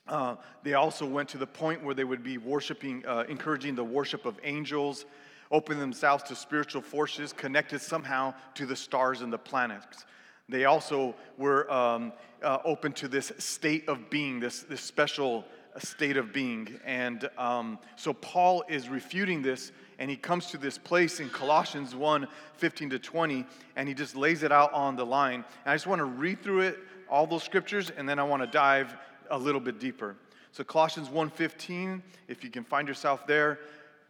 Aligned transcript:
Uh, 0.08 0.36
they 0.62 0.74
also 0.74 1.04
went 1.04 1.28
to 1.28 1.38
the 1.38 1.46
point 1.46 1.82
where 1.82 1.94
they 1.94 2.04
would 2.04 2.22
be 2.22 2.38
worshiping, 2.38 3.04
uh, 3.06 3.24
encouraging 3.28 3.74
the 3.74 3.84
worship 3.84 4.24
of 4.24 4.38
angels, 4.44 5.04
open 5.50 5.78
themselves 5.78 6.22
to 6.24 6.34
spiritual 6.34 6.82
forces 6.82 7.32
connected 7.32 7.80
somehow 7.80 8.34
to 8.54 8.66
the 8.66 8.76
stars 8.76 9.20
and 9.20 9.32
the 9.32 9.38
planets. 9.38 10.04
They 10.48 10.64
also 10.64 11.14
were 11.38 11.70
um, 11.72 12.12
uh, 12.42 12.58
open 12.64 12.92
to 12.94 13.08
this 13.08 13.32
state 13.38 13.88
of 13.88 14.10
being, 14.10 14.38
this, 14.38 14.62
this 14.62 14.80
special 14.80 15.44
state 15.78 16.16
of 16.16 16.32
being. 16.32 16.80
And 16.84 17.28
um, 17.36 17.78
so 17.96 18.12
Paul 18.12 18.64
is 18.68 18.88
refuting 18.88 19.42
this, 19.42 19.72
and 19.98 20.10
he 20.10 20.16
comes 20.16 20.46
to 20.46 20.58
this 20.58 20.78
place 20.78 21.20
in 21.20 21.28
Colossians 21.30 21.94
1 21.94 22.26
15 22.54 22.90
to 22.90 22.98
20, 22.98 23.44
and 23.74 23.88
he 23.88 23.94
just 23.94 24.16
lays 24.16 24.42
it 24.42 24.52
out 24.52 24.72
on 24.72 24.96
the 24.96 25.04
line. 25.04 25.44
And 25.64 25.72
I 25.72 25.74
just 25.74 25.86
want 25.86 25.98
to 25.98 26.04
read 26.04 26.42
through 26.42 26.60
it, 26.60 26.78
all 27.10 27.26
those 27.26 27.42
scriptures, 27.42 27.90
and 27.90 28.08
then 28.08 28.18
I 28.18 28.22
want 28.22 28.42
to 28.42 28.46
dive 28.46 28.96
a 29.30 29.38
little 29.38 29.60
bit 29.60 29.78
deeper. 29.78 30.16
So 30.52 30.64
Colossians 30.64 31.08
1:15, 31.08 32.02
if 32.28 32.42
you 32.42 32.50
can 32.50 32.64
find 32.64 32.88
yourself 32.88 33.26
there, 33.26 33.58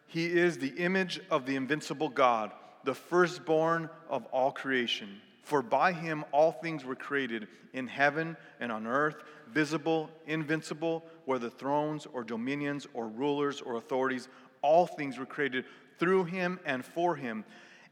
he 0.06 0.27
is 0.27 0.59
the 0.59 0.69
image 0.77 1.20
of 1.31 1.47
the 1.47 1.56
invincible 1.56 2.09
God, 2.09 2.53
the 2.84 2.95
firstborn 2.95 3.91
of 4.09 4.25
all 4.27 4.53
creation. 4.53 5.20
For 5.42 5.62
by 5.62 5.92
him 5.92 6.25
all 6.33 6.53
things 6.53 6.84
were 6.84 6.94
created 6.94 7.48
in 7.72 7.87
heaven 7.87 8.37
and 8.61 8.70
on 8.70 8.87
earth, 8.87 9.22
visible, 9.48 10.11
invincible, 10.27 11.05
whether 11.25 11.50
thrones 11.50 12.06
or 12.06 12.25
dominions 12.25 12.87
or 12.94 13.09
rulers 13.09 13.60
or 13.60 13.77
authorities, 13.77 14.28
all 14.62 14.87
things 14.87 15.19
were 15.19 15.27
created 15.27 15.65
through 15.98 16.25
him 16.25 16.60
and 16.65 16.84
for 16.84 17.16
him. 17.16 17.44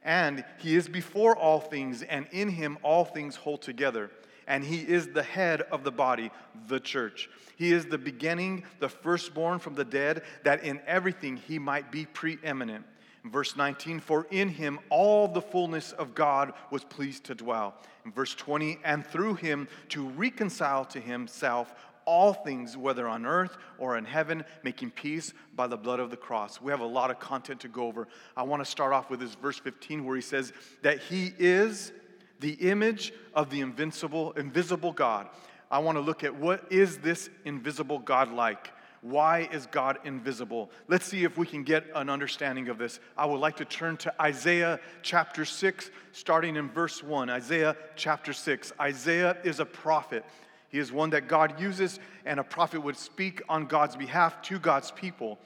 And 0.03 0.45
he 0.59 0.77
is 0.77 0.89
before 0.89 1.37
all 1.37 1.61
things, 1.61 2.03
and 2.03 2.27
in 2.31 2.51
him 2.51 2.79
all 2.83 3.05
things 3.05 3.37
hold 3.37 3.63
together 3.63 4.11
and 4.47 4.65
he 4.65 4.79
is 4.81 5.09
the 5.09 5.23
head 5.23 5.63
of 5.63 5.85
the 5.85 5.91
body, 5.91 6.31
the 6.69 6.81
church. 6.81 7.29
He 7.57 7.73
is 7.73 7.87
the 7.87 7.99
beginning, 7.99 8.65
the 8.81 8.89
firstborn 8.89 9.59
from 9.59 9.75
the 9.75 9.85
dead, 9.85 10.23
that 10.45 10.65
in 10.65 10.81
everything 10.87 11.37
he 11.37 11.59
might 11.59 11.91
be 11.91 12.07
preeminent. 12.07 12.85
verse 13.25 13.57
19, 13.57 14.01
for 14.01 14.27
in 14.31 14.49
him 14.49 14.79
all 14.91 15.29
the 15.29 15.41
fullness 15.41 15.93
of 15.93 16.15
God 16.15 16.53
was 16.71 16.85
pleased 16.85 17.25
to 17.25 17.35
dwell. 17.35 17.75
In 18.05 18.13
verse 18.13 18.35
20, 18.35 18.79
and 18.85 19.07
through 19.07 19.35
him 19.35 19.67
to 19.91 20.09
reconcile 20.09 20.85
to 20.87 21.01
himself 21.01 21.75
all 22.07 22.33
things, 22.33 22.77
whether 22.77 23.09
on 23.09 23.25
earth 23.25 23.57
or 23.79 23.97
in 23.97 24.05
heaven, 24.05 24.45
making 24.63 24.91
peace 24.91 25.33
by 25.55 25.67
the 25.67 25.77
blood 25.77 26.01
of 26.01 26.11
the 26.11 26.17
cross. 26.17 26.61
We 26.61 26.71
have 26.71 26.81
a 26.81 26.87
lot 26.87 27.11
of 27.11 27.19
content 27.19 27.61
to 27.61 27.69
go 27.69 27.87
over. 27.87 28.09
I 28.37 28.43
want 28.43 28.63
to 28.63 28.71
start 28.71 28.93
off 28.93 29.11
with 29.11 29.21
this 29.21 29.35
verse 29.35 29.59
15 29.59 30.05
where 30.05 30.17
he 30.17 30.23
says 30.23 30.53
that 30.83 31.01
he 31.01 31.33
is 31.39 31.93
the 32.41 32.53
image 32.53 33.13
of 33.35 33.51
the 33.51 33.61
invincible, 33.61 34.33
invisible 34.33 34.93
God. 34.93 35.29
I 35.71 35.79
want 35.79 35.97
to 35.97 36.03
look 36.03 36.25
at 36.25 36.35
what 36.35 36.71
is 36.71 36.99
this 36.99 37.31
invisible 37.45 37.99
God 37.99 38.31
like? 38.31 38.71
Why 39.01 39.49
is 39.53 39.67
God 39.67 39.99
invisible? 40.05 40.71
Let's 40.89 41.05
see 41.05 41.25
if 41.25 41.37
we 41.37 41.47
can 41.47 41.63
get 41.63 41.85
an 41.95 42.09
understanding 42.09 42.71
of 42.71 42.79
this. 42.79 43.01
I 43.19 43.27
would 43.27 43.39
like 43.39 43.57
to 43.57 43.65
turn 43.67 43.99
to 43.99 44.23
Isaiah 44.23 44.81
chapter 45.03 45.45
6, 45.45 45.91
starting 46.13 46.57
in 46.57 46.71
verse 46.71 47.03
1. 47.03 47.29
Isaiah 47.29 47.77
chapter 47.97 48.33
6. 48.33 48.73
Isaiah 48.81 49.37
is 49.45 49.61
a 49.61 49.67
prophet. 49.67 50.25
He 50.71 50.79
is 50.79 50.91
one 50.91 51.11
that 51.11 51.29
God 51.29 51.61
uses, 51.61 52.01
and 52.25 52.41
a 52.41 52.45
prophet 52.45 52.83
would 52.83 52.97
speak 52.97 53.43
on 53.47 53.67
God's 53.67 53.95
behalf 53.95 54.41
to 54.43 54.59
God's 54.59 54.91
people. 54.91 55.39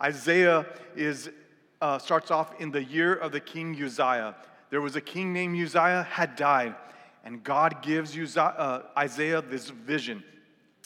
Isaiah 0.00 0.64
is, 0.94 1.30
uh, 1.82 1.98
starts 1.98 2.30
off 2.30 2.60
in 2.60 2.70
the 2.70 2.84
year 2.84 3.14
of 3.14 3.32
the 3.32 3.40
king 3.40 3.74
Uzziah 3.82 4.36
there 4.70 4.80
was 4.80 4.96
a 4.96 5.00
king 5.00 5.32
named 5.32 5.60
Uzziah 5.60 6.06
had 6.10 6.36
died, 6.36 6.74
and 7.24 7.42
God 7.44 7.82
gives 7.82 8.16
Uzziah, 8.16 8.42
uh, 8.42 8.82
Isaiah 8.96 9.42
this 9.42 9.68
vision. 9.70 10.24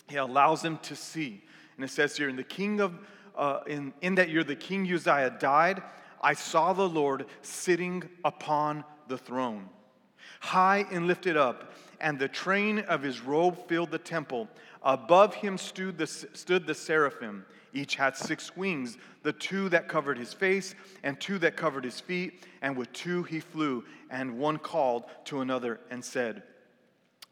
He 0.09 0.17
allows 0.17 0.65
him 0.65 0.79
to 0.79 0.97
see, 0.97 1.43
and 1.77 1.85
it 1.85 1.91
says 1.91 2.17
here, 2.17 2.29
"In 2.29 2.37
the 2.37 2.43
king 2.43 2.81
of 2.81 2.99
uh, 3.37 3.61
in, 3.67 3.93
in 4.01 4.15
that 4.15 4.29
year, 4.29 4.45
the 4.45 4.57
king 4.57 4.91
Uzziah 4.91 5.37
died. 5.39 5.83
I 6.23 6.35
saw 6.35 6.73
the 6.73 6.89
Lord 6.89 7.27
sitting 7.43 8.03
upon 8.25 8.85
the 9.09 9.19
throne, 9.19 9.69
high 10.41 10.87
and 10.91 11.07
lifted 11.07 11.37
up, 11.37 11.73
and 12.01 12.19
the 12.19 12.29
train 12.29 12.81
of 12.81 13.03
his 13.03 13.21
robe 13.21 13.69
filled 13.69 13.91
the 13.91 13.99
temple. 13.99 14.49
Above 14.83 15.35
him 15.35 15.59
stood 15.59 15.99
the, 15.99 16.07
stood 16.07 16.67
the 16.67 16.75
seraphim. 16.75 17.45
Each 17.75 17.97
had 17.97 18.17
six 18.17 18.57
wings 18.57 18.97
the 19.23 19.33
two 19.33 19.69
that 19.71 19.89
covered 19.89 20.17
his 20.17 20.33
face, 20.33 20.75
and 21.03 21.21
two 21.21 21.39
that 21.41 21.57
covered 21.57 21.85
his 21.85 22.01
feet, 22.01 22.47
and 22.63 22.77
with 22.77 22.93
two 22.93 23.25
he 23.25 23.41
flew, 23.41 23.85
and 24.11 24.39
one 24.39 24.59
called 24.59 25.05
to 25.25 25.41
another 25.41 25.81
and 25.91 26.05
said, 26.05 26.43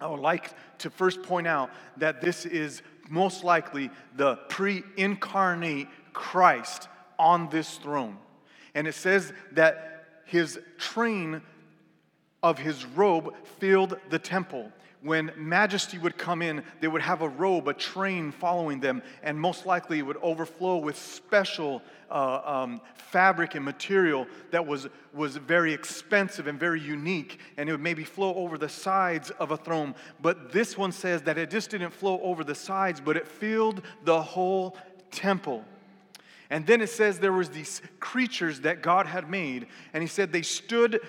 I 0.00 0.08
would 0.08 0.20
like 0.20 0.52
to 0.78 0.90
first 0.90 1.22
point 1.22 1.46
out 1.46 1.70
that 1.98 2.20
this 2.20 2.44
is 2.44 2.82
most 3.08 3.44
likely 3.44 3.90
the 4.16 4.36
pre 4.48 4.82
incarnate 4.96 5.86
Christ 6.12 6.88
on 7.18 7.48
this 7.50 7.76
throne. 7.76 8.18
And 8.74 8.88
it 8.88 8.94
says 8.94 9.32
that 9.52 10.06
his 10.24 10.58
train 10.78 11.42
of 12.42 12.58
his 12.58 12.84
robe 12.84 13.34
filled 13.60 13.96
the 14.10 14.18
temple 14.18 14.72
when 15.02 15.32
majesty 15.36 15.98
would 15.98 16.16
come 16.16 16.42
in, 16.42 16.62
they 16.80 16.88
would 16.88 17.02
have 17.02 17.22
a 17.22 17.28
robe, 17.28 17.66
a 17.66 17.74
train 17.74 18.30
following 18.30 18.78
them, 18.80 19.02
and 19.22 19.38
most 19.38 19.66
likely 19.66 19.98
it 19.98 20.02
would 20.02 20.18
overflow 20.22 20.76
with 20.76 20.96
special 20.96 21.82
uh, 22.10 22.40
um, 22.44 22.80
fabric 22.94 23.54
and 23.54 23.64
material 23.64 24.26
that 24.52 24.64
was, 24.64 24.88
was 25.12 25.36
very 25.36 25.72
expensive 25.72 26.46
and 26.46 26.58
very 26.58 26.80
unique, 26.80 27.40
and 27.56 27.68
it 27.68 27.72
would 27.72 27.80
maybe 27.80 28.04
flow 28.04 28.34
over 28.34 28.56
the 28.56 28.68
sides 28.68 29.30
of 29.30 29.50
a 29.50 29.56
throne. 29.56 29.94
But 30.20 30.52
this 30.52 30.78
one 30.78 30.92
says 30.92 31.22
that 31.22 31.36
it 31.36 31.50
just 31.50 31.70
didn't 31.70 31.92
flow 31.92 32.20
over 32.20 32.44
the 32.44 32.54
sides, 32.54 33.00
but 33.00 33.16
it 33.16 33.26
filled 33.26 33.82
the 34.04 34.22
whole 34.22 34.76
temple. 35.10 35.64
And 36.48 36.66
then 36.66 36.82
it 36.82 36.90
says 36.90 37.18
there 37.18 37.32
was 37.32 37.48
these 37.48 37.80
creatures 37.98 38.60
that 38.60 38.82
God 38.82 39.06
had 39.06 39.28
made, 39.28 39.66
and 39.94 40.02
he 40.02 40.06
said 40.06 40.32
they 40.32 40.42
stood 40.42 41.00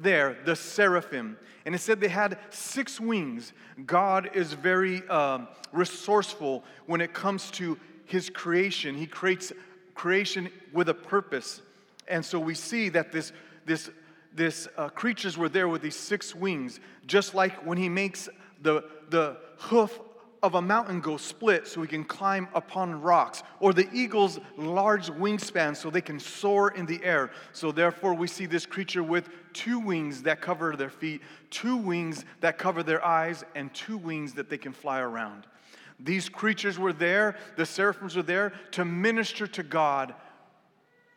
there, 0.00 0.36
the 0.44 0.56
seraphim. 0.56 1.36
And 1.64 1.74
it 1.74 1.78
said 1.78 2.00
they 2.00 2.08
had 2.08 2.38
six 2.50 2.98
wings. 2.98 3.52
God 3.86 4.30
is 4.34 4.52
very 4.54 5.06
um, 5.08 5.48
resourceful 5.72 6.64
when 6.86 7.00
it 7.00 7.12
comes 7.12 7.50
to 7.52 7.78
his 8.06 8.30
creation. 8.30 8.96
He 8.96 9.06
creates 9.06 9.52
creation 9.94 10.50
with 10.72 10.88
a 10.88 10.94
purpose. 10.94 11.62
And 12.08 12.24
so 12.24 12.40
we 12.40 12.54
see 12.54 12.88
that 12.90 13.12
this, 13.12 13.32
this, 13.66 13.90
this 14.34 14.66
uh, 14.76 14.88
creatures 14.88 15.36
were 15.36 15.48
there 15.48 15.68
with 15.68 15.82
these 15.82 15.96
six 15.96 16.34
wings, 16.34 16.80
just 17.06 17.34
like 17.34 17.64
when 17.66 17.78
he 17.78 17.88
makes 17.88 18.28
the, 18.62 18.84
the 19.10 19.36
hoof 19.58 20.00
of 20.42 20.54
a 20.54 20.62
mountain 20.62 21.00
go 21.00 21.16
split 21.16 21.66
so 21.66 21.80
we 21.80 21.86
can 21.86 22.04
climb 22.04 22.48
upon 22.54 23.00
rocks, 23.00 23.42
or 23.60 23.72
the 23.72 23.88
eagle's 23.92 24.38
large 24.56 25.10
wingspan 25.10 25.76
so 25.76 25.90
they 25.90 26.00
can 26.00 26.18
soar 26.18 26.70
in 26.70 26.86
the 26.86 27.02
air. 27.04 27.30
So, 27.52 27.72
therefore, 27.72 28.14
we 28.14 28.26
see 28.26 28.46
this 28.46 28.66
creature 28.66 29.02
with 29.02 29.28
two 29.52 29.78
wings 29.78 30.22
that 30.22 30.40
cover 30.40 30.74
their 30.76 30.90
feet, 30.90 31.20
two 31.50 31.76
wings 31.76 32.24
that 32.40 32.58
cover 32.58 32.82
their 32.82 33.04
eyes, 33.04 33.44
and 33.54 33.72
two 33.74 33.98
wings 33.98 34.32
that 34.34 34.48
they 34.48 34.58
can 34.58 34.72
fly 34.72 35.00
around. 35.00 35.46
These 35.98 36.28
creatures 36.30 36.78
were 36.78 36.94
there, 36.94 37.36
the 37.56 37.66
seraphims 37.66 38.16
were 38.16 38.22
there 38.22 38.52
to 38.72 38.84
minister 38.84 39.46
to 39.48 39.62
God 39.62 40.14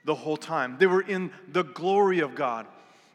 the 0.03 0.15
whole 0.15 0.37
time. 0.37 0.77
They 0.77 0.87
were 0.87 1.01
in 1.01 1.31
the 1.49 1.63
glory 1.63 2.19
of 2.19 2.35
God. 2.35 2.67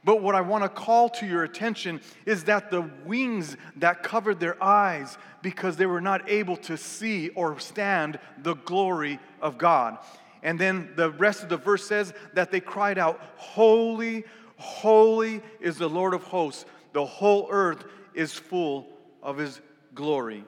But 0.09 0.23
what 0.23 0.35
I 0.35 0.41
want 0.41 0.65
to 0.65 0.71
call 0.71 1.11
to 1.11 1.27
your 1.27 1.45
attention 1.45 2.01
is 2.25 2.45
that 2.45 2.71
the 2.71 2.81
wings 3.05 3.59
that 3.77 4.03
covered 4.03 4.41
their 4.41 4.57
eyes 4.65 5.19
because 5.43 5.77
they 5.77 5.85
were 5.85 6.01
not 6.01 6.31
able 6.31 6.57
to 6.57 6.79
see 6.79 7.29
or 7.29 7.61
stand 7.61 8.19
the 8.43 8.55
glory 8.55 9.21
of 9.43 9.59
God. 9.59 9.99
And 10.43 10.59
then 10.59 10.95
the 10.97 11.11
rest 11.11 11.43
of 11.43 11.51
the 11.51 11.59
verse 11.59 11.87
says 11.87 12.15
that 12.33 12.51
they 12.51 12.59
cried 12.59 12.97
out, 12.97 13.21
Holy, 13.37 14.25
holy 14.57 15.43
is 15.61 15.77
the 15.77 15.91
Lord 15.91 16.15
of 16.15 16.23
hosts. 16.23 16.65
The 16.95 17.05
whole 17.05 17.47
earth 17.51 17.85
is 18.15 18.33
full 18.33 18.89
of 19.23 19.37
his 19.37 19.61
glory. 19.95 20.43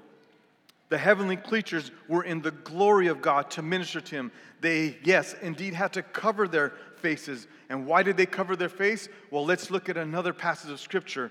The 0.89 0.97
heavenly 0.97 1.37
creatures 1.37 1.91
were 2.09 2.25
in 2.25 2.41
the 2.41 2.51
glory 2.51 3.09
of 3.09 3.21
God 3.21 3.51
to 3.51 3.63
minister 3.63 4.01
to 4.01 4.15
him. 4.15 4.33
They, 4.63 4.97
yes, 5.05 5.37
indeed 5.43 5.75
had 5.75 5.93
to 5.93 6.03
cover 6.03 6.49
their 6.49 6.73
faces. 6.97 7.47
And 7.71 7.87
why 7.87 8.03
did 8.03 8.17
they 8.17 8.27
cover 8.27 8.57
their 8.57 8.69
face? 8.69 9.09
Well, 9.31 9.47
let's 9.47 9.71
look 9.71 9.89
at 9.89 9.97
another 9.97 10.33
passage 10.33 10.71
of 10.71 10.81
scripture 10.81 11.31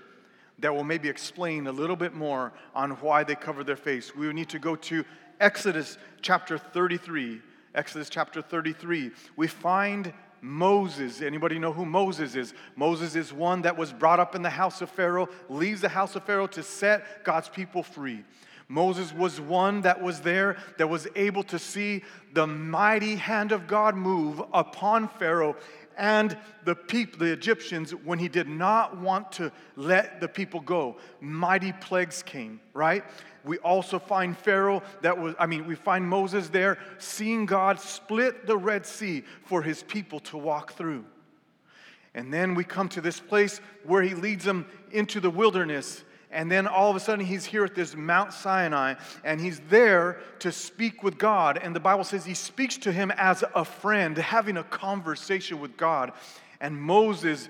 that 0.58 0.74
will 0.74 0.84
maybe 0.84 1.08
explain 1.08 1.66
a 1.66 1.72
little 1.72 1.96
bit 1.96 2.14
more 2.14 2.52
on 2.74 2.92
why 2.92 3.24
they 3.24 3.34
covered 3.34 3.66
their 3.66 3.76
face. 3.76 4.16
We 4.16 4.32
need 4.32 4.48
to 4.48 4.58
go 4.58 4.74
to 4.74 5.04
Exodus 5.38 5.98
chapter 6.22 6.58
33. 6.58 7.42
Exodus 7.74 8.08
chapter 8.08 8.40
33. 8.42 9.10
We 9.36 9.46
find 9.46 10.12
Moses. 10.40 11.20
Anybody 11.20 11.58
know 11.58 11.72
who 11.72 11.84
Moses 11.84 12.34
is? 12.34 12.54
Moses 12.74 13.16
is 13.16 13.32
one 13.32 13.62
that 13.62 13.76
was 13.76 13.92
brought 13.92 14.18
up 14.18 14.34
in 14.34 14.40
the 14.40 14.50
house 14.50 14.80
of 14.80 14.90
Pharaoh, 14.90 15.28
leaves 15.50 15.82
the 15.82 15.90
house 15.90 16.16
of 16.16 16.24
Pharaoh 16.24 16.46
to 16.48 16.62
set 16.62 17.22
God's 17.22 17.50
people 17.50 17.82
free. 17.82 18.24
Moses 18.68 19.12
was 19.12 19.40
one 19.40 19.80
that 19.80 20.00
was 20.00 20.20
there 20.20 20.56
that 20.78 20.88
was 20.88 21.08
able 21.16 21.42
to 21.42 21.58
see 21.58 22.04
the 22.32 22.46
mighty 22.46 23.16
hand 23.16 23.50
of 23.50 23.66
God 23.66 23.96
move 23.96 24.40
upon 24.54 25.08
Pharaoh 25.08 25.56
and 25.96 26.36
the 26.64 26.74
people, 26.74 27.18
the 27.18 27.32
Egyptians, 27.32 27.92
when 27.92 28.18
he 28.18 28.28
did 28.28 28.48
not 28.48 28.96
want 28.98 29.32
to 29.32 29.52
let 29.76 30.20
the 30.20 30.28
people 30.28 30.60
go. 30.60 30.96
Mighty 31.20 31.72
plagues 31.72 32.22
came, 32.22 32.60
right? 32.74 33.04
We 33.44 33.58
also 33.58 33.98
find 33.98 34.36
Pharaoh 34.36 34.82
that 35.02 35.18
was, 35.18 35.34
I 35.38 35.46
mean, 35.46 35.66
we 35.66 35.74
find 35.74 36.06
Moses 36.06 36.48
there 36.48 36.78
seeing 36.98 37.46
God 37.46 37.80
split 37.80 38.46
the 38.46 38.56
Red 38.56 38.86
Sea 38.86 39.24
for 39.44 39.62
his 39.62 39.82
people 39.82 40.20
to 40.20 40.38
walk 40.38 40.72
through. 40.72 41.04
And 42.14 42.32
then 42.32 42.54
we 42.54 42.64
come 42.64 42.88
to 42.90 43.00
this 43.00 43.20
place 43.20 43.60
where 43.84 44.02
he 44.02 44.14
leads 44.14 44.44
them 44.44 44.66
into 44.90 45.20
the 45.20 45.30
wilderness 45.30 46.04
and 46.32 46.50
then 46.50 46.68
all 46.68 46.90
of 46.90 46.96
a 46.96 47.00
sudden, 47.00 47.24
he's 47.24 47.44
here 47.44 47.64
at 47.64 47.74
this 47.74 47.96
Mount 47.96 48.32
Sinai, 48.32 48.94
and 49.24 49.40
he's 49.40 49.60
there 49.68 50.20
to 50.38 50.52
speak 50.52 51.02
with 51.02 51.18
God. 51.18 51.58
And 51.60 51.74
the 51.74 51.80
Bible 51.80 52.04
says 52.04 52.24
he 52.24 52.34
speaks 52.34 52.76
to 52.78 52.92
him 52.92 53.10
as 53.16 53.42
a 53.54 53.64
friend, 53.64 54.16
having 54.16 54.56
a 54.56 54.62
conversation 54.62 55.58
with 55.58 55.76
God. 55.76 56.12
And 56.60 56.80
Moses, 56.80 57.48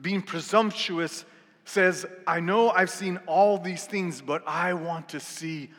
being 0.00 0.22
presumptuous, 0.22 1.26
says, 1.66 2.06
I 2.26 2.40
know 2.40 2.70
I've 2.70 2.90
seen 2.90 3.18
all 3.26 3.58
these 3.58 3.84
things, 3.84 4.22
but 4.22 4.42
I 4.46 4.72
want 4.74 5.10
to 5.10 5.20
see 5.20 5.70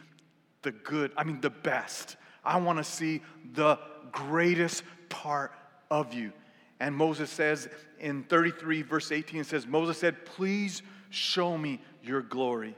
the 0.62 0.72
good, 0.72 1.12
I 1.18 1.24
mean, 1.24 1.42
the 1.42 1.50
best. 1.50 2.18
I 2.46 2.58
want 2.60 2.78
to 2.78 2.84
see 2.84 3.22
the 3.54 3.80
greatest 4.12 4.84
part 5.10 5.54
of 5.90 6.14
you. 6.14 6.32
And 6.80 6.96
Moses 6.96 7.32
says 7.32 7.68
in 8.00 8.24
33, 8.24 8.84
verse 8.84 9.12
18, 9.12 9.42
it 9.42 9.48
says, 9.48 9.66
Moses 9.66 9.98
said, 9.98 10.26
Please 10.26 10.84
show 11.10 11.58
me 11.58 11.80
your 12.04 12.22
glory. 12.22 12.76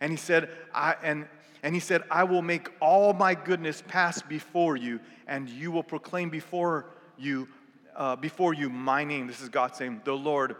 And 0.00 0.12
he 0.12 0.16
said, 0.16 0.50
I, 0.74 0.94
and, 1.02 1.26
and 1.62 1.74
he 1.74 1.80
said, 1.80 2.02
I 2.10 2.24
will 2.24 2.42
make 2.42 2.68
all 2.80 3.12
my 3.12 3.34
goodness 3.34 3.82
pass 3.86 4.22
before 4.22 4.76
you, 4.76 5.00
and 5.26 5.48
you 5.48 5.72
will 5.72 5.82
proclaim 5.82 6.30
before 6.30 6.86
you, 7.18 7.48
uh, 7.96 8.16
before 8.16 8.54
you 8.54 8.70
my 8.70 9.04
name. 9.04 9.26
This 9.26 9.40
is 9.40 9.48
God 9.48 9.74
saying, 9.74 10.02
the 10.04 10.12
Lord. 10.12 10.56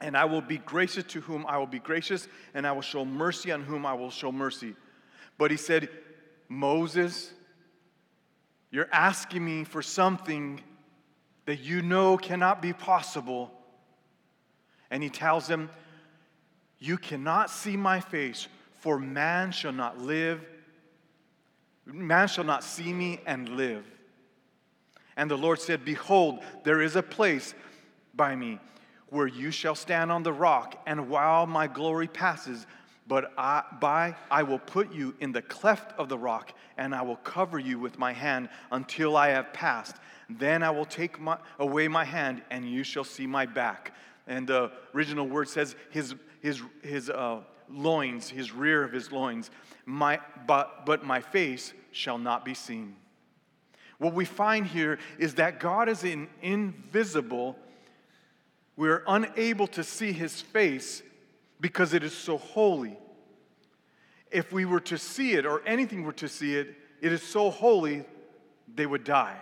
And 0.00 0.16
I 0.16 0.24
will 0.26 0.42
be 0.42 0.58
gracious 0.58 1.04
to 1.04 1.20
whom 1.20 1.46
I 1.46 1.58
will 1.58 1.66
be 1.66 1.78
gracious, 1.78 2.28
and 2.54 2.66
I 2.66 2.72
will 2.72 2.82
show 2.82 3.04
mercy 3.04 3.52
on 3.52 3.62
whom 3.62 3.86
I 3.86 3.94
will 3.94 4.10
show 4.10 4.32
mercy. 4.32 4.74
But 5.38 5.50
he 5.50 5.56
said, 5.56 5.88
Moses, 6.48 7.32
you're 8.70 8.88
asking 8.92 9.44
me 9.44 9.64
for 9.64 9.80
something 9.80 10.60
that 11.46 11.60
you 11.60 11.80
know 11.80 12.16
cannot 12.16 12.60
be 12.60 12.72
possible. 12.72 13.50
And 14.90 15.02
he 15.02 15.08
tells 15.08 15.48
him, 15.48 15.70
you 16.78 16.98
cannot 16.98 17.50
see 17.50 17.76
my 17.76 18.00
face, 18.00 18.48
for 18.74 18.98
man 18.98 19.52
shall 19.52 19.72
not 19.72 19.98
live, 19.98 20.44
man 21.86 22.28
shall 22.28 22.44
not 22.44 22.64
see 22.64 22.92
me 22.92 23.20
and 23.26 23.48
live. 23.50 23.84
And 25.16 25.30
the 25.30 25.38
Lord 25.38 25.60
said, 25.60 25.84
Behold, 25.84 26.40
there 26.64 26.82
is 26.82 26.96
a 26.96 27.02
place 27.02 27.54
by 28.14 28.36
me 28.36 28.58
where 29.08 29.26
you 29.26 29.50
shall 29.50 29.74
stand 29.74 30.12
on 30.12 30.22
the 30.22 30.32
rock, 30.32 30.82
and 30.86 31.08
while 31.08 31.46
my 31.46 31.66
glory 31.66 32.08
passes, 32.08 32.66
but 33.06 33.32
I, 33.38 33.62
by 33.80 34.16
I 34.30 34.42
will 34.42 34.58
put 34.58 34.92
you 34.92 35.14
in 35.20 35.32
the 35.32 35.42
cleft 35.42 35.98
of 35.98 36.08
the 36.08 36.18
rock, 36.18 36.52
and 36.76 36.94
I 36.94 37.02
will 37.02 37.16
cover 37.16 37.58
you 37.58 37.78
with 37.78 37.98
my 37.98 38.12
hand 38.12 38.48
until 38.72 39.16
I 39.16 39.28
have 39.28 39.52
passed. 39.52 39.96
Then 40.28 40.62
I 40.62 40.70
will 40.70 40.84
take 40.84 41.20
my, 41.20 41.38
away 41.58 41.86
my 41.86 42.04
hand, 42.04 42.42
and 42.50 42.68
you 42.68 42.82
shall 42.82 43.04
see 43.04 43.26
my 43.26 43.46
back. 43.46 43.94
And 44.26 44.46
the 44.46 44.72
original 44.92 45.26
word 45.26 45.48
says, 45.48 45.76
His 45.90 46.16
his, 46.40 46.62
his 46.82 47.10
uh, 47.10 47.40
loins, 47.68 48.28
his 48.28 48.52
rear 48.52 48.84
of 48.84 48.92
his 48.92 49.12
loins, 49.12 49.50
my, 49.84 50.20
but, 50.46 50.86
but 50.86 51.04
my 51.04 51.20
face 51.20 51.72
shall 51.92 52.18
not 52.18 52.44
be 52.44 52.54
seen. 52.54 52.96
What 53.98 54.12
we 54.12 54.24
find 54.24 54.66
here 54.66 54.98
is 55.18 55.34
that 55.34 55.58
God 55.58 55.88
is 55.88 56.04
in, 56.04 56.28
invisible. 56.42 57.56
We're 58.76 59.02
unable 59.06 59.66
to 59.68 59.82
see 59.82 60.12
his 60.12 60.40
face 60.40 61.02
because 61.60 61.94
it 61.94 62.04
is 62.04 62.12
so 62.12 62.36
holy. 62.36 62.98
If 64.30 64.52
we 64.52 64.64
were 64.64 64.80
to 64.80 64.98
see 64.98 65.32
it, 65.32 65.46
or 65.46 65.66
anything 65.66 66.02
were 66.02 66.12
to 66.14 66.28
see 66.28 66.56
it, 66.56 66.74
it 67.00 67.12
is 67.12 67.22
so 67.22 67.50
holy, 67.50 68.04
they 68.74 68.84
would 68.84 69.04
die. 69.04 69.36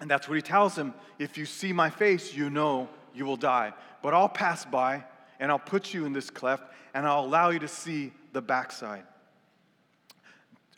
And 0.00 0.10
that's 0.10 0.28
what 0.28 0.36
he 0.36 0.42
tells 0.42 0.74
them 0.74 0.94
if 1.18 1.36
you 1.36 1.44
see 1.44 1.72
my 1.72 1.90
face, 1.90 2.32
you 2.32 2.48
know 2.48 2.88
you 3.14 3.26
will 3.26 3.36
die. 3.36 3.72
But 4.02 4.14
I'll 4.14 4.28
pass 4.28 4.64
by 4.64 5.04
and 5.40 5.50
I'll 5.50 5.58
put 5.58 5.94
you 5.94 6.04
in 6.04 6.12
this 6.12 6.30
cleft, 6.30 6.64
and 6.94 7.06
I'll 7.06 7.24
allow 7.24 7.50
you 7.50 7.58
to 7.60 7.68
see 7.68 8.12
the 8.32 8.42
backside. 8.42 9.04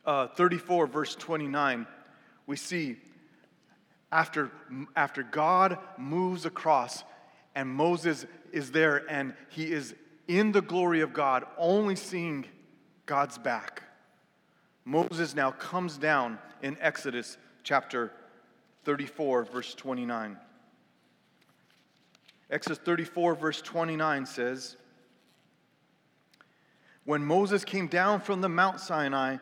Uh, 0.04 0.28
34, 0.28 0.86
verse 0.86 1.14
29, 1.14 1.86
we 2.46 2.56
see 2.56 2.96
after, 4.12 4.50
after 4.96 5.22
God 5.22 5.78
moves 5.96 6.46
across, 6.46 7.04
and 7.54 7.68
Moses 7.68 8.26
is 8.52 8.70
there, 8.70 9.08
and 9.10 9.34
he 9.50 9.72
is 9.72 9.94
in 10.26 10.52
the 10.52 10.62
glory 10.62 11.00
of 11.00 11.12
God, 11.12 11.44
only 11.58 11.96
seeing 11.96 12.44
God's 13.06 13.38
back. 13.38 13.82
Moses 14.84 15.34
now 15.34 15.50
comes 15.52 15.96
down 15.96 16.38
in 16.62 16.76
Exodus 16.80 17.36
chapter 17.62 18.12
34, 18.84 19.44
verse 19.44 19.74
29. 19.74 20.36
Exodus 22.50 22.78
34, 22.78 23.34
verse 23.36 23.62
29 23.62 24.26
says, 24.26 24.76
When 27.04 27.24
Moses 27.24 27.64
came 27.64 27.86
down 27.86 28.20
from 28.20 28.40
the 28.40 28.48
Mount 28.48 28.80
Sinai 28.80 29.36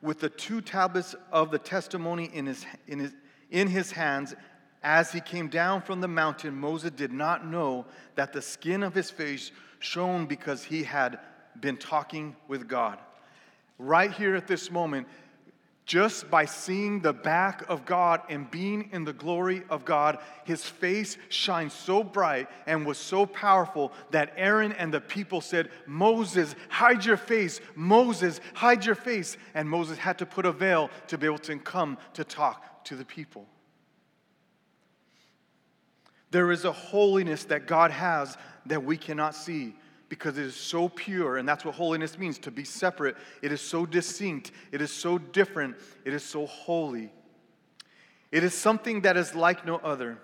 with 0.00 0.20
the 0.20 0.30
two 0.30 0.60
tablets 0.60 1.14
of 1.30 1.50
the 1.50 1.58
testimony 1.58 2.30
in 2.32 2.46
his, 2.46 2.64
in 2.86 3.00
his, 3.00 3.14
in 3.50 3.68
his 3.68 3.92
hands, 3.92 4.34
as 4.82 5.12
he 5.12 5.20
came 5.20 5.48
down 5.48 5.82
from 5.82 6.00
the 6.00 6.08
mountain, 6.08 6.54
Moses 6.54 6.90
did 6.90 7.12
not 7.12 7.46
know 7.46 7.86
that 8.16 8.32
the 8.32 8.42
skin 8.42 8.82
of 8.82 8.94
his 8.94 9.10
face 9.10 9.50
shone 9.78 10.26
because 10.26 10.64
he 10.64 10.82
had 10.82 11.18
been 11.60 11.76
talking 11.76 12.34
with 12.48 12.68
God. 12.68 12.98
Right 13.78 14.12
here 14.12 14.34
at 14.36 14.46
this 14.46 14.70
moment, 14.70 15.06
just 15.86 16.30
by 16.30 16.46
seeing 16.46 17.00
the 17.00 17.12
back 17.12 17.68
of 17.68 17.84
God 17.84 18.22
and 18.30 18.50
being 18.50 18.88
in 18.92 19.04
the 19.04 19.12
glory 19.12 19.62
of 19.68 19.84
God, 19.84 20.18
his 20.44 20.64
face 20.64 21.18
shined 21.28 21.72
so 21.72 22.02
bright 22.02 22.48
and 22.66 22.86
was 22.86 22.96
so 22.96 23.26
powerful 23.26 23.92
that 24.10 24.32
Aaron 24.36 24.72
and 24.72 24.92
the 24.92 25.00
people 25.00 25.42
said, 25.42 25.70
Moses, 25.86 26.54
hide 26.70 27.04
your 27.04 27.18
face. 27.18 27.60
Moses, 27.74 28.40
hide 28.54 28.86
your 28.86 28.94
face. 28.94 29.36
And 29.54 29.68
Moses 29.68 29.98
had 29.98 30.18
to 30.18 30.26
put 30.26 30.46
a 30.46 30.52
veil 30.52 30.90
to 31.08 31.18
be 31.18 31.26
able 31.26 31.38
to 31.38 31.58
come 31.58 31.98
to 32.14 32.24
talk 32.24 32.84
to 32.84 32.96
the 32.96 33.04
people. 33.04 33.46
There 36.30 36.50
is 36.50 36.64
a 36.64 36.72
holiness 36.72 37.44
that 37.44 37.66
God 37.66 37.90
has 37.90 38.38
that 38.66 38.82
we 38.82 38.96
cannot 38.96 39.34
see 39.34 39.74
because 40.14 40.38
it 40.38 40.46
is 40.46 40.54
so 40.54 40.88
pure, 40.88 41.38
and 41.38 41.48
that's 41.48 41.64
what 41.64 41.74
holiness 41.74 42.16
means 42.16 42.38
to 42.38 42.52
be 42.52 42.62
separate. 42.62 43.16
It 43.42 43.50
is 43.50 43.60
so 43.60 43.84
distinct, 43.84 44.52
it 44.70 44.80
is 44.80 44.92
so 44.92 45.18
different, 45.18 45.74
it 46.04 46.14
is 46.14 46.22
so 46.22 46.46
holy. 46.46 47.12
It 48.30 48.44
is 48.44 48.54
something 48.54 49.00
that 49.00 49.16
is 49.16 49.34
like 49.34 49.66
no 49.66 49.78
other. 49.78 50.18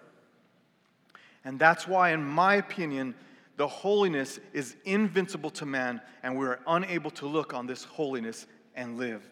And 1.44 1.58
that's 1.58 1.88
why, 1.88 2.12
in 2.12 2.24
my 2.24 2.54
opinion, 2.54 3.16
the 3.56 3.66
holiness 3.66 4.38
is 4.52 4.76
invincible 4.84 5.50
to 5.50 5.66
man, 5.66 6.00
and 6.22 6.38
we're 6.38 6.60
unable 6.68 7.10
to 7.10 7.26
look 7.26 7.52
on 7.52 7.66
this 7.66 7.82
holiness 7.82 8.46
and 8.76 8.96
live. 8.96 9.28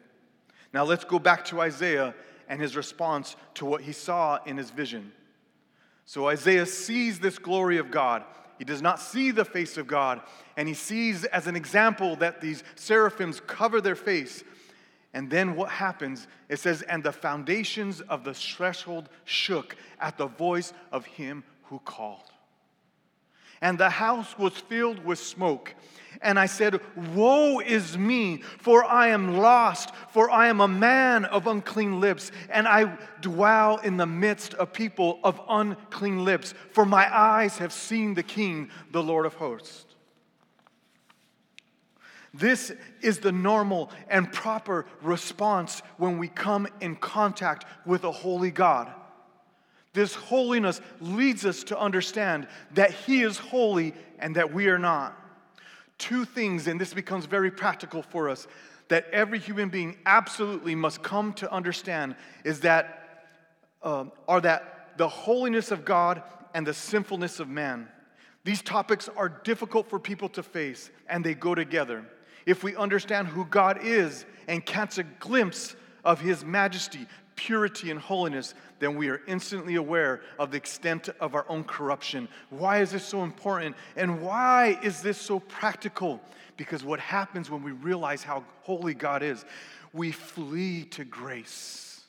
Now, 0.73 0.83
let's 0.83 1.05
go 1.05 1.21
back 1.21 1.45
to 1.47 1.61
Isaiah 1.61 2.17
and 2.49 2.61
his 2.61 2.75
response 2.75 3.37
to 3.55 3.65
what 3.65 3.83
he 3.83 3.93
saw 3.93 4.41
in 4.45 4.57
his 4.57 4.71
vision. 4.71 5.13
So, 6.05 6.29
Isaiah 6.29 6.67
sees 6.67 7.21
this 7.21 7.39
glory 7.39 7.79
of 7.79 7.93
God. 7.93 8.25
He 8.59 8.65
does 8.65 8.83
not 8.83 9.01
see 9.01 9.31
the 9.31 9.45
face 9.45 9.77
of 9.77 9.87
God, 9.87 10.21
and 10.57 10.67
he 10.67 10.75
sees 10.75 11.25
as 11.25 11.47
an 11.47 11.57
example 11.57 12.17
that 12.17 12.41
these 12.41 12.65
seraphims 12.75 13.41
cover 13.47 13.81
their 13.81 13.95
face. 13.95 14.43
And 15.15 15.31
then 15.31 15.55
what 15.55 15.71
happens? 15.71 16.27
It 16.49 16.59
says, 16.59 16.83
And 16.83 17.03
the 17.03 17.13
foundations 17.13 18.01
of 18.03 18.25
the 18.25 18.35
threshold 18.35 19.09
shook 19.25 19.77
at 20.01 20.19
the 20.19 20.27
voice 20.27 20.73
of 20.93 21.07
him 21.07 21.45
who 21.65 21.79
called. 21.79 22.33
And 23.61 23.79
the 23.79 23.91
house 23.91 24.39
was 24.39 24.53
filled 24.55 25.05
with 25.05 25.19
smoke. 25.19 25.75
And 26.21 26.39
I 26.39 26.47
said, 26.47 26.81
Woe 27.15 27.61
is 27.61 27.97
me, 27.97 28.39
for 28.59 28.85
I 28.85 29.09
am 29.09 29.37
lost, 29.39 29.93
for 30.11 30.31
I 30.31 30.49
am 30.49 30.61
a 30.61 30.69
man 30.69 31.25
of 31.25 31.47
unclean 31.47 32.01
lips, 32.01 32.33
and 32.51 32.67
I 32.67 32.97
dwell 33.21 33.79
in 33.79 33.97
the 33.97 34.07
midst 34.07 34.55
of 34.55 34.73
people 34.73 35.21
of 35.23 35.41
unclean 35.49 36.25
lips, 36.25 36.55
for 36.73 36.85
my 36.85 37.09
eyes 37.17 37.59
have 37.59 37.73
seen 37.73 38.15
the 38.15 38.23
King, 38.23 38.71
the 38.91 39.03
Lord 39.03 39.27
of 39.27 39.35
hosts. 39.35 39.85
This 42.35 42.73
is 43.01 43.19
the 43.19 43.33
normal 43.33 43.91
and 44.09 44.33
proper 44.33 44.87
response 45.03 45.83
when 45.97 46.19
we 46.19 46.29
come 46.29 46.69
in 46.81 46.97
contact 46.97 47.65
with 47.87 48.05
a 48.05 48.13
holy 48.13 48.51
God. 48.51 48.93
This 49.99 50.15
holiness 50.15 50.81
leads 51.01 51.45
us 51.45 51.65
to 51.65 51.77
understand 51.77 52.47
that 52.75 52.93
He 52.93 53.23
is 53.23 53.37
holy 53.37 53.95
and 54.21 54.37
that 54.37 54.55
we 54.55 54.69
are 54.69 54.79
not. 54.79 55.21
Two 55.99 56.25
things, 56.25 56.69
and 56.69 56.81
this 56.81 56.95
becomes 56.95 57.27
very 57.27 57.51
practical 57.51 58.03
for 58.03 58.29
us, 58.29 58.47
that 58.87 59.07
every 59.11 59.41
human 59.41 59.71
being 59.71 59.97
absolutely 60.07 60.77
must 60.77 61.03
come 61.03 61.33
to 61.33 61.53
understand 61.53 62.15
is 62.45 62.61
that, 62.61 63.27
um, 63.83 64.13
are 64.29 64.41
that 64.41 64.97
the 64.99 65.09
holiness 65.09 65.73
of 65.73 65.85
God 65.85 66.23
and 66.55 66.65
the 66.65 66.75
sinfulness 66.75 67.41
of 67.41 67.49
man. 67.49 67.89
These 68.45 68.63
topics 68.63 69.09
are 69.17 69.29
difficult 69.29 69.91
for 69.91 69.99
people 69.99 70.29
to 70.29 70.45
face, 70.45 70.93
and 71.09 71.25
they 71.25 71.35
go 71.35 71.57
together. 71.57 72.05
If 72.47 72.63
we 72.63 72.77
understand 72.77 73.27
who 73.27 73.47
God 73.47 73.81
is 73.83 74.27
and 74.47 74.65
catch 74.65 74.97
a 74.99 75.03
glimpse 75.03 75.75
of 76.05 76.21
His 76.21 76.45
majesty, 76.45 77.09
purity, 77.39 77.93
and 77.93 78.01
holiness, 78.01 78.55
then 78.81 78.97
we 78.97 79.09
are 79.09 79.23
instantly 79.29 79.77
aware 79.77 80.21
of 80.41 80.51
the 80.51 80.57
extent 80.57 81.09
of 81.21 81.37
our 81.37 81.47
own 81.49 81.63
corruption. 81.63 82.29
Why 82.51 82.81
is 82.81 82.91
this 82.91 83.05
so 83.05 83.23
important? 83.23 83.77
And 83.97 84.21
why 84.21 84.79
is 84.83 85.01
this 85.01 85.19
so 85.19 85.39
practical? 85.39 86.21
Because 86.57 86.85
what 86.85 86.99
happens 86.99 87.49
when 87.49 87.63
we 87.63 87.71
realize 87.71 88.25
how 88.25 88.45
holy 88.63 88.93
God 88.93 89.23
is, 89.23 89.45
we 89.93 90.11
flee 90.11 90.85
to 90.87 91.05
grace. 91.05 92.01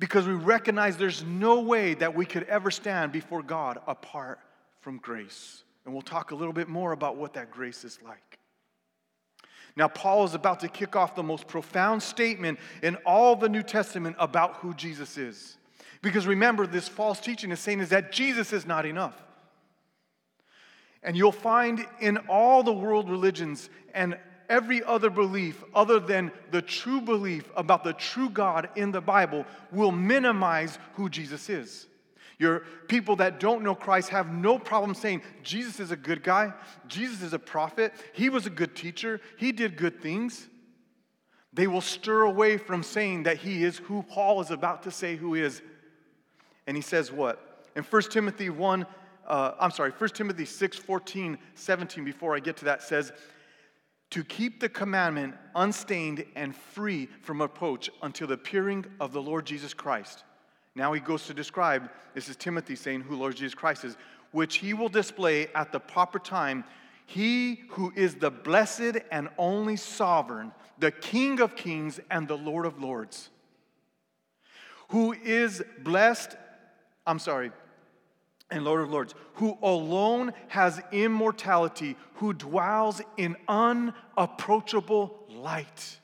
Because 0.00 0.26
we 0.26 0.34
recognize 0.34 0.96
there's 0.96 1.22
no 1.22 1.60
way 1.60 1.94
that 1.94 2.16
we 2.16 2.26
could 2.26 2.42
ever 2.44 2.72
stand 2.72 3.12
before 3.12 3.44
God 3.44 3.80
apart 3.86 4.40
from 4.80 4.98
grace. 4.98 5.62
And 5.84 5.94
we'll 5.94 6.02
talk 6.02 6.32
a 6.32 6.34
little 6.34 6.52
bit 6.52 6.68
more 6.68 6.90
about 6.90 7.16
what 7.16 7.34
that 7.34 7.52
grace 7.52 7.84
is 7.84 8.00
like. 8.04 8.40
Now, 9.76 9.88
Paul 9.88 10.24
is 10.24 10.34
about 10.34 10.60
to 10.60 10.68
kick 10.68 10.96
off 10.96 11.14
the 11.14 11.22
most 11.22 11.46
profound 11.46 12.02
statement 12.02 12.58
in 12.82 12.96
all 13.06 13.36
the 13.36 13.48
New 13.48 13.62
Testament 13.62 14.16
about 14.18 14.56
who 14.56 14.74
Jesus 14.74 15.16
is. 15.16 15.56
Because 16.02 16.26
remember, 16.26 16.66
this 16.66 16.88
false 16.88 17.20
teaching 17.20 17.52
is 17.52 17.60
saying 17.60 17.80
is 17.80 17.88
that 17.90 18.12
Jesus 18.12 18.52
is 18.52 18.66
not 18.66 18.84
enough. 18.84 19.16
And 21.02 21.16
you'll 21.16 21.32
find 21.32 21.86
in 22.00 22.18
all 22.28 22.62
the 22.62 22.72
world 22.72 23.08
religions 23.08 23.70
and 23.94 24.18
every 24.48 24.84
other 24.84 25.08
belief 25.08 25.64
other 25.74 25.98
than 25.98 26.30
the 26.50 26.60
true 26.60 27.00
belief 27.00 27.50
about 27.56 27.84
the 27.84 27.94
true 27.94 28.28
God 28.28 28.68
in 28.76 28.92
the 28.92 29.00
Bible 29.00 29.46
will 29.70 29.92
minimize 29.92 30.78
who 30.94 31.08
Jesus 31.08 31.48
is. 31.48 31.86
Your 32.42 32.64
people 32.88 33.14
that 33.16 33.38
don't 33.38 33.62
know 33.62 33.76
Christ 33.76 34.08
have 34.08 34.32
no 34.32 34.58
problem 34.58 34.96
saying, 34.96 35.22
Jesus 35.44 35.78
is 35.78 35.92
a 35.92 35.96
good 35.96 36.24
guy, 36.24 36.52
Jesus 36.88 37.22
is 37.22 37.32
a 37.32 37.38
prophet, 37.38 37.92
he 38.12 38.30
was 38.30 38.46
a 38.46 38.50
good 38.50 38.74
teacher, 38.74 39.20
he 39.36 39.52
did 39.52 39.76
good 39.76 40.02
things. 40.02 40.48
They 41.52 41.68
will 41.68 41.80
stir 41.80 42.22
away 42.22 42.56
from 42.56 42.82
saying 42.82 43.22
that 43.24 43.36
he 43.36 43.62
is 43.62 43.78
who 43.78 44.02
Paul 44.02 44.40
is 44.40 44.50
about 44.50 44.82
to 44.82 44.90
say 44.90 45.14
who 45.14 45.36
is. 45.36 45.62
And 46.66 46.76
he 46.76 46.82
says 46.82 47.12
what? 47.12 47.68
In 47.76 47.84
1 47.84 48.02
Timothy 48.10 48.50
1, 48.50 48.86
uh, 49.28 49.52
I'm 49.60 49.70
sorry, 49.70 49.92
1 49.92 50.10
Timothy 50.10 50.44
6, 50.44 50.78
14, 50.78 51.38
17, 51.54 52.04
before 52.04 52.34
I 52.34 52.40
get 52.40 52.56
to 52.56 52.64
that, 52.64 52.82
says, 52.82 53.12
to 54.10 54.24
keep 54.24 54.58
the 54.58 54.68
commandment 54.68 55.36
unstained 55.54 56.24
and 56.34 56.56
free 56.56 57.06
from 57.22 57.40
approach 57.40 57.88
until 58.02 58.26
the 58.26 58.34
appearing 58.34 58.84
of 58.98 59.12
the 59.12 59.22
Lord 59.22 59.46
Jesus 59.46 59.72
Christ 59.72 60.24
now 60.74 60.92
he 60.92 61.00
goes 61.00 61.26
to 61.26 61.34
describe 61.34 61.90
this 62.14 62.28
is 62.28 62.36
Timothy 62.36 62.76
saying 62.76 63.02
who 63.02 63.16
Lord 63.16 63.36
Jesus 63.36 63.54
Christ 63.54 63.84
is, 63.84 63.96
which 64.30 64.56
he 64.56 64.74
will 64.74 64.88
display 64.88 65.48
at 65.54 65.72
the 65.72 65.80
proper 65.80 66.18
time. 66.18 66.64
He 67.06 67.62
who 67.70 67.92
is 67.94 68.14
the 68.14 68.30
blessed 68.30 68.98
and 69.10 69.28
only 69.36 69.76
sovereign, 69.76 70.52
the 70.78 70.90
King 70.90 71.40
of 71.40 71.56
kings 71.56 72.00
and 72.10 72.26
the 72.26 72.38
Lord 72.38 72.64
of 72.64 72.80
lords, 72.80 73.28
who 74.88 75.12
is 75.12 75.62
blessed, 75.82 76.36
I'm 77.06 77.18
sorry, 77.18 77.52
and 78.50 78.64
Lord 78.64 78.82
of 78.82 78.90
lords, 78.90 79.14
who 79.34 79.58
alone 79.62 80.32
has 80.48 80.80
immortality, 80.92 81.96
who 82.14 82.32
dwells 82.32 83.00
in 83.16 83.36
unapproachable 83.48 85.18
light 85.28 85.98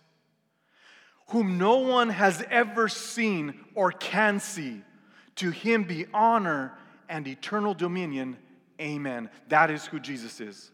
whom 1.29 1.59
no 1.59 1.79
one 1.79 2.09
has 2.09 2.43
ever 2.51 2.89
seen 2.89 3.65
or 3.75 3.93
can 3.93 4.41
see. 4.41 4.83
To 5.37 5.51
him 5.51 5.85
be 5.85 6.07
honor 6.13 6.73
and 7.09 7.27
eternal 7.27 7.75
dominion. 7.75 8.37
Amen. 8.81 9.31
That 9.49 9.71
is 9.71 9.87
who 9.87 10.01
Jesus 10.01 10.41
is. 10.41 10.71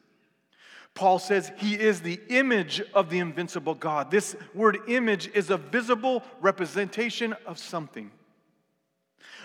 Paul 0.95 1.19
says 1.19 1.51
he 1.57 1.75
is 1.75 2.01
the 2.01 2.21
image 2.29 2.81
of 2.95 3.11
the 3.11 3.19
invincible 3.19 3.75
God. 3.75 4.11
This 4.11 4.37
word 4.55 4.79
image 4.87 5.29
is 5.35 5.51
a 5.51 5.57
visible 5.57 6.23
representation 6.41 7.35
of 7.47 7.59
something, 7.59 8.13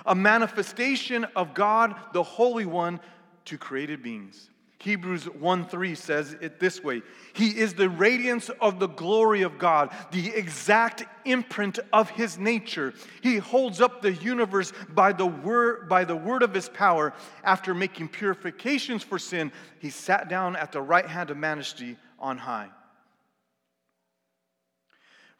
a 0.05 0.13
manifestation 0.13 1.25
of 1.35 1.55
God, 1.55 1.95
the 2.13 2.21
Holy 2.21 2.67
One, 2.67 2.99
to 3.45 3.57
created 3.57 4.03
beings. 4.03 4.51
Hebrews 4.81 5.25
1 5.25 5.65
3 5.65 5.93
says 5.95 6.37
it 6.39 6.57
this 6.59 6.81
way 6.81 7.01
He 7.33 7.49
is 7.49 7.73
the 7.73 7.89
radiance 7.89 8.49
of 8.61 8.79
the 8.79 8.87
glory 8.87 9.41
of 9.41 9.59
God, 9.59 9.93
the 10.11 10.29
exact 10.29 11.03
imprint 11.25 11.79
of 11.91 12.09
His 12.09 12.37
nature. 12.37 12.93
He 13.21 13.37
holds 13.37 13.81
up 13.81 14.01
the 14.01 14.13
universe 14.13 14.71
by 14.87 15.11
the, 15.11 15.25
word, 15.25 15.89
by 15.89 16.05
the 16.05 16.15
word 16.15 16.43
of 16.43 16.53
His 16.53 16.69
power. 16.69 17.13
After 17.43 17.73
making 17.73 18.07
purifications 18.07 19.03
for 19.03 19.19
sin, 19.19 19.51
He 19.79 19.89
sat 19.89 20.29
down 20.29 20.55
at 20.55 20.71
the 20.71 20.81
right 20.81 21.05
hand 21.05 21.29
of 21.29 21.35
majesty 21.35 21.97
on 22.17 22.37
high. 22.37 22.69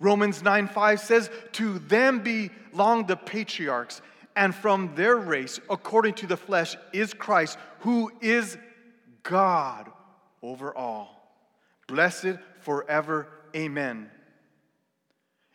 Romans 0.01 0.43
9 0.43 0.67
5 0.67 1.00
says, 1.00 1.29
To 1.53 1.79
them 1.79 2.19
belong 2.19 3.05
the 3.05 3.15
patriarchs, 3.15 4.01
and 4.36 4.53
from 4.53 4.96
their 4.96 5.15
race, 5.15 5.62
according 5.69 6.15
to 6.15 6.27
the 6.27 6.38
flesh, 6.38 6.75
is 6.91 7.13
Christ, 7.13 7.58
who 7.79 8.12
is 8.22 8.58
God 9.23 9.89
over 10.41 10.75
all. 10.75 11.15
Blessed 11.88 12.38
forever. 12.61 13.27
Amen. 13.55 14.09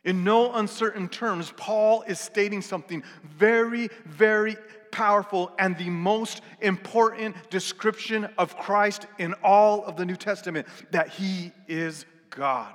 In 0.05 0.23
no 0.23 0.53
uncertain 0.53 1.09
terms, 1.09 1.53
Paul 1.57 2.03
is 2.03 2.19
stating 2.19 2.61
something 2.61 3.03
very, 3.23 3.89
very 4.05 4.57
powerful 4.91 5.51
and 5.59 5.77
the 5.77 5.91
most 5.91 6.43
important 6.61 7.35
description 7.51 8.29
of 8.39 8.57
Christ 8.59 9.07
in 9.19 9.35
all 9.43 9.85
of 9.85 9.97
the 9.97 10.05
New 10.05 10.17
Testament 10.17 10.69
that 10.91 11.09
he 11.09 11.53
is 11.67 12.05
God. 12.31 12.75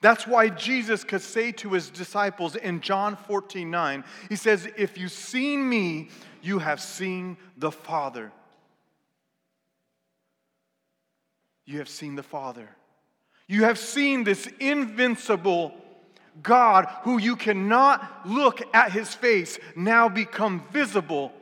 That's 0.00 0.26
why 0.26 0.48
Jesus 0.48 1.04
could 1.04 1.22
say 1.22 1.52
to 1.52 1.72
his 1.72 1.90
disciples 1.90 2.54
in 2.54 2.80
John 2.80 3.16
14 3.16 3.70
9, 3.70 4.04
he 4.28 4.36
says, 4.36 4.68
If 4.76 4.98
you've 4.98 5.10
seen 5.10 5.68
me, 5.68 6.10
you 6.42 6.60
have 6.60 6.80
seen 6.80 7.36
the 7.56 7.72
Father. 7.72 8.30
You 11.66 11.78
have 11.78 11.88
seen 11.88 12.14
the 12.14 12.22
Father. 12.22 12.68
You 13.48 13.64
have 13.64 13.78
seen 13.78 14.24
this 14.24 14.48
invincible 14.58 15.74
God 16.42 16.86
who 17.02 17.18
you 17.18 17.36
cannot 17.36 18.26
look 18.26 18.62
at 18.74 18.92
his 18.92 19.14
face 19.14 19.58
now 19.74 20.08
become 20.08 20.64
visible 20.72 21.32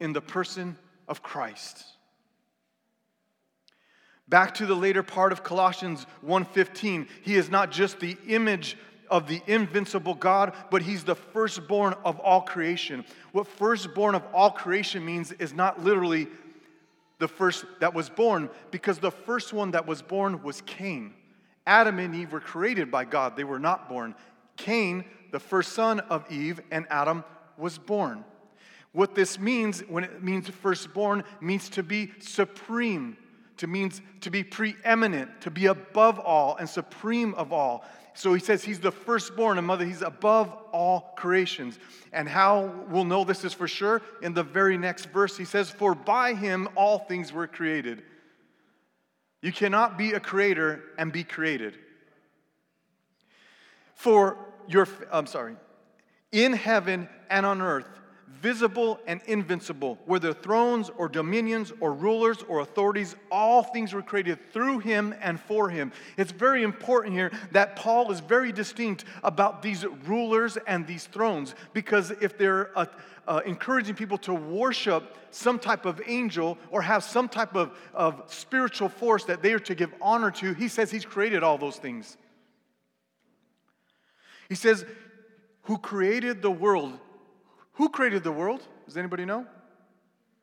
in 0.00 0.12
the 0.12 0.20
person 0.20 0.76
of 1.08 1.22
Christ. 1.22 1.84
Back 4.28 4.54
to 4.54 4.66
the 4.66 4.74
later 4.74 5.02
part 5.02 5.32
of 5.32 5.42
Colossians 5.42 6.06
1:15, 6.22 7.08
he 7.22 7.36
is 7.36 7.50
not 7.50 7.70
just 7.70 8.00
the 8.00 8.16
image 8.26 8.78
of 9.10 9.26
the 9.26 9.42
invincible 9.46 10.14
God, 10.14 10.54
but 10.70 10.82
he's 10.82 11.04
the 11.04 11.14
firstborn 11.14 11.94
of 12.04 12.18
all 12.18 12.40
creation. 12.40 13.04
What 13.32 13.46
firstborn 13.46 14.14
of 14.14 14.24
all 14.32 14.50
creation 14.50 15.04
means 15.04 15.32
is 15.32 15.52
not 15.52 15.84
literally 15.84 16.28
the 17.22 17.28
first 17.28 17.64
that 17.78 17.94
was 17.94 18.10
born, 18.10 18.50
because 18.72 18.98
the 18.98 19.12
first 19.12 19.52
one 19.52 19.70
that 19.70 19.86
was 19.86 20.02
born 20.02 20.42
was 20.42 20.60
Cain. 20.62 21.14
Adam 21.68 22.00
and 22.00 22.16
Eve 22.16 22.32
were 22.32 22.40
created 22.40 22.90
by 22.90 23.04
God, 23.04 23.36
they 23.36 23.44
were 23.44 23.60
not 23.60 23.88
born. 23.88 24.16
Cain, 24.56 25.04
the 25.30 25.38
first 25.38 25.72
son 25.72 26.00
of 26.00 26.28
Eve, 26.32 26.60
and 26.72 26.84
Adam 26.90 27.22
was 27.56 27.78
born. 27.78 28.24
What 28.90 29.14
this 29.14 29.38
means, 29.38 29.82
when 29.82 30.02
it 30.02 30.20
means 30.20 30.48
firstborn, 30.48 31.22
means 31.40 31.68
to 31.70 31.84
be 31.84 32.10
supreme, 32.18 33.16
to 33.58 33.68
means 33.68 34.00
to 34.22 34.28
be 34.28 34.42
preeminent, 34.42 35.42
to 35.42 35.50
be 35.52 35.66
above 35.66 36.18
all 36.18 36.56
and 36.56 36.68
supreme 36.68 37.34
of 37.34 37.52
all. 37.52 37.84
So 38.14 38.34
he 38.34 38.40
says 38.40 38.62
he's 38.62 38.80
the 38.80 38.92
firstborn, 38.92 39.58
and 39.58 39.66
mother, 39.66 39.84
he's 39.84 40.02
above 40.02 40.52
all 40.72 41.12
creations. 41.16 41.78
And 42.12 42.28
how 42.28 42.72
we'll 42.88 43.04
know 43.04 43.24
this 43.24 43.44
is 43.44 43.54
for 43.54 43.66
sure? 43.66 44.02
In 44.20 44.34
the 44.34 44.42
very 44.42 44.76
next 44.76 45.06
verse, 45.06 45.36
he 45.36 45.44
says, 45.44 45.70
For 45.70 45.94
by 45.94 46.34
him 46.34 46.68
all 46.74 46.98
things 46.98 47.32
were 47.32 47.46
created. 47.46 48.02
You 49.40 49.52
cannot 49.52 49.98
be 49.98 50.12
a 50.12 50.20
creator 50.20 50.82
and 50.98 51.12
be 51.12 51.24
created. 51.24 51.76
For 53.94 54.36
your, 54.68 54.86
I'm 55.10 55.26
sorry, 55.26 55.56
in 56.30 56.52
heaven 56.52 57.08
and 57.30 57.46
on 57.46 57.60
earth, 57.60 57.88
visible 58.40 58.98
and 59.06 59.20
invincible, 59.26 59.98
whether 60.06 60.32
thrones 60.32 60.90
or 60.96 61.08
dominions 61.08 61.72
or 61.80 61.92
rulers 61.92 62.38
or 62.48 62.60
authorities, 62.60 63.14
all 63.30 63.62
things 63.62 63.92
were 63.92 64.02
created 64.02 64.38
through 64.52 64.78
him 64.80 65.14
and 65.20 65.40
for 65.40 65.68
him. 65.68 65.92
It's 66.16 66.32
very 66.32 66.62
important 66.62 67.14
here 67.14 67.30
that 67.52 67.76
Paul 67.76 68.10
is 68.10 68.20
very 68.20 68.52
distinct 68.52 69.04
about 69.22 69.62
these 69.62 69.84
rulers 70.06 70.58
and 70.66 70.86
these 70.86 71.06
thrones 71.06 71.54
because 71.72 72.10
if 72.10 72.36
they're 72.38 72.76
uh, 72.76 72.86
uh, 73.26 73.40
encouraging 73.46 73.94
people 73.94 74.18
to 74.18 74.34
worship 74.34 75.16
some 75.30 75.58
type 75.58 75.86
of 75.86 76.00
angel 76.06 76.58
or 76.70 76.82
have 76.82 77.04
some 77.04 77.28
type 77.28 77.54
of, 77.54 77.76
of 77.94 78.22
spiritual 78.26 78.88
force 78.88 79.24
that 79.24 79.42
they 79.42 79.52
are 79.52 79.60
to 79.60 79.74
give 79.74 79.92
honor 80.00 80.30
to, 80.30 80.54
he 80.54 80.68
says 80.68 80.90
he's 80.90 81.04
created 81.04 81.42
all 81.42 81.58
those 81.58 81.76
things. 81.76 82.16
He 84.48 84.54
says, 84.54 84.84
Who 85.62 85.78
created 85.78 86.42
the 86.42 86.50
world 86.50 86.98
who 87.82 87.88
created 87.88 88.22
the 88.22 88.30
world? 88.30 88.60
Does 88.86 88.96
anybody 88.96 89.24
know? 89.24 89.44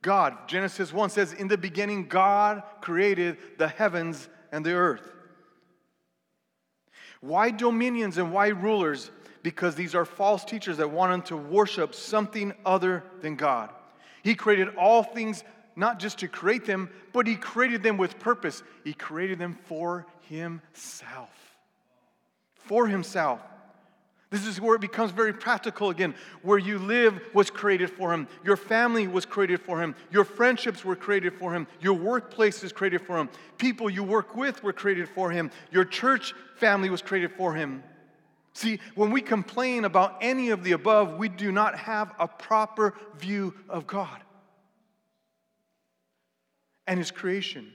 God. 0.01 0.49
Genesis 0.49 0.91
1 0.91 1.09
says, 1.09 1.31
In 1.31 1.47
the 1.47 1.57
beginning, 1.57 2.09
God 2.09 2.63
created 2.81 3.37
the 3.57 3.69
heavens 3.69 4.27
and 4.51 4.65
the 4.65 4.73
earth. 4.73 5.09
Why 7.21 7.51
dominions 7.51 8.17
and 8.17 8.33
why 8.33 8.49
rulers? 8.49 9.09
Because 9.41 9.75
these 9.75 9.95
are 9.95 10.03
false 10.03 10.43
teachers 10.43 10.75
that 10.77 10.91
want 10.91 11.13
them 11.13 11.21
to 11.27 11.37
worship 11.37 11.95
something 11.95 12.51
other 12.65 13.05
than 13.21 13.37
God. 13.37 13.69
He 14.21 14.35
created 14.35 14.75
all 14.75 15.01
things 15.01 15.45
not 15.77 15.97
just 15.97 16.19
to 16.19 16.27
create 16.27 16.65
them, 16.65 16.89
but 17.13 17.25
He 17.25 17.37
created 17.37 17.83
them 17.83 17.95
with 17.95 18.19
purpose. 18.19 18.63
He 18.83 18.93
created 18.93 19.39
them 19.39 19.57
for 19.63 20.05
Himself. 20.23 21.31
For 22.55 22.85
Himself. 22.85 23.39
This 24.31 24.45
is 24.45 24.61
where 24.61 24.75
it 24.75 24.81
becomes 24.81 25.11
very 25.11 25.33
practical 25.33 25.89
again. 25.89 26.13
Where 26.43 26.59
you 26.59 26.77
live 26.77 27.19
was 27.33 27.49
created 27.49 27.89
for 27.89 28.13
him. 28.13 28.27
Your 28.43 28.57
family 28.57 29.07
was 29.07 29.25
created 29.25 29.59
for 29.59 29.81
him. 29.81 29.95
Your 30.11 30.23
friendships 30.23 30.85
were 30.85 30.95
created 30.95 31.33
for 31.33 31.53
him. 31.53 31.65
Your 31.81 31.95
workplace 31.95 32.63
is 32.63 32.71
created 32.71 33.01
for 33.01 33.17
him. 33.17 33.29
People 33.57 33.89
you 33.89 34.03
work 34.03 34.35
with 34.35 34.61
were 34.61 34.73
created 34.73 35.09
for 35.09 35.31
him. 35.31 35.49
Your 35.71 35.83
church 35.83 36.35
family 36.57 36.91
was 36.91 37.01
created 37.01 37.31
for 37.31 37.55
him. 37.55 37.83
See, 38.53 38.79
when 38.93 39.09
we 39.09 39.21
complain 39.21 39.85
about 39.85 40.17
any 40.21 40.49
of 40.49 40.63
the 40.63 40.73
above, 40.73 41.17
we 41.17 41.29
do 41.29 41.51
not 41.51 41.75
have 41.77 42.13
a 42.19 42.27
proper 42.27 42.93
view 43.17 43.55
of 43.67 43.87
God 43.87 44.21
and 46.85 46.99
his 46.99 47.09
creation. 47.09 47.71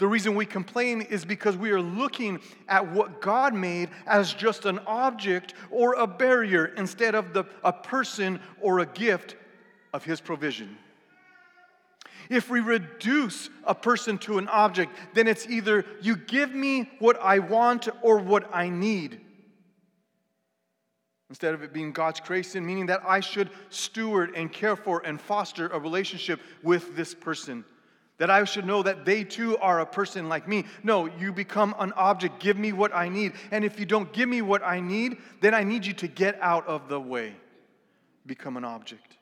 The 0.00 0.08
reason 0.08 0.34
we 0.34 0.46
complain 0.46 1.02
is 1.02 1.26
because 1.26 1.58
we 1.58 1.72
are 1.72 1.80
looking 1.82 2.40
at 2.68 2.90
what 2.90 3.20
God 3.20 3.52
made 3.52 3.90
as 4.06 4.32
just 4.32 4.64
an 4.64 4.80
object 4.86 5.52
or 5.70 5.92
a 5.92 6.06
barrier 6.06 6.72
instead 6.78 7.14
of 7.14 7.34
the, 7.34 7.44
a 7.62 7.70
person 7.74 8.40
or 8.62 8.78
a 8.78 8.86
gift 8.86 9.36
of 9.92 10.02
His 10.02 10.18
provision. 10.18 10.78
If 12.30 12.48
we 12.48 12.60
reduce 12.60 13.50
a 13.64 13.74
person 13.74 14.16
to 14.18 14.38
an 14.38 14.48
object, 14.48 14.90
then 15.12 15.28
it's 15.28 15.46
either 15.46 15.84
you 16.00 16.16
give 16.16 16.54
me 16.54 16.90
what 16.98 17.20
I 17.20 17.40
want 17.40 17.86
or 18.00 18.20
what 18.20 18.48
I 18.54 18.70
need. 18.70 19.20
Instead 21.28 21.52
of 21.52 21.62
it 21.62 21.74
being 21.74 21.92
God's 21.92 22.20
creation, 22.20 22.64
meaning 22.64 22.86
that 22.86 23.02
I 23.06 23.20
should 23.20 23.50
steward 23.68 24.34
and 24.34 24.50
care 24.50 24.76
for 24.76 25.04
and 25.04 25.20
foster 25.20 25.68
a 25.68 25.78
relationship 25.78 26.40
with 26.62 26.96
this 26.96 27.14
person 27.14 27.66
that 28.20 28.28
I 28.28 28.44
should 28.44 28.66
know 28.66 28.82
that 28.82 29.06
they 29.06 29.24
too 29.24 29.56
are 29.58 29.80
a 29.80 29.86
person 29.86 30.28
like 30.28 30.46
me. 30.46 30.66
No, 30.82 31.06
you 31.06 31.32
become 31.32 31.74
an 31.78 31.90
object. 31.96 32.38
Give 32.38 32.54
me 32.54 32.70
what 32.70 32.94
I 32.94 33.08
need. 33.08 33.32
And 33.50 33.64
if 33.64 33.80
you 33.80 33.86
don't 33.86 34.12
give 34.12 34.28
me 34.28 34.42
what 34.42 34.62
I 34.62 34.78
need, 34.78 35.16
then 35.40 35.54
I 35.54 35.64
need 35.64 35.86
you 35.86 35.94
to 35.94 36.06
get 36.06 36.38
out 36.42 36.66
of 36.66 36.90
the 36.90 37.00
way. 37.00 37.34
Become 38.26 38.58
an 38.58 38.64
object. 38.66 39.16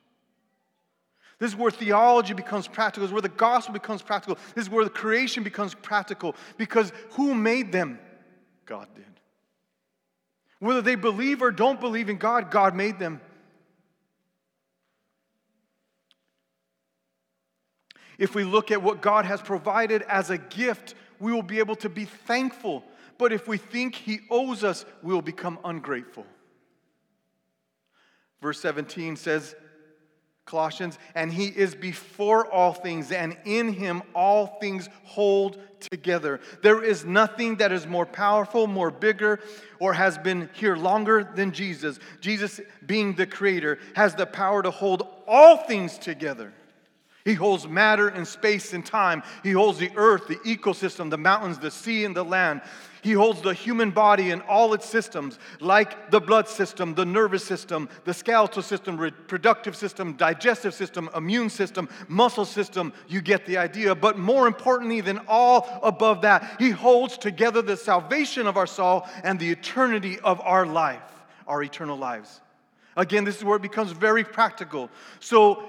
This 1.39 1.51
is 1.51 1.55
where 1.55 1.71
theology 1.71 2.33
becomes 2.33 2.67
practical. 2.67 3.03
This 3.03 3.11
is 3.11 3.13
where 3.13 3.21
the 3.21 3.29
gospel 3.29 3.71
becomes 3.71 4.01
practical. 4.01 4.37
This 4.53 4.65
is 4.65 4.69
where 4.69 4.83
the 4.83 4.89
creation 4.89 5.43
becomes 5.43 5.73
practical. 5.75 6.35
Because 6.57 6.91
who 7.11 7.33
made 7.33 7.71
them? 7.71 7.99
God 8.65 8.89
did. 8.95 9.05
Whether 10.59 10.81
they 10.81 10.95
believe 10.95 11.41
or 11.41 11.51
don't 11.51 11.79
believe 11.79 12.09
in 12.09 12.17
God, 12.17 12.51
God 12.51 12.75
made 12.75 12.99
them. 12.99 13.21
If 18.19 18.35
we 18.35 18.43
look 18.43 18.69
at 18.69 18.83
what 18.83 19.01
God 19.01 19.25
has 19.25 19.41
provided 19.41 20.03
as 20.03 20.29
a 20.29 20.37
gift, 20.37 20.93
we 21.19 21.31
will 21.33 21.41
be 21.41 21.57
able 21.57 21.77
to 21.77 21.89
be 21.89 22.05
thankful. 22.05 22.83
But 23.17 23.33
if 23.33 23.47
we 23.47 23.57
think 23.57 23.95
He 23.95 24.19
owes 24.29 24.63
us, 24.63 24.85
we 25.01 25.13
will 25.13 25.23
become 25.23 25.57
ungrateful. 25.65 26.27
Verse 28.41 28.59
17 28.59 29.15
says, 29.15 29.55
Colossians, 30.49 30.97
and 31.13 31.31
he 31.31 31.45
is 31.45 31.75
before 31.75 32.51
all 32.51 32.73
things, 32.73 33.11
and 33.11 33.37
in 33.45 33.71
him 33.71 34.01
all 34.15 34.57
things 34.59 34.89
hold 35.03 35.61
together. 35.91 36.39
There 36.63 36.83
is 36.83 37.05
nothing 37.05 37.57
that 37.57 37.71
is 37.71 37.85
more 37.85 38.07
powerful, 38.07 38.65
more 38.65 38.89
bigger, 38.89 39.39
or 39.79 39.93
has 39.93 40.17
been 40.17 40.49
here 40.53 40.75
longer 40.75 41.23
than 41.23 41.51
Jesus. 41.51 41.99
Jesus, 42.19 42.59
being 42.83 43.13
the 43.13 43.27
creator, 43.27 43.77
has 43.95 44.15
the 44.15 44.25
power 44.25 44.63
to 44.63 44.71
hold 44.71 45.07
all 45.27 45.57
things 45.57 45.99
together. 45.99 46.51
He 47.29 47.35
holds 47.35 47.67
matter 47.67 48.07
and 48.07 48.27
space 48.27 48.73
and 48.73 48.83
time. 48.83 49.21
He 49.43 49.51
holds 49.51 49.77
the 49.77 49.91
earth, 49.95 50.27
the 50.27 50.37
ecosystem, 50.37 51.11
the 51.11 51.17
mountains, 51.19 51.59
the 51.59 51.69
sea, 51.69 52.03
and 52.03 52.15
the 52.15 52.23
land. 52.25 52.61
He 53.03 53.11
holds 53.11 53.39
the 53.41 53.53
human 53.53 53.91
body 53.91 54.31
and 54.31 54.41
all 54.49 54.73
its 54.73 54.89
systems, 54.89 55.37
like 55.59 56.09
the 56.09 56.19
blood 56.19 56.47
system, 56.47 56.95
the 56.95 57.05
nervous 57.05 57.43
system, 57.43 57.87
the 58.03 58.15
skeletal 58.15 58.63
system, 58.63 58.97
reproductive 58.97 59.75
system, 59.75 60.13
digestive 60.13 60.73
system, 60.73 61.07
immune 61.15 61.51
system, 61.51 61.87
muscle 62.07 62.45
system. 62.45 62.93
You 63.07 63.21
get 63.21 63.45
the 63.45 63.59
idea. 63.59 63.93
But 63.93 64.17
more 64.17 64.47
importantly 64.47 65.01
than 65.01 65.21
all 65.27 65.79
above 65.83 66.21
that, 66.23 66.55
He 66.57 66.71
holds 66.71 67.15
together 67.15 67.61
the 67.61 67.77
salvation 67.77 68.47
of 68.47 68.57
our 68.57 68.65
soul 68.65 69.05
and 69.23 69.39
the 69.39 69.51
eternity 69.51 70.17
of 70.21 70.41
our 70.41 70.65
life, 70.65 71.03
our 71.45 71.61
eternal 71.61 71.95
lives. 71.95 72.41
Again, 72.97 73.23
this 73.23 73.37
is 73.37 73.43
where 73.43 73.57
it 73.57 73.61
becomes 73.61 73.91
very 73.91 74.23
practical. 74.23 74.89
So, 75.19 75.63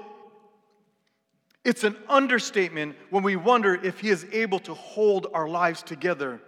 it's 1.64 1.84
an 1.84 1.96
understatement 2.08 2.96
when 3.10 3.22
we 3.22 3.36
wonder 3.36 3.74
if 3.74 4.00
He 4.00 4.08
is 4.08 4.26
able 4.32 4.58
to 4.60 4.74
hold 4.74 5.26
our 5.34 5.48
lives 5.48 5.82
together. 5.82 6.40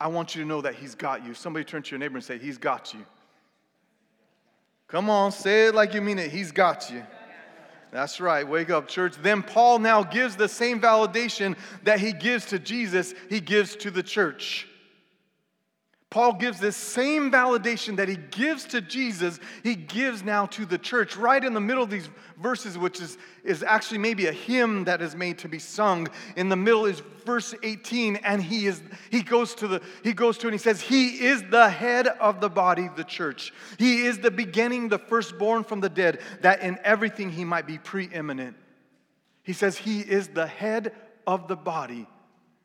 I 0.00 0.08
want 0.08 0.34
you 0.34 0.42
to 0.42 0.48
know 0.48 0.62
that 0.62 0.74
He's 0.74 0.94
got 0.94 1.24
you. 1.24 1.34
Somebody 1.34 1.64
turn 1.64 1.82
to 1.82 1.90
your 1.90 1.98
neighbor 1.98 2.16
and 2.16 2.24
say, 2.24 2.38
He's 2.38 2.58
got 2.58 2.94
you. 2.94 3.04
Come 4.88 5.08
on, 5.08 5.30
say 5.30 5.66
it 5.66 5.74
like 5.74 5.94
you 5.94 6.00
mean 6.00 6.18
it. 6.18 6.30
He's 6.30 6.50
got 6.50 6.90
you. 6.90 7.04
That's 7.92 8.20
right. 8.20 8.46
Wake 8.46 8.70
up, 8.70 8.88
church. 8.88 9.14
Then 9.20 9.42
Paul 9.42 9.78
now 9.78 10.02
gives 10.02 10.36
the 10.36 10.48
same 10.48 10.80
validation 10.80 11.56
that 11.82 12.00
he 12.00 12.12
gives 12.12 12.46
to 12.46 12.58
Jesus, 12.58 13.14
he 13.28 13.40
gives 13.40 13.76
to 13.76 13.90
the 13.90 14.02
church. 14.02 14.68
Paul 16.10 16.32
gives 16.32 16.58
this 16.58 16.76
same 16.76 17.30
validation 17.30 17.96
that 17.96 18.08
he 18.08 18.16
gives 18.16 18.64
to 18.66 18.80
Jesus, 18.80 19.38
he 19.62 19.76
gives 19.76 20.24
now 20.24 20.46
to 20.46 20.66
the 20.66 20.76
church. 20.76 21.16
Right 21.16 21.42
in 21.42 21.54
the 21.54 21.60
middle 21.60 21.84
of 21.84 21.90
these 21.90 22.08
verses, 22.36 22.76
which 22.76 23.00
is, 23.00 23.16
is 23.44 23.62
actually 23.62 23.98
maybe 23.98 24.26
a 24.26 24.32
hymn 24.32 24.84
that 24.84 25.00
is 25.00 25.14
made 25.14 25.38
to 25.38 25.48
be 25.48 25.60
sung. 25.60 26.08
In 26.34 26.48
the 26.48 26.56
middle 26.56 26.86
is 26.86 27.00
verse 27.24 27.54
18, 27.62 28.16
and 28.16 28.42
he 28.42 28.66
is 28.66 28.82
he 29.10 29.22
goes 29.22 29.54
to 29.56 29.68
the 29.68 29.82
he 30.02 30.12
goes 30.12 30.36
to 30.38 30.48
and 30.48 30.54
he 30.54 30.58
says, 30.58 30.80
He 30.80 31.26
is 31.26 31.44
the 31.48 31.70
head 31.70 32.08
of 32.08 32.40
the 32.40 32.50
body, 32.50 32.88
the 32.96 33.04
church. 33.04 33.52
He 33.78 34.04
is 34.06 34.18
the 34.18 34.32
beginning, 34.32 34.88
the 34.88 34.98
firstborn 34.98 35.62
from 35.62 35.78
the 35.78 35.88
dead, 35.88 36.20
that 36.40 36.60
in 36.60 36.80
everything 36.82 37.30
he 37.30 37.44
might 37.44 37.68
be 37.68 37.78
preeminent. 37.78 38.56
He 39.44 39.52
says 39.52 39.76
he 39.76 40.00
is 40.00 40.26
the 40.28 40.48
head 40.48 40.92
of 41.24 41.46
the 41.46 41.56
body, 41.56 42.08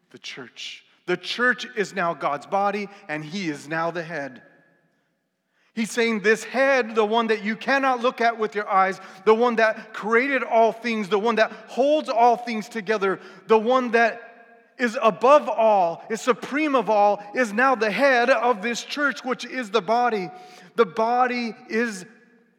the 0.09 0.19
church. 0.19 0.84
The 1.05 1.17
church 1.17 1.67
is 1.75 1.93
now 1.93 2.13
God's 2.13 2.45
body, 2.45 2.89
and 3.07 3.23
He 3.23 3.49
is 3.49 3.67
now 3.67 3.91
the 3.91 4.03
head. 4.03 4.41
He's 5.75 5.91
saying, 5.91 6.21
This 6.21 6.43
head, 6.43 6.95
the 6.95 7.05
one 7.05 7.27
that 7.27 7.43
you 7.43 7.55
cannot 7.55 8.01
look 8.01 8.21
at 8.21 8.39
with 8.39 8.55
your 8.55 8.67
eyes, 8.67 8.99
the 9.25 9.35
one 9.35 9.57
that 9.57 9.93
created 9.93 10.41
all 10.41 10.71
things, 10.71 11.09
the 11.09 11.19
one 11.19 11.35
that 11.35 11.51
holds 11.67 12.09
all 12.09 12.37
things 12.37 12.69
together, 12.69 13.19
the 13.47 13.59
one 13.59 13.91
that 13.91 14.21
is 14.79 14.97
above 15.01 15.47
all, 15.47 16.03
is 16.09 16.21
supreme 16.21 16.75
of 16.75 16.89
all, 16.89 17.21
is 17.35 17.53
now 17.53 17.75
the 17.75 17.91
head 17.91 18.29
of 18.29 18.61
this 18.61 18.83
church, 18.83 19.23
which 19.23 19.45
is 19.45 19.69
the 19.69 19.81
body. 19.81 20.29
The 20.75 20.85
body 20.85 21.53
is 21.69 22.05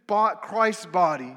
Christ's 0.06 0.86
body. 0.86 1.36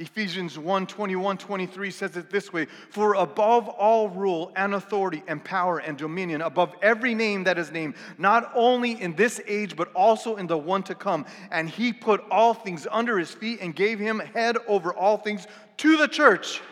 Ephesians 0.00 0.58
1 0.58 0.86
21, 0.86 1.36
23 1.36 1.90
says 1.90 2.16
it 2.16 2.30
this 2.30 2.50
way 2.54 2.64
For 2.88 3.14
above 3.14 3.68
all 3.68 4.08
rule 4.08 4.50
and 4.56 4.72
authority 4.72 5.22
and 5.28 5.44
power 5.44 5.78
and 5.78 5.98
dominion, 5.98 6.40
above 6.40 6.74
every 6.80 7.14
name 7.14 7.44
that 7.44 7.58
is 7.58 7.70
named, 7.70 7.94
not 8.16 8.50
only 8.54 8.92
in 8.92 9.14
this 9.14 9.42
age, 9.46 9.76
but 9.76 9.92
also 9.92 10.36
in 10.36 10.46
the 10.46 10.56
one 10.56 10.82
to 10.84 10.94
come. 10.94 11.26
And 11.50 11.68
he 11.68 11.92
put 11.92 12.24
all 12.30 12.54
things 12.54 12.86
under 12.90 13.18
his 13.18 13.30
feet 13.30 13.58
and 13.60 13.76
gave 13.76 13.98
him 13.98 14.20
head 14.20 14.56
over 14.66 14.94
all 14.94 15.18
things 15.18 15.46
to 15.76 15.98
the 15.98 16.08
church, 16.08 16.62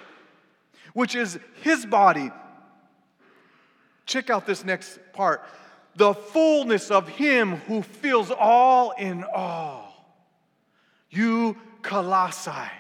which 0.95 1.15
is 1.15 1.39
his 1.61 1.85
body. 1.85 2.31
Check 4.07 4.31
out 4.31 4.47
this 4.47 4.65
next 4.65 4.99
part 5.13 5.45
the 5.97 6.15
fullness 6.15 6.91
of 6.91 7.09
him 7.09 7.57
who 7.67 7.83
fills 7.83 8.31
all 8.31 8.93
in 8.93 9.23
all. 9.35 9.85
You, 11.11 11.59
Colossae 11.83 12.71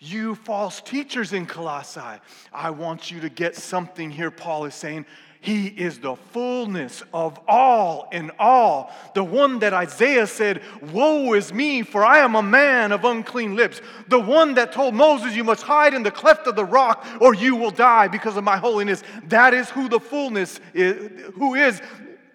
you 0.00 0.36
false 0.36 0.80
teachers 0.80 1.32
in 1.32 1.46
Colossae, 1.46 2.20
I 2.52 2.70
want 2.70 3.10
you 3.10 3.20
to 3.20 3.28
get 3.28 3.56
something 3.56 4.10
here. 4.10 4.30
Paul 4.30 4.64
is 4.66 4.74
saying, 4.74 5.06
He 5.40 5.66
is 5.66 5.98
the 5.98 6.14
fullness 6.14 7.02
of 7.12 7.38
all 7.48 8.08
in 8.12 8.30
all. 8.38 8.94
The 9.14 9.24
one 9.24 9.58
that 9.58 9.72
Isaiah 9.72 10.28
said, 10.28 10.62
Woe 10.92 11.34
is 11.34 11.52
me, 11.52 11.82
for 11.82 12.04
I 12.04 12.18
am 12.18 12.36
a 12.36 12.42
man 12.42 12.92
of 12.92 13.04
unclean 13.04 13.56
lips. 13.56 13.80
The 14.06 14.20
one 14.20 14.54
that 14.54 14.72
told 14.72 14.94
Moses, 14.94 15.34
You 15.34 15.42
must 15.42 15.62
hide 15.62 15.94
in 15.94 16.04
the 16.04 16.12
cleft 16.12 16.46
of 16.46 16.54
the 16.54 16.64
rock, 16.64 17.04
or 17.20 17.34
you 17.34 17.56
will 17.56 17.72
die 17.72 18.06
because 18.06 18.36
of 18.36 18.44
my 18.44 18.56
holiness. 18.56 19.02
That 19.24 19.52
is 19.52 19.68
who 19.68 19.88
the 19.88 20.00
fullness 20.00 20.60
is, 20.74 21.10
who 21.34 21.56
is 21.56 21.82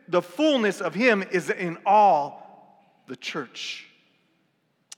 the 0.10 0.21
fullness 0.21 0.82
of 0.82 0.93
Him 0.93 1.23
is 1.32 1.49
in 1.49 1.78
all 1.86 2.43
the 3.08 3.15
church. 3.15 3.88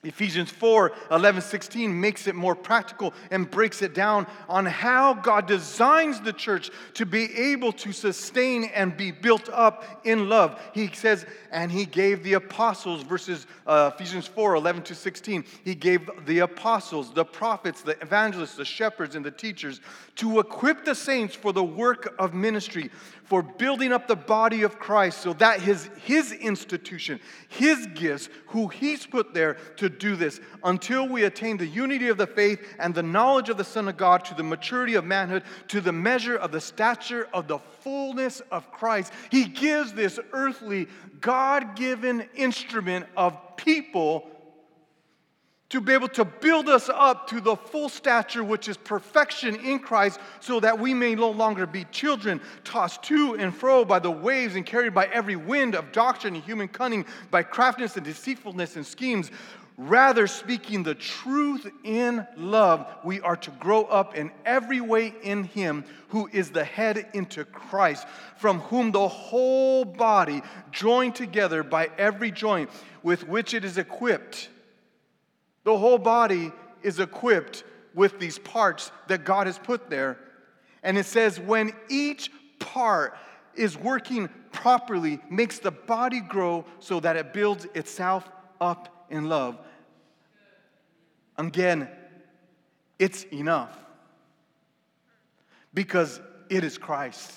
Ephesians 0.06 0.52
4 0.52 0.91
11, 1.12 1.41
16 1.41 2.00
makes 2.00 2.28
it 2.28 2.36
more 2.36 2.56
practical 2.56 3.13
and 3.32 3.50
breaks 3.50 3.82
it 3.82 3.94
down 3.94 4.28
on 4.48 4.65
how 4.65 5.13
God 5.15 5.48
designs 5.48 6.22
the 6.22 6.34
church 6.34 6.70
to 6.94 7.06
be 7.06 7.34
able 7.36 7.72
to 7.74 7.91
sustain 7.91 8.65
and 8.65 8.96
be 8.96 9.12
built 9.12 9.50
up 9.50 9.84
in 10.04 10.30
love. 10.30 10.62
He 10.74 10.88
says, 10.94 11.26
and 11.52 11.72
He 11.72 11.86
gave 11.86 12.24
the 12.24 12.34
apostles, 12.34 13.04
verses 13.04 13.48
uh, 13.65 13.91
Ephesians 13.96 14.28
4 14.28 14.56
11 14.56 14.84
to 14.84 14.96
16, 14.96 15.44
He 15.63 15.76
gave 15.76 16.10
the 16.26 16.39
apostles, 16.39 17.13
the 17.13 17.26
prophets, 17.26 17.82
the 17.82 18.00
evangelists, 18.02 18.56
the 18.56 18.65
shepherds, 18.65 19.15
and 19.15 19.26
the 19.26 19.32
teachers 19.32 19.82
to 20.15 20.39
equip 20.39 20.86
the 20.86 20.96
saints 20.96 21.36
for 21.36 21.52
the 21.52 21.63
work 21.63 22.15
of 22.20 22.34
ministry 22.34 22.91
for 23.26 23.42
building 23.42 23.92
up 23.92 24.08
the 24.08 24.16
body 24.16 24.64
of 24.64 24.80
Christ 24.80 25.20
so 25.22 25.34
that 25.34 25.60
his, 25.60 25.90
his 26.04 26.32
institution, 26.32 27.20
his 27.50 27.88
gifts, 27.88 28.30
who 28.48 28.68
he's 28.68 29.06
put 29.06 29.34
there 29.34 29.56
to 29.78 29.90
do 29.90 30.16
this, 30.16 30.40
until 30.64 31.08
we 31.08 31.24
attain 31.24 31.58
the 31.58 31.66
unity 31.66 32.08
of 32.08 32.18
the 32.18 32.28
faith 32.28 32.60
and 32.80 32.94
the 32.94 33.04
knowledge 33.04 33.50
of 33.50 33.58
the 33.58 33.64
Son 33.64 33.88
of 33.88 33.98
God 33.98 34.24
to 34.26 34.36
the 34.36 34.44
maturity 34.44 34.94
of 34.94 35.04
manhood, 35.06 35.44
to 35.70 35.82
the 35.82 35.92
measure 35.92 36.38
of 36.38 36.52
the 36.52 36.62
stature 36.62 37.28
of 37.34 37.48
the 37.48 37.60
fullness 37.82 38.42
of 38.52 38.72
Christ. 38.72 39.12
He 39.32 39.46
gives 39.46 39.94
this 39.94 40.20
earthly, 40.32 40.88
God 41.20 41.76
given 41.76 42.28
instrument 42.36 43.08
of 43.18 43.58
people 43.58 44.30
to 45.69 45.82
be 45.82 45.93
able 45.93 46.08
to 46.10 46.23
build 46.23 46.69
us 46.69 46.89
up 46.93 47.28
to 47.30 47.41
the 47.41 47.56
full 47.56 47.89
stature, 47.89 48.43
which 48.43 48.67
is 48.67 48.78
perfection 48.78 49.56
in 49.56 49.80
Christ, 49.80 50.19
so 50.39 50.60
that 50.60 50.80
we 50.80 50.93
may 50.93 51.15
no 51.15 51.32
longer 51.32 51.65
be 51.65 51.86
children 51.86 52.39
tossed 52.63 53.01
to 53.04 53.36
and 53.36 53.54
fro 53.54 53.84
by 53.84 53.99
the 53.99 54.12
waves 54.12 54.56
and 54.56 54.65
carried 54.65 54.93
by 54.93 55.06
every 55.08 55.36
wind 55.36 55.75
of 55.75 55.91
doctrine 55.91 56.36
and 56.36 56.43
human 56.43 56.67
cunning, 56.67 57.06
by 57.32 57.41
craftiness 57.41 57.95
and 57.95 58.06
deceitfulness 58.06 58.75
and 58.75 58.86
schemes. 58.86 59.32
Rather, 59.78 60.25
speaking 60.25 60.84
the 60.84 60.95
truth 60.95 61.69
in 61.84 62.25
love, 62.38 62.88
we 63.04 63.19
are 63.19 63.36
to 63.36 63.51
grow 63.51 63.84
up 63.86 64.15
in 64.15 64.32
every 64.45 64.80
way 64.80 65.13
in 65.21 65.43
Him 65.43 65.84
who 66.10 66.30
is 66.32 66.51
the 66.51 66.63
head 66.63 67.10
into 67.13 67.43
Christ, 67.43 68.08
from 68.38 68.62
whom 68.62 68.91
the 68.91 69.08
whole 69.08 69.84
body, 69.84 70.41
joined 70.71 71.15
together 71.15 71.62
by 71.62 71.89
every 71.97 72.32
joint 72.32 72.69
with 73.04 73.28
which 73.28 73.54
it 73.54 73.65
is 73.65 73.78
equipped, 73.78 74.47
the 75.65 75.78
whole 75.78 75.97
body 75.97 76.54
is 76.82 76.99
equipped 76.99 77.65
with 77.93 78.19
these 78.19 78.39
parts 78.39 78.91
that 79.08 79.25
God 79.25 79.47
has 79.47 79.58
put 79.60 79.89
there. 79.89 80.17
And 80.84 80.97
it 80.97 81.06
says, 81.06 81.39
when 81.39 81.73
each 81.89 82.32
part 82.60 83.17
is 83.56 83.75
working 83.78 84.30
properly, 84.51 85.19
makes 85.30 85.60
the 85.60 85.71
body 85.71 86.21
grow 86.21 86.65
so 86.80 86.99
that 87.01 87.17
it 87.17 87.34
builds 87.34 87.65
itself 87.73 88.30
up 88.62 89.08
in 89.10 89.28
love. 89.28 89.58
Again, 91.38 91.89
it's 92.99 93.23
enough 93.25 93.75
because 95.73 96.21
it 96.49 96.63
is 96.63 96.78
Christ. 96.78 97.34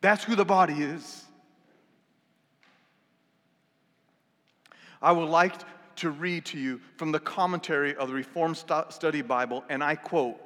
That's 0.00 0.22
who 0.22 0.36
the 0.36 0.44
body 0.44 0.74
is. 0.74 1.24
I 5.02 5.12
would 5.12 5.28
like 5.28 5.54
to 6.00 6.10
read 6.10 6.46
to 6.46 6.58
you 6.58 6.80
from 6.96 7.12
the 7.12 7.20
commentary 7.20 7.94
of 7.94 8.08
the 8.08 8.14
Reformed 8.14 8.56
Study 8.56 9.22
Bible, 9.22 9.64
and 9.68 9.84
I 9.84 9.94
quote, 9.94 10.40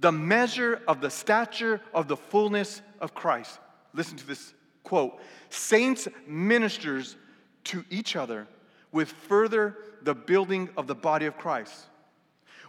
the 0.00 0.12
measure 0.12 0.80
of 0.86 1.00
the 1.00 1.10
stature 1.10 1.80
of 1.92 2.08
the 2.08 2.16
fullness 2.16 2.80
of 3.00 3.14
Christ. 3.14 3.58
Listen 3.92 4.16
to 4.16 4.26
this 4.26 4.54
quote 4.82 5.18
Saints 5.50 6.08
ministers 6.26 7.16
to 7.64 7.84
each 7.90 8.16
other 8.16 8.46
with 8.92 9.10
further 9.10 9.76
the 10.02 10.14
building 10.14 10.68
of 10.76 10.86
the 10.86 10.94
body 10.94 11.26
of 11.26 11.36
Christ. 11.38 11.86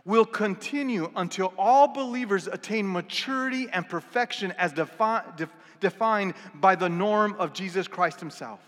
Will 0.05 0.25
continue 0.25 1.11
until 1.15 1.53
all 1.57 1.87
believers 1.87 2.47
attain 2.47 2.91
maturity 2.91 3.67
and 3.71 3.87
perfection 3.87 4.51
as 4.53 4.71
defi- 4.71 5.27
def- 5.35 5.55
defined 5.79 6.35
by 6.55 6.75
the 6.75 6.89
norm 6.89 7.35
of 7.37 7.53
Jesus 7.53 7.87
Christ 7.87 8.19
Himself. 8.19 8.59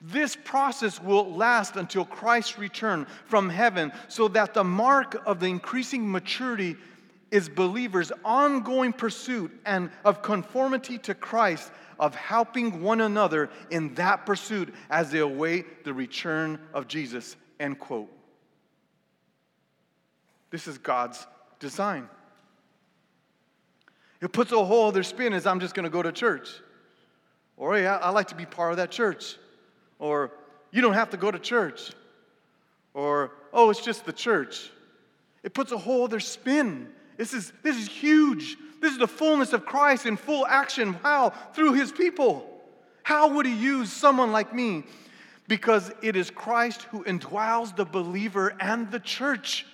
This 0.00 0.34
process 0.34 1.00
will 1.00 1.34
last 1.34 1.76
until 1.76 2.06
Christ's 2.06 2.58
return 2.58 3.06
from 3.26 3.50
heaven, 3.50 3.92
so 4.08 4.28
that 4.28 4.54
the 4.54 4.64
mark 4.64 5.20
of 5.26 5.40
the 5.40 5.46
increasing 5.46 6.10
maturity 6.10 6.76
is 7.30 7.48
believers' 7.48 8.10
ongoing 8.24 8.92
pursuit 8.92 9.52
and 9.66 9.90
of 10.04 10.22
conformity 10.22 10.96
to 10.98 11.14
Christ, 11.14 11.70
of 11.98 12.14
helping 12.14 12.82
one 12.82 13.02
another 13.02 13.50
in 13.70 13.94
that 13.94 14.24
pursuit 14.24 14.74
as 14.88 15.10
they 15.10 15.18
await 15.18 15.84
the 15.84 15.92
return 15.92 16.58
of 16.72 16.88
Jesus. 16.88 17.36
End 17.60 17.78
quote. 17.78 18.10
This 20.50 20.66
is 20.66 20.78
God's 20.78 21.26
design. 21.58 22.08
It 24.22 24.32
puts 24.32 24.50
a 24.50 24.64
whole 24.64 24.88
other 24.88 25.02
spin 25.02 25.34
as 25.34 25.46
I'm 25.46 25.60
just 25.60 25.74
going 25.74 25.84
to 25.84 25.90
go 25.90 26.02
to 26.02 26.10
church. 26.10 26.48
Or, 27.56 27.76
hey, 27.76 27.86
I 27.86 28.08
like 28.10 28.28
to 28.28 28.34
be 28.34 28.46
part 28.46 28.70
of 28.70 28.78
that 28.78 28.90
church 28.90 29.36
or 30.00 30.32
you 30.72 30.82
don't 30.82 30.94
have 30.94 31.10
to 31.10 31.16
go 31.16 31.30
to 31.30 31.38
church, 31.38 31.92
or 32.94 33.30
oh, 33.52 33.70
it's 33.70 33.84
just 33.84 34.04
the 34.04 34.12
church. 34.12 34.70
It 35.42 35.54
puts 35.54 35.70
a 35.70 35.78
whole 35.78 36.04
other 36.04 36.20
spin. 36.20 36.88
This 37.16 37.32
is, 37.32 37.52
this 37.62 37.76
is 37.76 37.88
huge. 37.88 38.56
This 38.80 38.92
is 38.92 38.98
the 38.98 39.08
fullness 39.08 39.52
of 39.52 39.64
Christ 39.64 40.06
in 40.06 40.16
full 40.16 40.46
action. 40.46 40.94
How? 40.94 41.30
Through 41.54 41.74
his 41.74 41.92
people. 41.92 42.46
How 43.02 43.34
would 43.34 43.46
he 43.46 43.54
use 43.54 43.92
someone 43.92 44.32
like 44.32 44.54
me? 44.54 44.84
Because 45.48 45.90
it 46.02 46.16
is 46.16 46.30
Christ 46.30 46.82
who 46.84 47.04
indwells 47.04 47.74
the 47.74 47.84
believer 47.84 48.54
and 48.60 48.90
the 48.90 49.00
church. 49.00 49.66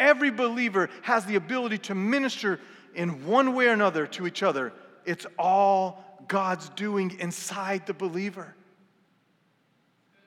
Every 0.00 0.30
believer 0.30 0.88
has 1.02 1.24
the 1.24 1.36
ability 1.36 1.78
to 1.78 1.94
minister 1.94 2.60
in 2.94 3.26
one 3.26 3.54
way 3.54 3.66
or 3.66 3.72
another 3.72 4.06
to 4.08 4.26
each 4.26 4.42
other. 4.42 4.72
It's 5.04 5.26
all 5.38 6.24
God's 6.28 6.68
doing 6.70 7.18
inside 7.20 7.86
the 7.86 7.94
believer. 7.94 8.54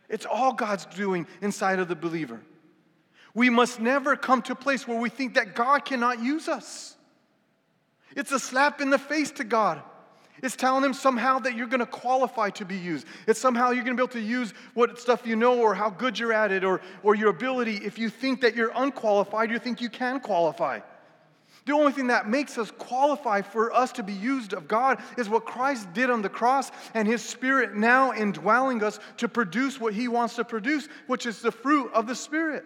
It's 0.10 0.26
all 0.26 0.54
God's 0.54 0.86
doing 0.86 1.28
inside 1.42 1.80
of 1.80 1.88
the 1.88 1.96
believer. 1.96 2.42
We 3.34 3.50
must 3.50 3.80
never 3.80 4.16
come 4.16 4.42
to 4.44 4.54
a 4.54 4.56
place 4.56 4.88
where 4.88 5.00
we 5.00 5.10
think 5.10 5.34
that 5.34 5.56
God 5.56 5.84
cannot 5.84 6.24
use 6.24 6.48
us. 6.48 6.96
It's 8.16 8.32
a 8.32 8.40
slap 8.40 8.80
in 8.80 8.90
the 8.90 8.98
face 8.98 9.32
to 9.32 9.44
God. 9.44 9.82
It's 10.42 10.56
telling 10.56 10.84
him 10.84 10.94
somehow 10.94 11.40
that 11.40 11.56
you're 11.56 11.68
going 11.68 11.80
to 11.80 11.86
qualify 11.86 12.50
to 12.52 12.66
be 12.66 12.76
used. 12.76 13.08
It's 13.28 13.40
somehow 13.40 13.72
you're 13.72 13.84
going 13.84 13.98
to 13.98 14.02
be 14.02 14.04
able 14.04 14.14
to 14.14 14.20
use 14.20 14.54
what 14.74 15.00
stuff 15.00 15.26
you 15.26 15.36
know 15.36 15.60
or 15.60 15.74
how 15.74 15.90
good 15.90 16.20
you're 16.20 16.34
at 16.34 16.52
it 16.52 16.64
or, 16.64 16.82
or 17.04 17.16
your 17.16 17.30
ability. 17.30 17.78
If 17.78 17.98
you 17.98 18.10
think 18.10 18.42
that 18.42 18.56
you're 18.56 18.72
unqualified, 18.76 19.50
you 19.50 19.60
think 19.60 19.82
you 19.82 19.90
can 19.90 20.20
qualify. 20.20 20.82
The 21.66 21.74
only 21.74 21.92
thing 21.92 22.08
that 22.08 22.30
makes 22.30 22.58
us 22.60 22.70
qualify 22.72 23.42
for 23.42 23.74
us 23.74 23.92
to 23.94 24.04
be 24.04 24.14
used 24.14 24.54
of 24.54 24.68
God 24.68 25.02
is 25.18 25.28
what 25.28 25.46
Christ 25.46 25.92
did 25.94 26.12
on 26.12 26.22
the 26.22 26.30
cross 26.30 26.72
and 26.94 27.08
His 27.08 27.24
Spirit 27.24 27.76
now 27.76 28.14
indwelling 28.14 28.84
us 28.84 29.00
to 29.18 29.28
produce 29.28 29.80
what 29.80 29.94
He 29.94 30.08
wants 30.08 30.36
to 30.36 30.44
produce, 30.44 30.88
which 31.08 31.26
is 31.26 31.42
the 31.42 31.52
fruit 31.52 31.92
of 31.94 32.06
the 32.06 32.16
Spirit. 32.16 32.66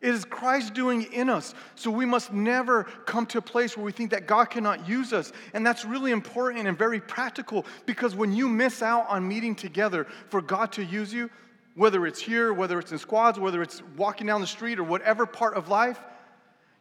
It 0.00 0.10
is 0.10 0.24
Christ 0.24 0.74
doing 0.74 1.04
in 1.14 1.30
us. 1.30 1.54
So 1.74 1.90
we 1.90 2.04
must 2.04 2.30
never 2.30 2.84
come 3.06 3.24
to 3.26 3.38
a 3.38 3.42
place 3.42 3.74
where 3.74 3.86
we 3.86 3.90
think 3.90 4.10
that 4.10 4.26
God 4.26 4.44
cannot 4.50 4.86
use 4.86 5.14
us. 5.14 5.32
And 5.54 5.66
that's 5.66 5.84
really 5.86 6.12
important 6.12 6.68
and 6.68 6.76
very 6.76 7.00
practical 7.00 7.64
because 7.86 8.14
when 8.14 8.30
you 8.30 8.46
miss 8.46 8.82
out 8.82 9.06
on 9.08 9.26
meeting 9.26 9.54
together 9.54 10.06
for 10.28 10.42
God 10.42 10.72
to 10.72 10.84
use 10.84 11.12
you, 11.12 11.30
whether 11.74 12.06
it's 12.06 12.20
here, 12.20 12.52
whether 12.52 12.78
it's 12.78 12.92
in 12.92 12.98
squads, 12.98 13.38
whether 13.40 13.62
it's 13.62 13.82
walking 13.96 14.26
down 14.26 14.42
the 14.42 14.46
street 14.46 14.78
or 14.78 14.84
whatever 14.84 15.24
part 15.24 15.56
of 15.56 15.70
life, 15.70 15.98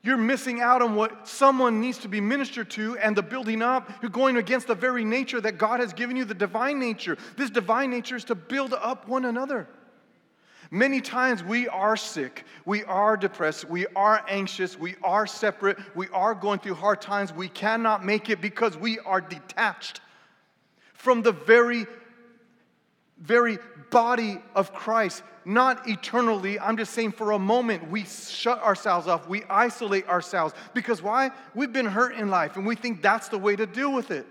you're 0.04 0.18
missing 0.18 0.60
out 0.60 0.82
on 0.82 0.96
what 0.96 1.28
someone 1.28 1.80
needs 1.80 1.98
to 2.00 2.10
be 2.10 2.20
ministered 2.20 2.70
to 2.72 2.98
and 2.98 3.16
the 3.16 3.24
building 3.24 3.62
up. 3.62 3.89
You're 4.02 4.12
going 4.12 4.36
against 4.36 4.68
the 4.68 4.76
very 4.76 5.06
nature 5.06 5.39
that 5.39 5.58
God 5.58 5.80
has 5.80 5.94
given 5.94 6.18
you, 6.18 6.26
the 6.26 6.34
divine 6.34 6.78
nature. 6.78 7.18
This 7.38 7.50
divine 7.50 7.89
nature 7.89 8.18
is 8.18 8.26
to 8.26 8.36
build 8.36 8.74
up 8.74 9.08
one 9.08 9.24
another. 9.24 9.68
Many 10.72 11.02
times 11.02 11.42
we 11.44 11.68
are 11.70 11.96
sick, 11.96 12.46
we 12.66 12.84
are 12.84 13.16
depressed, 13.16 13.70
we 13.70 13.86
are 13.96 14.26
anxious, 14.28 14.78
we 14.78 14.96
are 15.04 15.26
separate, 15.26 15.78
we 15.96 16.08
are 16.10 16.34
going 16.34 16.60
through 16.60 16.76
hard 16.76 17.00
times. 17.00 17.32
We 17.32 17.48
cannot 17.48 18.04
make 18.04 18.30
it 18.30 18.42
because 18.42 18.76
we 18.76 19.00
are 19.00 19.22
detached 19.22 20.02
from 20.94 21.22
the 21.22 21.32
very, 21.32 21.86
very 23.19 23.60
body 23.89 24.39
of 24.56 24.73
Christ. 24.73 25.23
Not 25.45 25.88
eternally, 25.88 26.60
I'm 26.60 26.78
just 26.78 26.93
saying 26.93 27.12
for 27.13 27.32
a 27.32 27.39
moment, 27.39 27.89
we 27.89 28.06
shut 28.06 28.62
ourselves 28.63 29.08
off, 29.08 29.28
we 29.28 29.43
isolate 29.49 30.08
ourselves. 30.08 30.54
Because 30.73 31.02
why? 31.02 31.32
We've 31.54 31.73
been 31.73 31.86
hurt 31.86 32.15
in 32.15 32.30
life 32.30 32.56
and 32.56 32.65
we 32.65 32.76
think 32.76 33.02
that's 33.02 33.28
the 33.28 33.38
way 33.38 33.56
to 33.56 33.65
deal 33.65 33.93
with 33.93 34.12
it. 34.12 34.26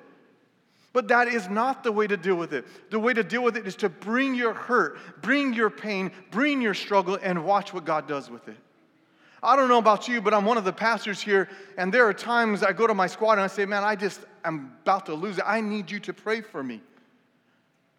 But 0.93 1.09
that 1.09 1.29
is 1.29 1.49
not 1.49 1.85
the 1.85 1.93
way 1.93 2.07
to 2.07 2.17
deal 2.17 2.37
with 2.37 2.53
it. 2.53 2.67
The 2.91 2.99
way 2.99 3.15
to 3.15 3.25
deal 3.25 3.43
with 3.43 3.57
it 3.57 3.67
is 3.67 3.77
to 3.77 3.89
bring 3.89 4.35
your 4.35 4.53
hurt, 4.53 4.99
bring 5.23 5.55
your 5.55 5.71
pain, 5.71 6.13
bring 6.31 6.61
your 6.61 6.75
struggle, 6.75 7.19
and 7.23 7.45
watch 7.45 7.73
what 7.73 7.85
God 7.85 8.07
does 8.07 8.31
with 8.31 8.47
it. 8.49 8.57
I 9.43 9.57
don't 9.57 9.69
know 9.69 9.79
about 9.79 10.07
you, 10.07 10.21
but 10.21 10.35
I'm 10.35 10.45
one 10.45 10.59
of 10.59 10.65
the 10.65 10.73
pastors 10.73 11.21
here, 11.21 11.49
and 11.77 11.93
there 11.93 12.07
are 12.07 12.15
times 12.15 12.63
I 12.63 12.73
go 12.73 12.87
to 12.87 12.95
my 12.95 13.07
squad 13.07 13.33
and 13.33 13.41
I 13.41 13.47
say, 13.49 13.65
Man, 13.65 13.83
I 13.83 13.97
just 13.97 14.21
am 14.45 14.77
about 14.83 15.07
to 15.07 15.15
lose 15.15 15.39
it. 15.39 15.45
I 15.47 15.61
need 15.61 15.91
you 15.91 15.99
to 16.01 16.13
pray 16.13 16.43
for 16.43 16.63
me. 16.63 16.81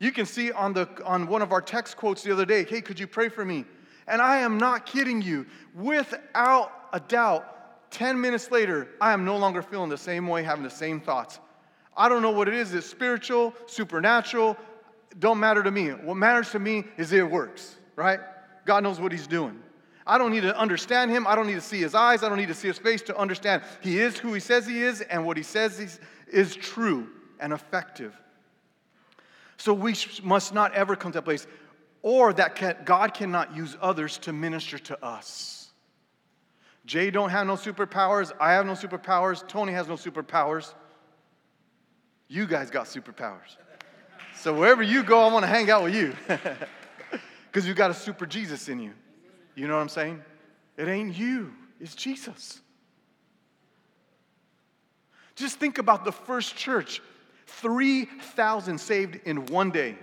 You 0.04 0.12
can 0.12 0.26
see 0.26 0.52
on, 0.52 0.74
the, 0.74 0.90
on 1.06 1.28
one 1.28 1.42
of 1.42 1.54
our 1.54 1.62
text 1.62 1.96
quotes 1.96 2.24
the 2.24 2.34
other 2.34 2.46
day, 2.46 2.66
Hey, 2.66 2.82
could 2.82 3.00
you 3.00 3.08
pray 3.08 3.30
for 3.30 3.46
me? 3.46 3.64
And 4.06 4.22
I 4.22 4.40
am 4.40 4.58
not 4.58 4.86
kidding 4.86 5.22
you. 5.22 5.46
Without 5.74 6.74
a 6.92 7.00
doubt, 7.00 7.90
10 7.92 8.20
minutes 8.20 8.52
later, 8.52 8.90
I 9.00 9.14
am 9.14 9.24
no 9.24 9.38
longer 9.38 9.62
feeling 9.62 9.90
the 9.90 9.98
same 9.98 10.28
way, 10.28 10.44
having 10.44 10.66
the 10.66 10.70
same 10.70 11.00
thoughts. 11.00 11.40
I 11.96 12.10
don't 12.10 12.22
know 12.22 12.32
what 12.32 12.50
it 12.50 12.54
is. 12.54 12.74
It's 12.74 12.86
spiritual, 12.86 13.54
supernatural, 13.66 14.58
don't 15.20 15.40
matter 15.40 15.64
to 15.64 15.72
me. 15.72 15.92
What 15.92 16.16
matters 16.16 16.52
to 16.52 16.60
me 16.60 16.84
is 16.98 17.14
it 17.14 17.32
works, 17.32 17.78
right? 17.96 18.20
God 18.66 18.84
knows 18.84 19.00
what 19.00 19.14
He's 19.14 19.28
doing. 19.28 19.58
I 20.06 20.18
don't 20.18 20.32
need 20.32 20.42
to 20.42 20.58
understand 20.58 21.12
Him. 21.12 21.26
I 21.26 21.36
don't 21.36 21.48
need 21.48 21.54
to 21.54 21.62
see 21.62 21.80
His 21.80 21.96
eyes. 21.96 22.24
I 22.24 22.30
don't 22.30 22.40
need 22.40 22.50
to 22.50 22.54
see 22.54 22.68
His 22.68 22.78
face 22.78 23.02
to 23.04 23.18
understand 23.18 23.64
He 23.80 24.00
is 24.00 24.20
who 24.20 24.34
He 24.34 24.42
says 24.42 24.68
He 24.68 24.84
is, 24.84 25.00
and 25.00 25.26
what 25.26 25.38
He 25.38 25.44
says 25.44 25.80
is, 25.80 26.02
is 26.28 26.58
true 26.58 27.08
and 27.40 27.54
effective. 27.54 28.20
So 29.58 29.74
we 29.74 29.96
must 30.24 30.54
not 30.54 30.74
ever 30.74 30.96
come 30.96 31.12
to 31.14 31.20
a 31.20 31.22
place, 31.22 31.48
or 32.02 32.34
that 32.34 32.86
God 32.86 33.14
cannot 33.14 33.56
use 33.56 33.78
others 33.82 34.18
to 34.20 34.34
minister 34.34 34.78
to 34.78 35.06
us. 35.06 35.72
Jay 36.86 37.12
don't 37.12 37.30
have 37.30 37.48
no 37.48 37.54
superpowers. 37.54 38.32
I 38.40 38.54
have 38.54 38.66
no 38.66 38.74
superpowers. 38.74 39.48
Tony 39.48 39.72
has 39.72 39.88
no 39.88 39.96
superpowers. 39.96 40.74
You 42.28 42.46
guys 42.46 42.70
got 42.70 42.88
superpowers. 42.88 43.56
So 44.36 44.54
wherever 44.54 44.84
you 44.84 45.04
go, 45.04 45.22
I 45.22 45.32
want 45.32 45.44
to 45.44 45.48
hang 45.48 45.70
out 45.70 45.84
with 45.84 45.96
you. 45.96 46.14
Because 47.54 47.68
you 47.68 47.76
got 47.76 47.92
a 47.92 47.94
super 47.94 48.26
Jesus 48.26 48.68
in 48.68 48.80
you. 48.80 48.94
You 49.54 49.68
know 49.68 49.76
what 49.76 49.82
I'm 49.82 49.90
saying? 49.90 50.24
It 50.76 50.88
ain't 50.88 51.16
you, 51.16 51.54
it's 51.80 51.94
Jesus. 51.94 52.62
Just 55.36 55.60
think 55.60 55.78
about 55.78 56.04
the 56.04 56.12
first 56.12 56.56
church 56.56 57.00
3,000 57.48 58.78
saved 58.78 59.20
in 59.26 59.46
one 59.48 59.72
day. 59.72 59.98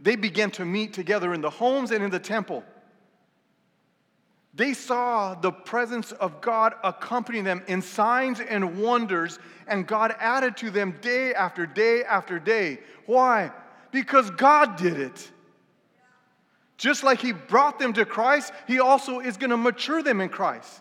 They 0.00 0.16
began 0.16 0.50
to 0.52 0.64
meet 0.64 0.92
together 0.92 1.32
in 1.34 1.40
the 1.40 1.50
homes 1.50 1.90
and 1.90 2.04
in 2.04 2.10
the 2.10 2.18
temple. 2.18 2.64
They 4.54 4.72
saw 4.72 5.34
the 5.34 5.52
presence 5.52 6.12
of 6.12 6.40
God 6.40 6.74
accompanying 6.82 7.44
them 7.44 7.62
in 7.68 7.82
signs 7.82 8.40
and 8.40 8.78
wonders, 8.80 9.38
and 9.68 9.86
God 9.86 10.14
added 10.18 10.56
to 10.58 10.70
them 10.70 10.94
day 11.02 11.34
after 11.34 11.66
day 11.66 12.04
after 12.04 12.38
day. 12.38 12.78
Why? 13.04 13.52
Because 13.92 14.30
God 14.30 14.76
did 14.76 14.98
it. 14.98 15.30
Just 16.78 17.04
like 17.04 17.20
He 17.20 17.32
brought 17.32 17.78
them 17.78 17.92
to 17.94 18.06
Christ, 18.06 18.52
He 18.66 18.80
also 18.80 19.20
is 19.20 19.36
going 19.36 19.50
to 19.50 19.56
mature 19.58 20.02
them 20.02 20.20
in 20.20 20.30
Christ. 20.30 20.80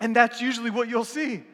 And 0.00 0.14
that's 0.16 0.40
usually 0.40 0.70
what 0.70 0.88
you'll 0.88 1.04
see. 1.04 1.44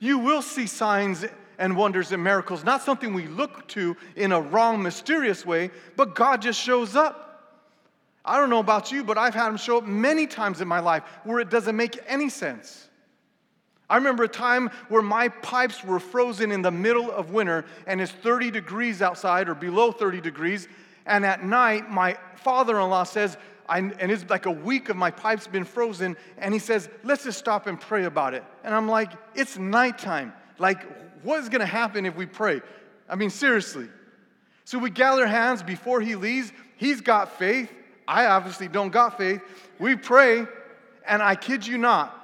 You 0.00 0.18
will 0.18 0.42
see 0.42 0.66
signs 0.66 1.24
and 1.58 1.76
wonders 1.76 2.12
and 2.12 2.22
miracles, 2.22 2.64
not 2.64 2.82
something 2.82 3.14
we 3.14 3.26
look 3.26 3.66
to 3.68 3.96
in 4.16 4.32
a 4.32 4.40
wrong, 4.40 4.82
mysterious 4.82 5.44
way, 5.46 5.70
but 5.96 6.14
God 6.14 6.42
just 6.42 6.60
shows 6.60 6.96
up. 6.96 7.28
I 8.24 8.38
don't 8.38 8.50
know 8.50 8.60
about 8.60 8.92
you, 8.92 9.02
but 9.02 9.18
I've 9.18 9.34
had 9.34 9.48
him 9.48 9.56
show 9.56 9.78
up 9.78 9.84
many 9.84 10.26
times 10.26 10.60
in 10.60 10.68
my 10.68 10.80
life 10.80 11.02
where 11.24 11.40
it 11.40 11.50
doesn't 11.50 11.76
make 11.76 11.98
any 12.06 12.28
sense. 12.28 12.88
I 13.90 13.96
remember 13.96 14.24
a 14.24 14.28
time 14.28 14.70
where 14.88 15.02
my 15.02 15.28
pipes 15.28 15.84
were 15.84 16.00
frozen 16.00 16.52
in 16.52 16.62
the 16.62 16.70
middle 16.70 17.10
of 17.10 17.32
winter 17.32 17.64
and 17.86 18.00
it's 18.00 18.12
30 18.12 18.50
degrees 18.50 19.02
outside 19.02 19.48
or 19.48 19.54
below 19.54 19.92
30 19.92 20.20
degrees. 20.20 20.68
And 21.04 21.26
at 21.26 21.44
night, 21.44 21.90
my 21.90 22.16
father 22.36 22.78
in 22.80 22.88
law 22.88 23.02
says, 23.02 23.36
and 23.68 23.92
it's 23.98 24.28
like 24.30 24.46
a 24.46 24.50
week 24.50 24.88
of 24.88 24.96
my 24.96 25.10
pipes 25.10 25.46
been 25.46 25.64
frozen. 25.64 26.16
And 26.38 26.54
he 26.54 26.60
says, 26.60 26.88
let's 27.04 27.24
just 27.24 27.38
stop 27.38 27.66
and 27.66 27.80
pray 27.80 28.04
about 28.04 28.34
it. 28.34 28.44
And 28.64 28.74
I'm 28.74 28.88
like, 28.88 29.10
it's 29.34 29.58
nighttime. 29.58 30.32
Like, 30.58 31.01
what 31.22 31.40
is 31.40 31.48
going 31.48 31.60
to 31.60 31.66
happen 31.66 32.06
if 32.06 32.16
we 32.16 32.26
pray? 32.26 32.60
I 33.08 33.16
mean, 33.16 33.30
seriously. 33.30 33.88
So 34.64 34.78
we 34.78 34.90
gather 34.90 35.26
hands 35.26 35.62
before 35.62 36.00
he 36.00 36.16
leaves. 36.16 36.52
He's 36.76 37.00
got 37.00 37.38
faith. 37.38 37.70
I 38.06 38.26
obviously 38.26 38.68
don't 38.68 38.90
got 38.90 39.18
faith. 39.18 39.40
We 39.78 39.96
pray, 39.96 40.46
and 41.06 41.22
I 41.22 41.34
kid 41.34 41.66
you 41.66 41.78
not, 41.78 42.18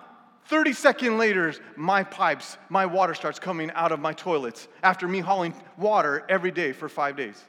30 0.47 0.73
seconds 0.73 1.19
later, 1.19 1.55
my 1.77 2.03
pipes, 2.03 2.57
my 2.71 2.87
water 2.87 3.15
starts 3.15 3.39
coming 3.39 3.71
out 3.73 3.93
of 3.93 4.01
my 4.01 4.15
toilets 4.15 4.67
after 4.83 5.07
me 5.07 5.21
hauling 5.21 5.55
water 5.77 6.25
every 6.29 6.51
day 6.51 6.73
for 6.73 6.89
five 6.89 7.17
days. 7.17 7.43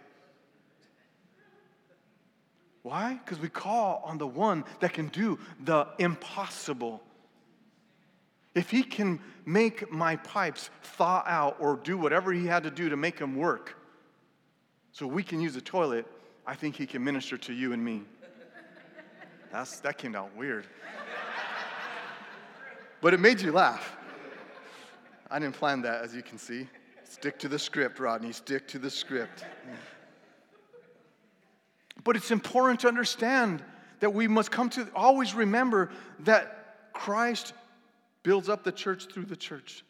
Why? 2.83 3.19
Because 3.23 3.39
we 3.39 3.49
call 3.49 4.01
on 4.05 4.17
the 4.17 4.27
one 4.27 4.65
that 4.81 4.93
can 4.93 5.07
do 5.07 5.39
the 5.63 5.87
impossible. 5.97 7.01
If 8.55 8.71
he 8.71 8.83
can 8.83 9.19
make 9.45 9.91
my 9.91 10.15
pipes 10.17 10.69
thaw 10.81 11.23
out 11.25 11.57
or 11.59 11.77
do 11.77 11.97
whatever 11.97 12.31
he 12.33 12.45
had 12.45 12.63
to 12.63 12.71
do 12.71 12.89
to 12.89 12.97
make 12.97 13.17
them 13.17 13.35
work 13.35 13.75
so 14.91 15.05
we 15.07 15.23
can 15.23 15.39
use 15.39 15.53
the 15.53 15.61
toilet, 15.61 16.05
I 16.45 16.55
think 16.55 16.75
he 16.75 16.85
can 16.85 17.03
minister 17.03 17.37
to 17.37 17.53
you 17.53 17.73
and 17.73 17.83
me. 17.83 18.01
That's, 19.51 19.79
that 19.79 19.97
came 19.97 20.15
out 20.15 20.35
weird. 20.35 20.65
but 23.01 23.13
it 23.13 23.19
made 23.19 23.41
you 23.41 23.51
laugh. 23.51 23.95
I 25.31 25.39
didn't 25.39 25.55
plan 25.55 25.81
that, 25.83 26.03
as 26.03 26.15
you 26.15 26.23
can 26.23 26.37
see. 26.37 26.67
Stick 27.03 27.39
to 27.39 27.47
the 27.47 27.59
script, 27.59 27.99
Rodney. 27.99 28.31
Stick 28.31 28.67
to 28.69 28.79
the 28.79 28.89
script. 28.89 29.45
But 32.03 32.15
it's 32.15 32.31
important 32.31 32.79
to 32.81 32.87
understand 32.87 33.63
that 33.99 34.13
we 34.13 34.27
must 34.27 34.51
come 34.51 34.69
to 34.71 34.87
always 34.95 35.33
remember 35.33 35.91
that 36.19 36.93
Christ 36.93 37.53
builds 38.23 38.49
up 38.49 38.63
the 38.63 38.71
church 38.71 39.07
through 39.11 39.25
the 39.25 39.35
church. 39.35 39.83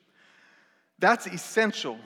That's 0.99 1.27
essential. 1.27 1.97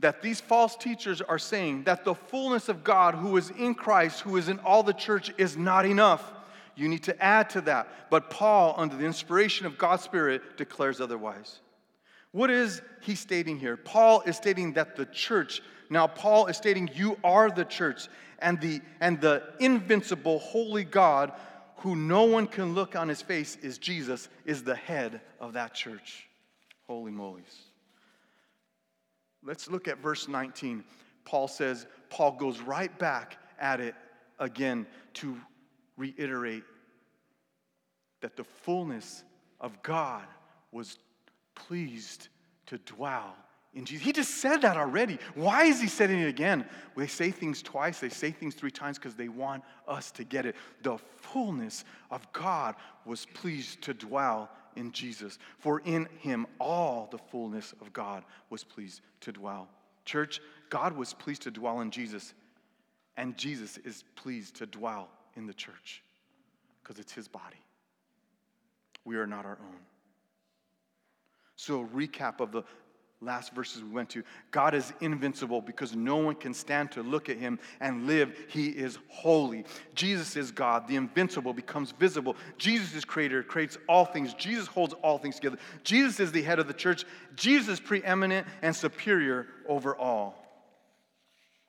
That 0.00 0.22
these 0.22 0.40
false 0.40 0.76
teachers 0.76 1.22
are 1.22 1.38
saying 1.38 1.84
that 1.84 2.04
the 2.04 2.14
fullness 2.14 2.68
of 2.68 2.84
God, 2.84 3.14
who 3.14 3.36
is 3.36 3.50
in 3.50 3.74
Christ, 3.74 4.20
who 4.20 4.36
is 4.36 4.48
in 4.48 4.58
all 4.58 4.82
the 4.82 4.92
church, 4.92 5.32
is 5.38 5.56
not 5.56 5.86
enough. 5.86 6.32
You 6.76 6.88
need 6.88 7.04
to 7.04 7.22
add 7.22 7.50
to 7.50 7.60
that. 7.62 8.10
But 8.10 8.28
Paul, 8.30 8.74
under 8.76 8.96
the 8.96 9.04
inspiration 9.04 9.66
of 9.66 9.78
God's 9.78 10.02
Spirit, 10.02 10.56
declares 10.56 11.00
otherwise. 11.00 11.60
What 12.32 12.50
is 12.50 12.82
he 13.00 13.14
stating 13.14 13.58
here? 13.58 13.76
Paul 13.76 14.22
is 14.22 14.36
stating 14.36 14.72
that 14.72 14.96
the 14.96 15.06
church, 15.06 15.62
now 15.88 16.08
Paul 16.08 16.46
is 16.46 16.56
stating 16.56 16.90
you 16.92 17.16
are 17.22 17.48
the 17.48 17.64
church 17.64 18.08
and 18.40 18.60
the 18.60 18.80
and 19.00 19.20
the 19.20 19.42
invincible 19.60 20.40
holy 20.40 20.82
God 20.82 21.32
who 21.84 21.94
no 21.94 22.24
one 22.24 22.46
can 22.46 22.74
look 22.74 22.96
on 22.96 23.10
his 23.10 23.20
face 23.20 23.58
is 23.60 23.76
Jesus 23.76 24.30
is 24.46 24.64
the 24.64 24.74
head 24.74 25.20
of 25.38 25.52
that 25.52 25.74
church. 25.74 26.26
Holy 26.86 27.12
moly's. 27.12 27.58
Let's 29.42 29.70
look 29.70 29.86
at 29.86 29.98
verse 29.98 30.26
19. 30.26 30.82
Paul 31.26 31.46
says 31.46 31.86
Paul 32.08 32.38
goes 32.38 32.58
right 32.62 32.98
back 32.98 33.36
at 33.60 33.80
it 33.80 33.94
again 34.38 34.86
to 35.12 35.36
reiterate 35.98 36.64
that 38.22 38.34
the 38.34 38.44
fullness 38.44 39.22
of 39.60 39.82
God 39.82 40.24
was 40.72 40.98
pleased 41.54 42.28
to 42.64 42.78
dwell 42.78 43.36
in 43.74 43.84
Jesus. 43.84 44.04
He 44.04 44.12
just 44.12 44.36
said 44.36 44.62
that 44.62 44.76
already. 44.76 45.18
Why 45.34 45.64
is 45.64 45.80
he 45.80 45.88
saying 45.88 46.18
it 46.18 46.28
again? 46.28 46.64
Well, 46.94 47.04
they 47.04 47.10
say 47.10 47.30
things 47.30 47.62
twice, 47.62 48.00
they 48.00 48.08
say 48.08 48.30
things 48.30 48.54
three 48.54 48.70
times 48.70 48.98
because 48.98 49.14
they 49.14 49.28
want 49.28 49.64
us 49.88 50.10
to 50.12 50.24
get 50.24 50.46
it. 50.46 50.56
The 50.82 50.98
fullness 51.16 51.84
of 52.10 52.30
God 52.32 52.76
was 53.04 53.26
pleased 53.34 53.82
to 53.82 53.94
dwell 53.94 54.50
in 54.76 54.92
Jesus. 54.92 55.38
For 55.58 55.80
in 55.84 56.08
him 56.20 56.46
all 56.60 57.08
the 57.10 57.18
fullness 57.18 57.74
of 57.80 57.92
God 57.92 58.24
was 58.50 58.64
pleased 58.64 59.00
to 59.20 59.32
dwell. 59.32 59.68
Church, 60.04 60.40
God 60.70 60.96
was 60.96 61.14
pleased 61.14 61.42
to 61.42 61.50
dwell 61.50 61.80
in 61.80 61.90
Jesus, 61.90 62.34
and 63.16 63.36
Jesus 63.36 63.78
is 63.78 64.04
pleased 64.16 64.56
to 64.56 64.66
dwell 64.66 65.08
in 65.36 65.46
the 65.46 65.54
church 65.54 66.02
because 66.82 66.98
it's 66.98 67.12
his 67.12 67.28
body. 67.28 67.56
We 69.04 69.16
are 69.16 69.26
not 69.26 69.44
our 69.44 69.58
own. 69.60 69.80
So, 71.56 71.80
a 71.80 71.86
recap 71.86 72.40
of 72.40 72.50
the 72.52 72.64
last 73.24 73.54
verses 73.54 73.82
we 73.82 73.90
went 73.90 74.10
to 74.10 74.22
God 74.50 74.74
is 74.74 74.92
invincible 75.00 75.60
because 75.60 75.96
no 75.96 76.16
one 76.16 76.34
can 76.34 76.54
stand 76.54 76.92
to 76.92 77.02
look 77.02 77.28
at 77.28 77.36
him 77.36 77.58
and 77.80 78.06
live. 78.06 78.36
He 78.48 78.68
is 78.68 78.98
holy. 79.08 79.64
Jesus 79.94 80.36
is 80.36 80.50
God. 80.50 80.86
The 80.86 80.96
invincible 80.96 81.52
becomes 81.52 81.92
visible. 81.92 82.36
Jesus 82.58 82.94
is 82.94 83.04
creator, 83.04 83.42
creates 83.42 83.78
all 83.88 84.04
things. 84.04 84.34
Jesus 84.34 84.66
holds 84.66 84.94
all 85.02 85.18
things 85.18 85.36
together. 85.36 85.58
Jesus 85.82 86.20
is 86.20 86.32
the 86.32 86.42
head 86.42 86.58
of 86.58 86.68
the 86.68 86.74
church. 86.74 87.04
Jesus 87.36 87.74
is 87.74 87.80
preeminent 87.80 88.46
and 88.62 88.74
superior 88.74 89.46
over 89.68 89.96
all. 89.96 90.40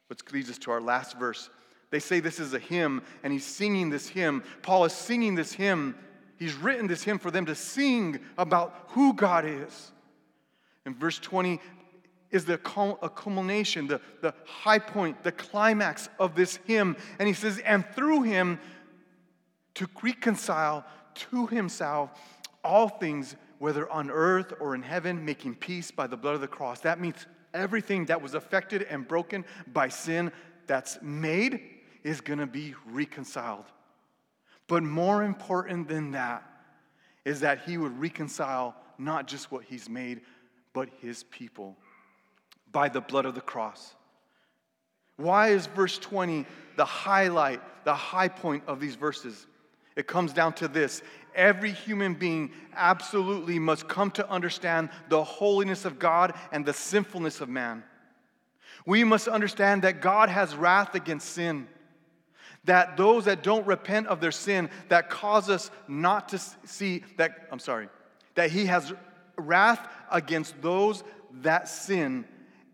Which 0.07 0.19
leads 0.31 0.49
us 0.49 0.57
to 0.59 0.71
our 0.71 0.81
last 0.81 1.17
verse. 1.17 1.49
They 1.91 1.99
say 1.99 2.19
this 2.19 2.39
is 2.39 2.53
a 2.53 2.59
hymn, 2.59 3.03
and 3.23 3.31
he's 3.31 3.45
singing 3.45 3.89
this 3.89 4.07
hymn. 4.07 4.43
Paul 4.61 4.85
is 4.85 4.93
singing 4.93 5.35
this 5.35 5.53
hymn. 5.53 5.95
He's 6.37 6.53
written 6.53 6.87
this 6.87 7.03
hymn 7.03 7.19
for 7.19 7.31
them 7.31 7.45
to 7.45 7.55
sing 7.55 8.19
about 8.37 8.87
who 8.89 9.13
God 9.13 9.45
is. 9.45 9.91
And 10.85 10.95
verse 10.95 11.19
20 11.19 11.59
is 12.31 12.45
the 12.45 12.57
culmination, 12.57 13.87
the, 13.87 14.01
the 14.21 14.33
high 14.45 14.79
point, 14.79 15.23
the 15.23 15.31
climax 15.31 16.09
of 16.19 16.35
this 16.35 16.57
hymn. 16.65 16.97
And 17.19 17.27
he 17.27 17.33
says, 17.33 17.59
and 17.59 17.85
through 17.95 18.23
him 18.23 18.59
to 19.75 19.87
reconcile 20.01 20.85
to 21.15 21.47
himself 21.47 22.11
all 22.63 22.89
things, 22.89 23.35
whether 23.59 23.89
on 23.89 24.09
earth 24.09 24.53
or 24.59 24.75
in 24.75 24.81
heaven, 24.81 25.23
making 25.23 25.55
peace 25.55 25.91
by 25.91 26.07
the 26.07 26.17
blood 26.17 26.35
of 26.35 26.41
the 26.41 26.47
cross. 26.47 26.81
That 26.81 26.99
means 26.99 27.25
everything 27.53 28.05
that 28.05 28.21
was 28.21 28.33
affected 28.33 28.83
and 28.83 29.07
broken 29.07 29.45
by 29.71 29.87
sin 29.87 30.31
that's 30.67 30.97
made 31.01 31.61
is 32.03 32.21
going 32.21 32.39
to 32.39 32.47
be 32.47 32.75
reconciled. 32.85 33.65
But 34.67 34.83
more 34.83 35.23
important 35.23 35.87
than 35.87 36.11
that 36.11 36.43
is 37.23 37.39
that 37.41 37.61
he 37.65 37.77
would 37.77 37.99
reconcile 37.99 38.75
not 38.97 39.27
just 39.27 39.51
what 39.51 39.63
he's 39.63 39.89
made, 39.89 40.21
but 40.75 40.89
his 41.01 41.23
people 41.23 41.77
by 42.71 42.89
the 42.89 42.99
blood 42.99 43.25
of 43.25 43.33
the 43.33 43.41
cross. 43.41 43.95
Why 45.15 45.47
is 45.47 45.67
verse 45.67 45.97
20 45.97 46.45
the 46.75 46.83
highlight, 46.83 47.61
the 47.85 47.95
high 47.95 48.27
point 48.27 48.63
of 48.67 48.81
these 48.81 48.95
verses? 48.95 49.47
It 49.95 50.05
comes 50.05 50.33
down 50.33 50.53
to 50.55 50.67
this 50.67 51.01
every 51.33 51.71
human 51.71 52.13
being 52.13 52.51
absolutely 52.75 53.57
must 53.57 53.87
come 53.87 54.11
to 54.11 54.29
understand 54.29 54.89
the 55.09 55.23
holiness 55.23 55.85
of 55.85 55.97
God 55.97 56.33
and 56.51 56.65
the 56.65 56.73
sinfulness 56.73 57.39
of 57.39 57.47
man. 57.47 57.83
We 58.85 59.03
must 59.05 59.29
understand 59.29 59.81
that 59.83 60.01
God 60.01 60.27
has 60.27 60.55
wrath 60.55 60.93
against 60.93 61.29
sin. 61.29 61.67
That 62.65 62.97
those 62.97 63.25
that 63.25 63.43
don't 63.43 63.65
repent 63.65 64.07
of 64.07 64.19
their 64.19 64.31
sin, 64.31 64.69
that 64.89 65.09
cause 65.09 65.49
us 65.49 65.71
not 65.87 66.29
to 66.29 66.39
see 66.65 67.03
that, 67.17 67.47
I'm 67.51 67.59
sorry, 67.59 67.89
that 68.35 68.51
He 68.51 68.65
has 68.65 68.93
wrath 69.37 69.87
against 70.11 70.61
those 70.61 71.03
that 71.41 71.67
sin 71.67 72.25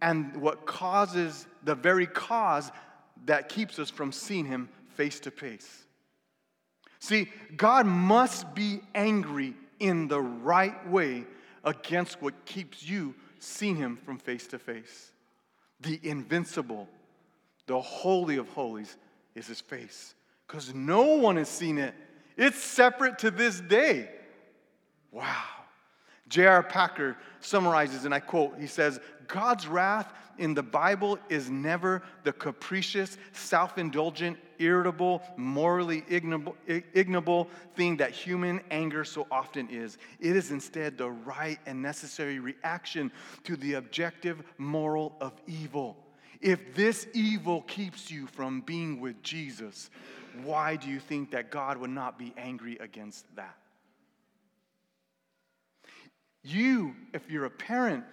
and 0.02 0.36
what 0.38 0.66
causes 0.66 1.46
the 1.64 1.76
very 1.76 2.08
cause 2.08 2.72
that 3.26 3.50
keeps 3.50 3.80
us 3.80 3.90
from 3.90 4.12
seeing 4.12 4.46
him 4.46 4.70
face 4.96 5.20
to 5.22 5.32
face. 5.32 5.86
See, 7.00 7.30
God 7.56 7.86
must 7.86 8.54
be 8.54 8.82
angry 8.94 9.56
in 9.80 10.08
the 10.08 10.22
right 10.22 10.88
way 10.88 11.26
against 11.64 12.22
what 12.22 12.46
keeps 12.46 12.84
you 12.84 13.16
seeing 13.40 13.76
him 13.76 13.98
from 13.98 14.18
face 14.18 14.48
to 14.48 14.60
face. 14.60 15.12
The 15.82 16.00
invincible, 16.04 16.88
the 17.66 17.82
holy 17.82 18.38
of 18.38 18.48
holies 18.50 18.96
is 19.36 19.48
his 19.48 19.62
face 19.62 20.14
because 20.48 20.74
no 20.74 21.16
one 21.16 21.38
has 21.38 21.50
seen 21.50 21.78
it. 21.78 21.96
It's 22.38 22.62
separate 22.62 23.20
to 23.20 23.32
this 23.32 23.60
day. 23.60 24.10
Wow. 25.12 25.61
J.I. 26.32 26.62
Packer 26.62 27.18
summarizes, 27.42 28.06
and 28.06 28.14
I 28.14 28.22
quote, 28.22 28.58
he 28.58 28.66
says, 28.66 29.02
God's 29.28 29.68
wrath 29.68 30.14
in 30.38 30.54
the 30.54 30.64
Bible 30.64 31.20
is 31.28 31.50
never 31.50 32.02
the 32.24 32.32
capricious, 32.32 33.18
self 33.34 33.78
indulgent, 33.78 34.38
irritable, 34.58 35.22
morally 35.36 36.06
ignoble, 36.10 36.56
ignoble 36.68 37.50
thing 37.76 37.98
that 37.98 38.12
human 38.12 38.62
anger 38.72 39.04
so 39.04 39.28
often 39.30 39.68
is. 39.70 39.98
It 40.22 40.38
is 40.38 40.52
instead 40.52 40.98
the 40.98 41.12
right 41.12 41.60
and 41.66 41.82
necessary 41.82 42.40
reaction 42.40 43.12
to 43.44 43.58
the 43.58 43.74
objective 43.74 44.42
moral 44.58 45.18
of 45.20 45.34
evil. 45.48 45.98
If 46.40 46.74
this 46.74 47.08
evil 47.14 47.62
keeps 47.64 48.10
you 48.10 48.26
from 48.26 48.62
being 48.62 49.02
with 49.02 49.22
Jesus, 49.22 49.90
why 50.44 50.78
do 50.78 50.90
you 50.90 51.02
think 51.02 51.32
that 51.32 51.52
God 51.52 51.78
would 51.78 51.90
not 51.90 52.18
be 52.18 52.34
angry 52.38 52.78
against 52.80 53.26
that? 53.36 53.58
You, 56.44 56.96
if 57.14 57.30
you're 57.30 57.46
a 57.46 57.50
parent, 57.50 58.04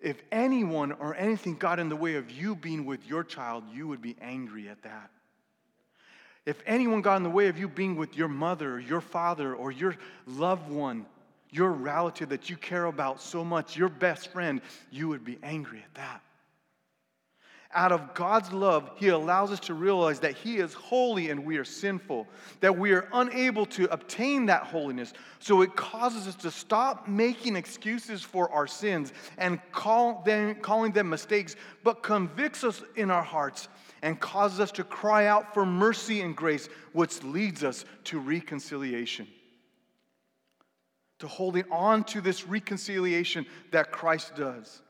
if 0.00 0.22
anyone 0.30 0.92
or 0.92 1.14
anything 1.14 1.56
got 1.56 1.78
in 1.78 1.88
the 1.88 1.96
way 1.96 2.14
of 2.14 2.30
you 2.30 2.54
being 2.54 2.84
with 2.84 3.06
your 3.06 3.24
child, 3.24 3.64
you 3.72 3.88
would 3.88 4.02
be 4.02 4.16
angry 4.20 4.68
at 4.68 4.82
that. 4.82 5.10
If 6.44 6.62
anyone 6.64 7.02
got 7.02 7.16
in 7.16 7.22
the 7.24 7.30
way 7.30 7.48
of 7.48 7.58
you 7.58 7.68
being 7.68 7.96
with 7.96 8.16
your 8.16 8.28
mother, 8.28 8.78
your 8.78 9.00
father, 9.00 9.54
or 9.54 9.72
your 9.72 9.96
loved 10.26 10.70
one, 10.70 11.06
your 11.50 11.72
relative 11.72 12.28
that 12.28 12.48
you 12.48 12.56
care 12.56 12.84
about 12.84 13.20
so 13.20 13.44
much, 13.44 13.76
your 13.76 13.88
best 13.88 14.32
friend, 14.32 14.60
you 14.90 15.08
would 15.08 15.24
be 15.24 15.38
angry 15.42 15.78
at 15.78 15.94
that 15.94 16.22
out 17.76 17.92
of 17.92 18.14
God's 18.14 18.52
love, 18.52 18.90
He 18.96 19.08
allows 19.08 19.52
us 19.52 19.60
to 19.60 19.74
realize 19.74 20.18
that 20.20 20.34
He 20.34 20.56
is 20.56 20.72
holy 20.74 21.30
and 21.30 21.44
we 21.44 21.58
are 21.58 21.64
sinful, 21.64 22.26
that 22.60 22.76
we 22.76 22.92
are 22.92 23.08
unable 23.12 23.66
to 23.66 23.84
obtain 23.92 24.46
that 24.46 24.64
holiness. 24.64 25.12
So 25.38 25.62
it 25.62 25.76
causes 25.76 26.26
us 26.26 26.34
to 26.36 26.50
stop 26.50 27.06
making 27.06 27.54
excuses 27.54 28.22
for 28.22 28.50
our 28.50 28.66
sins 28.66 29.12
and 29.38 29.60
call 29.70 30.22
them, 30.24 30.56
calling 30.56 30.92
them 30.92 31.10
mistakes, 31.10 31.54
but 31.84 32.02
convicts 32.02 32.64
us 32.64 32.82
in 32.96 33.10
our 33.10 33.22
hearts 33.22 33.68
and 34.02 34.18
causes 34.18 34.60
us 34.60 34.72
to 34.72 34.84
cry 34.84 35.26
out 35.26 35.52
for 35.52 35.66
mercy 35.66 36.22
and 36.22 36.34
grace, 36.34 36.68
which 36.92 37.22
leads 37.22 37.62
us 37.62 37.84
to 38.04 38.18
reconciliation. 38.18 39.26
To 41.20 41.28
holding 41.28 41.64
on 41.70 42.04
to 42.04 42.20
this 42.20 42.46
reconciliation 42.46 43.46
that 43.70 43.90
Christ 43.90 44.34
does. 44.36 44.82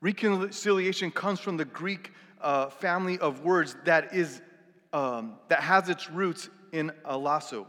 Reconciliation 0.00 1.10
comes 1.10 1.40
from 1.40 1.56
the 1.56 1.64
Greek 1.64 2.12
uh, 2.40 2.70
family 2.70 3.18
of 3.18 3.42
words 3.44 3.76
that, 3.84 4.14
is, 4.14 4.40
um, 4.92 5.34
that 5.48 5.60
has 5.60 5.88
its 5.88 6.10
roots 6.10 6.48
in 6.72 6.90
allasso. 7.04 7.66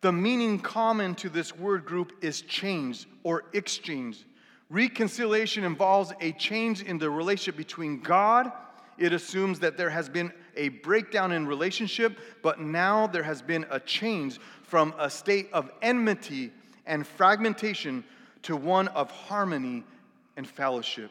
The 0.00 0.12
meaning 0.12 0.60
common 0.60 1.14
to 1.16 1.28
this 1.28 1.54
word 1.56 1.84
group 1.84 2.12
is 2.22 2.40
change 2.42 3.06
or 3.22 3.44
exchange. 3.52 4.24
Reconciliation 4.70 5.64
involves 5.64 6.12
a 6.20 6.32
change 6.32 6.82
in 6.82 6.98
the 6.98 7.10
relationship 7.10 7.56
between 7.56 8.00
God. 8.00 8.52
It 8.96 9.12
assumes 9.12 9.58
that 9.60 9.76
there 9.76 9.90
has 9.90 10.08
been 10.08 10.32
a 10.56 10.68
breakdown 10.68 11.32
in 11.32 11.46
relationship, 11.46 12.18
but 12.42 12.60
now 12.60 13.06
there 13.06 13.22
has 13.22 13.42
been 13.42 13.66
a 13.70 13.80
change 13.80 14.38
from 14.62 14.94
a 14.98 15.10
state 15.10 15.48
of 15.52 15.70
enmity 15.82 16.52
and 16.86 17.06
fragmentation 17.06 18.04
to 18.42 18.56
one 18.56 18.88
of 18.88 19.10
harmony 19.10 19.84
and 20.38 20.48
fellowship. 20.48 21.10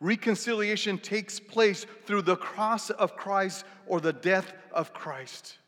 Reconciliation 0.00 0.96
takes 0.96 1.38
place 1.38 1.86
through 2.06 2.22
the 2.22 2.36
cross 2.36 2.88
of 2.90 3.16
Christ 3.16 3.64
or 3.86 4.00
the 4.00 4.12
death 4.12 4.52
of 4.72 4.94
Christ. 4.94 5.58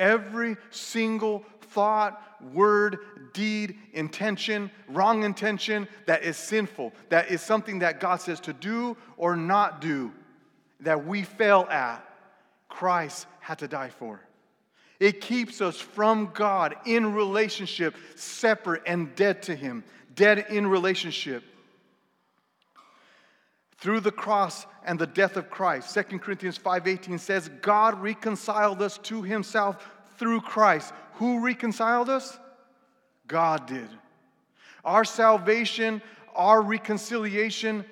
Every 0.00 0.56
single 0.70 1.44
thought, 1.60 2.20
word, 2.52 2.98
deed, 3.34 3.76
intention, 3.92 4.70
wrong 4.88 5.22
intention 5.22 5.86
that 6.06 6.22
is 6.22 6.36
sinful, 6.36 6.92
that 7.10 7.30
is 7.30 7.40
something 7.40 7.78
that 7.80 8.00
God 8.00 8.16
says 8.16 8.40
to 8.40 8.52
do 8.52 8.96
or 9.16 9.36
not 9.36 9.80
do, 9.80 10.12
that 10.80 11.06
we 11.06 11.22
fail 11.22 11.66
at, 11.70 12.02
Christ 12.68 13.26
had 13.40 13.58
to 13.60 13.68
die 13.68 13.90
for. 13.90 14.20
It 14.98 15.20
keeps 15.20 15.60
us 15.60 15.78
from 15.78 16.30
God 16.32 16.74
in 16.86 17.14
relationship, 17.14 17.96
separate 18.14 18.82
and 18.86 19.14
dead 19.14 19.42
to 19.44 19.54
Him 19.54 19.84
dead 20.16 20.46
in 20.48 20.66
relationship. 20.66 21.44
Through 23.78 24.00
the 24.00 24.10
cross 24.10 24.66
and 24.84 24.98
the 24.98 25.06
death 25.06 25.36
of 25.36 25.50
Christ, 25.50 25.94
2 25.94 26.18
Corinthians 26.18 26.58
5:18 26.58 27.20
says, 27.20 27.50
God 27.60 28.00
reconciled 28.00 28.82
us 28.82 28.98
to 29.04 29.22
himself 29.22 29.86
through 30.16 30.40
Christ. 30.40 30.92
Who 31.14 31.40
reconciled 31.40 32.08
us? 32.08 32.38
God 33.28 33.66
did. 33.66 33.88
Our 34.84 35.04
salvation, 35.04 36.00
our 36.34 36.62
reconciliation, 36.62 37.84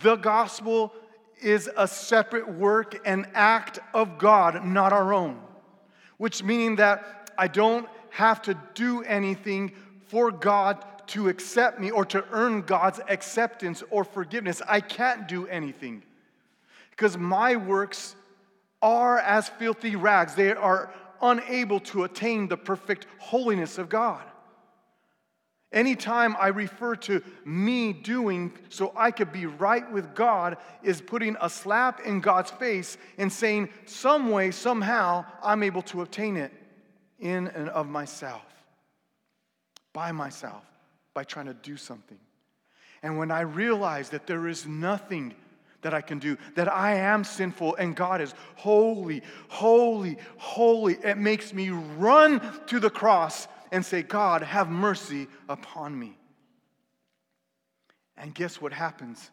the 0.00 0.16
gospel 0.16 0.92
is 1.40 1.68
a 1.76 1.86
separate 1.86 2.48
work 2.48 3.00
and 3.04 3.26
act 3.34 3.78
of 3.94 4.18
God, 4.18 4.64
not 4.64 4.92
our 4.92 5.12
own. 5.12 5.40
Which 6.16 6.42
meaning 6.42 6.76
that 6.76 7.30
I 7.36 7.48
don't 7.48 7.88
have 8.10 8.42
to 8.42 8.58
do 8.74 9.02
anything 9.02 9.72
for 10.06 10.30
God 10.30 10.84
to 11.12 11.28
accept 11.28 11.78
me 11.78 11.90
or 11.90 12.04
to 12.06 12.24
earn 12.30 12.62
God's 12.62 13.00
acceptance 13.08 13.82
or 13.90 14.02
forgiveness. 14.02 14.62
I 14.66 14.80
can't 14.80 15.28
do 15.28 15.46
anything 15.46 16.02
because 16.90 17.18
my 17.18 17.56
works 17.56 18.16
are 18.80 19.18
as 19.18 19.48
filthy 19.48 19.94
rags. 19.94 20.34
They 20.34 20.52
are 20.52 20.92
unable 21.20 21.80
to 21.80 22.04
attain 22.04 22.48
the 22.48 22.56
perfect 22.56 23.06
holiness 23.18 23.76
of 23.76 23.90
God. 23.90 24.22
Anytime 25.70 26.34
I 26.38 26.48
refer 26.48 26.96
to 26.96 27.22
me 27.44 27.92
doing 27.92 28.52
so 28.70 28.92
I 28.96 29.10
could 29.10 29.32
be 29.32 29.46
right 29.46 29.90
with 29.92 30.14
God 30.14 30.56
is 30.82 31.00
putting 31.00 31.36
a 31.40 31.48
slap 31.48 32.00
in 32.00 32.20
God's 32.20 32.50
face 32.50 32.96
and 33.18 33.30
saying, 33.30 33.68
some 33.84 34.30
way, 34.30 34.50
somehow, 34.50 35.26
I'm 35.42 35.62
able 35.62 35.82
to 35.82 36.02
obtain 36.02 36.36
it 36.36 36.52
in 37.18 37.48
and 37.48 37.68
of 37.68 37.88
myself, 37.88 38.44
by 39.92 40.12
myself, 40.12 40.62
by 41.14 41.24
trying 41.24 41.46
to 41.46 41.54
do 41.54 41.76
something. 41.76 42.18
And 43.02 43.18
when 43.18 43.30
I 43.30 43.40
realize 43.40 44.10
that 44.10 44.26
there 44.26 44.46
is 44.48 44.66
nothing 44.66 45.34
that 45.82 45.92
I 45.92 46.00
can 46.00 46.18
do, 46.18 46.38
that 46.54 46.72
I 46.72 46.94
am 46.94 47.24
sinful 47.24 47.76
and 47.76 47.96
God 47.96 48.20
is 48.20 48.34
holy, 48.54 49.22
holy, 49.48 50.16
holy, 50.36 50.94
it 51.02 51.18
makes 51.18 51.52
me 51.52 51.70
run 51.70 52.40
to 52.68 52.78
the 52.78 52.90
cross 52.90 53.48
and 53.72 53.84
say, 53.84 54.02
God, 54.02 54.42
have 54.42 54.70
mercy 54.70 55.26
upon 55.48 55.98
me. 55.98 56.16
And 58.16 58.34
guess 58.34 58.60
what 58.60 58.72
happens? 58.72 59.30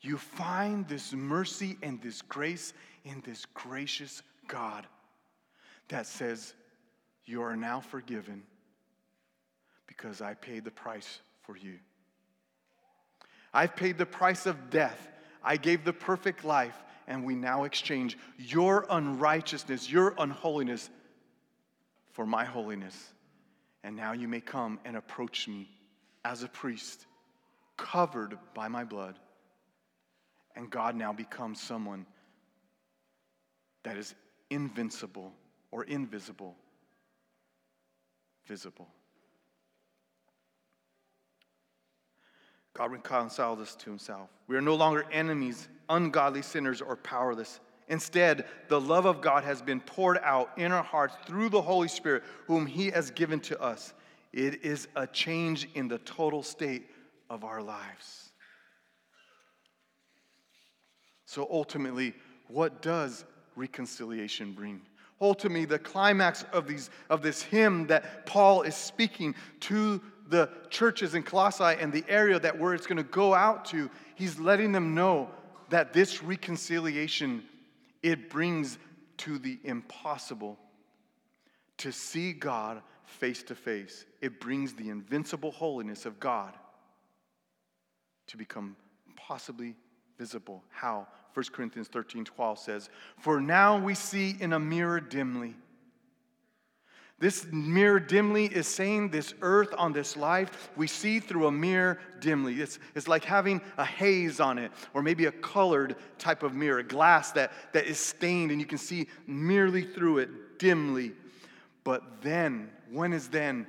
You 0.00 0.18
find 0.18 0.86
this 0.88 1.12
mercy 1.12 1.76
and 1.82 2.02
this 2.02 2.22
grace 2.22 2.72
in 3.04 3.22
this 3.24 3.46
gracious 3.54 4.22
God 4.48 4.86
that 5.88 6.06
says, 6.06 6.54
You 7.24 7.42
are 7.42 7.56
now 7.56 7.80
forgiven 7.80 8.42
because 9.86 10.20
I 10.20 10.34
paid 10.34 10.64
the 10.64 10.70
price 10.70 11.20
for 11.42 11.56
you. 11.56 11.78
I've 13.52 13.76
paid 13.76 13.98
the 13.98 14.06
price 14.06 14.46
of 14.46 14.70
death. 14.70 15.08
I 15.42 15.56
gave 15.56 15.84
the 15.84 15.92
perfect 15.92 16.44
life, 16.44 16.76
and 17.06 17.24
we 17.24 17.34
now 17.34 17.64
exchange 17.64 18.18
your 18.38 18.84
unrighteousness, 18.90 19.90
your 19.90 20.14
unholiness, 20.18 20.90
for 22.12 22.26
my 22.26 22.44
holiness. 22.44 23.12
And 23.84 23.94
now 23.96 24.12
you 24.12 24.26
may 24.26 24.40
come 24.40 24.80
and 24.84 24.96
approach 24.96 25.46
me 25.46 25.70
as 26.24 26.42
a 26.42 26.48
priest, 26.48 27.06
covered 27.76 28.36
by 28.54 28.68
my 28.68 28.84
blood. 28.84 29.18
And 30.56 30.68
God 30.70 30.96
now 30.96 31.12
becomes 31.12 31.60
someone 31.60 32.06
that 33.84 33.96
is 33.96 34.14
invincible 34.50 35.32
or 35.70 35.84
invisible, 35.84 36.56
visible. 38.46 38.88
God 42.76 42.92
reconciled 42.92 43.60
us 43.60 43.74
to 43.76 43.90
himself. 43.90 44.28
We 44.48 44.56
are 44.56 44.60
no 44.60 44.74
longer 44.74 45.06
enemies, 45.10 45.68
ungodly 45.88 46.42
sinners, 46.42 46.82
or 46.82 46.96
powerless. 46.96 47.60
Instead, 47.88 48.46
the 48.68 48.80
love 48.80 49.06
of 49.06 49.20
God 49.20 49.44
has 49.44 49.62
been 49.62 49.80
poured 49.80 50.18
out 50.22 50.50
in 50.56 50.72
our 50.72 50.82
hearts 50.82 51.16
through 51.26 51.48
the 51.48 51.62
Holy 51.62 51.88
Spirit, 51.88 52.24
whom 52.46 52.66
He 52.66 52.90
has 52.90 53.10
given 53.10 53.40
to 53.40 53.60
us. 53.60 53.94
It 54.32 54.64
is 54.64 54.88
a 54.96 55.06
change 55.06 55.68
in 55.74 55.88
the 55.88 55.98
total 55.98 56.42
state 56.42 56.90
of 57.30 57.44
our 57.44 57.62
lives. 57.62 58.30
So 61.24 61.46
ultimately, 61.50 62.14
what 62.48 62.82
does 62.82 63.24
reconciliation 63.54 64.52
bring? 64.52 64.80
Ultimately, 65.20 65.64
the 65.64 65.78
climax 65.78 66.44
of, 66.52 66.66
these, 66.66 66.90
of 67.08 67.22
this 67.22 67.40
hymn 67.42 67.86
that 67.86 68.26
Paul 68.26 68.62
is 68.62 68.74
speaking 68.74 69.34
to 69.60 70.02
the 70.28 70.50
churches 70.70 71.14
in 71.14 71.22
Colossae 71.22 71.76
and 71.80 71.92
the 71.92 72.04
area 72.08 72.38
that 72.38 72.58
where 72.58 72.74
it's 72.74 72.86
going 72.86 72.96
to 72.96 73.02
go 73.02 73.34
out 73.34 73.64
to, 73.66 73.90
he's 74.14 74.38
letting 74.38 74.72
them 74.72 74.94
know 74.94 75.30
that 75.70 75.92
this 75.92 76.22
reconciliation 76.22 77.44
it 78.02 78.30
brings 78.30 78.78
to 79.18 79.38
the 79.38 79.58
impossible 79.64 80.58
to 81.78 81.90
see 81.92 82.32
God 82.32 82.82
face 83.04 83.42
to 83.44 83.54
face. 83.54 84.04
It 84.20 84.40
brings 84.40 84.74
the 84.74 84.90
invincible 84.90 85.50
holiness 85.50 86.06
of 86.06 86.20
God 86.20 86.52
to 88.28 88.36
become 88.36 88.76
possibly 89.16 89.74
visible. 90.18 90.62
How? 90.70 91.06
1 91.34 91.44
Corinthians 91.52 91.88
13 91.88 92.24
12 92.24 92.58
says, 92.58 92.90
For 93.18 93.40
now 93.40 93.78
we 93.78 93.94
see 93.94 94.36
in 94.40 94.52
a 94.52 94.60
mirror 94.60 95.00
dimly 95.00 95.54
this 97.18 97.46
mirror 97.50 97.98
dimly 97.98 98.44
is 98.44 98.66
saying 98.66 99.08
this 99.08 99.32
earth 99.40 99.72
on 99.78 99.94
this 99.94 100.18
life, 100.18 100.70
we 100.76 100.86
see 100.86 101.18
through 101.18 101.46
a 101.46 101.52
mirror 101.52 101.98
dimly. 102.20 102.60
It's, 102.60 102.78
it's 102.94 103.08
like 103.08 103.24
having 103.24 103.62
a 103.78 103.84
haze 103.86 104.38
on 104.38 104.58
it, 104.58 104.70
or 104.92 105.02
maybe 105.02 105.24
a 105.24 105.32
colored 105.32 105.96
type 106.18 106.42
of 106.42 106.54
mirror, 106.54 106.80
a 106.80 106.84
glass 106.84 107.32
that, 107.32 107.52
that 107.72 107.86
is 107.86 107.98
stained 107.98 108.50
and 108.50 108.60
you 108.60 108.66
can 108.66 108.76
see 108.76 109.08
merely 109.26 109.82
through 109.82 110.18
it 110.18 110.58
dimly. 110.58 111.12
But 111.84 112.20
then, 112.20 112.70
when 112.90 113.14
is 113.14 113.28
then? 113.28 113.66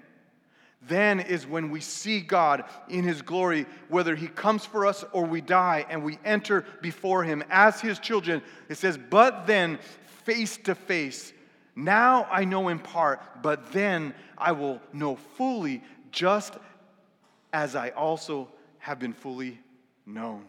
Then 0.82 1.22
is 1.22 1.48
when 1.48 1.70
we 1.70 1.80
see 1.80 2.20
God 2.20 2.66
in 2.90 3.06
His 3.06 3.22
glory, 3.22 3.66
whether 3.88 4.16
He 4.16 4.28
comes 4.28 4.66
for 4.66 4.86
us 4.86 5.06
or 5.14 5.24
we 5.24 5.40
die 5.40 5.86
and 5.90 6.04
we 6.04 6.20
enter 6.26 6.66
before 6.82 7.24
Him 7.24 7.44
as 7.50 7.80
His 7.80 7.98
children. 7.98 8.42
It 8.68 8.76
says, 8.76 8.98
but 8.98 9.48
then 9.48 9.80
face 10.26 10.58
to 10.66 10.76
face 10.76 11.32
now 11.78 12.28
I 12.32 12.44
know 12.44 12.70
in 12.70 12.80
part, 12.80 13.22
but 13.44 13.72
then 13.72 14.16
I 14.36 14.52
will 14.52 14.82
know 14.94 15.16
fully, 15.16 15.84
just 16.12 16.58
as 17.54 17.76
I 17.76 17.90
also 17.90 18.50
have 18.80 18.98
been 18.98 19.14
fully 19.14 19.60
known. 20.04 20.46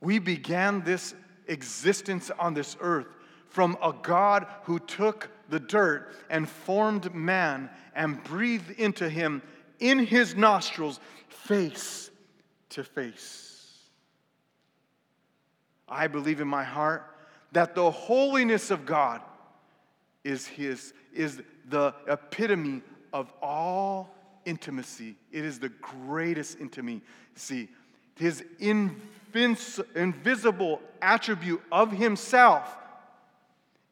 We 0.00 0.18
began 0.18 0.82
this 0.84 1.14
existence 1.48 2.30
on 2.38 2.54
this 2.54 2.78
earth 2.80 3.08
from 3.50 3.76
a 3.82 3.92
God 3.92 4.46
who 4.62 4.78
took 4.78 5.28
the 5.50 5.60
dirt 5.60 6.14
and 6.30 6.48
formed 6.48 7.14
man 7.14 7.68
and 7.94 8.24
breathed 8.24 8.70
into 8.80 9.10
him 9.10 9.42
in 9.80 9.98
his 9.98 10.34
nostrils 10.34 10.98
face 11.28 12.10
to 12.70 12.84
face. 12.84 13.82
I 15.86 16.06
believe 16.06 16.40
in 16.40 16.48
my 16.48 16.64
heart 16.64 17.04
that 17.52 17.74
the 17.74 17.90
holiness 17.90 18.70
of 18.70 18.86
God 18.86 19.20
is, 20.24 20.46
his, 20.46 20.92
is 21.12 21.42
the 21.68 21.94
epitome 22.08 22.82
of 23.12 23.32
all 23.40 24.14
intimacy. 24.44 25.16
It 25.30 25.44
is 25.44 25.58
the 25.58 25.68
greatest 25.68 26.58
intimacy. 26.58 27.02
See, 27.36 27.68
his 28.16 28.42
invinci- 28.60 29.84
invisible 29.94 30.80
attribute 31.00 31.62
of 31.70 31.92
himself 31.92 32.76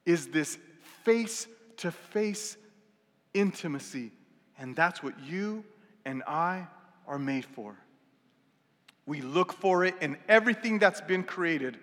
is 0.05 0.29
this 0.29 0.59
face 1.05 1.47
to 1.79 1.91
face 1.91 2.57
intimacy. 3.35 4.11
And 4.59 4.75
that's 4.75 5.03
what 5.03 5.19
you 5.21 5.65
and 6.05 6.23
I 6.27 6.67
are 7.07 7.19
made 7.19 7.45
for. 7.45 7.77
We 9.07 9.21
look 9.21 9.53
for 9.53 9.85
it 9.85 9.95
in 10.01 10.17
everything 10.29 10.79
that's 10.79 11.01
been 11.01 11.25
created. 11.25 11.79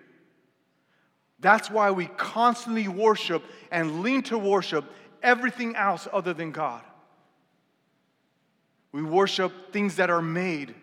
That's 1.41 1.69
why 1.69 1.91
we 1.91 2.07
constantly 2.07 2.87
worship 2.87 3.43
and 3.71 4.01
lean 4.01 4.23
to 4.23 4.37
worship 4.37 4.85
everything 5.23 5.75
else 5.75 6.07
other 6.11 6.33
than 6.33 6.51
God. 6.51 6.81
We 8.91 9.03
worship 9.03 9.71
things 9.71 9.97
that 9.97 10.09
are 10.09 10.21
made. 10.21 10.73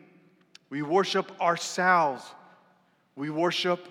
We 0.71 0.83
worship 0.83 1.41
ourselves. 1.41 2.25
We 3.17 3.31
worship 3.31 3.89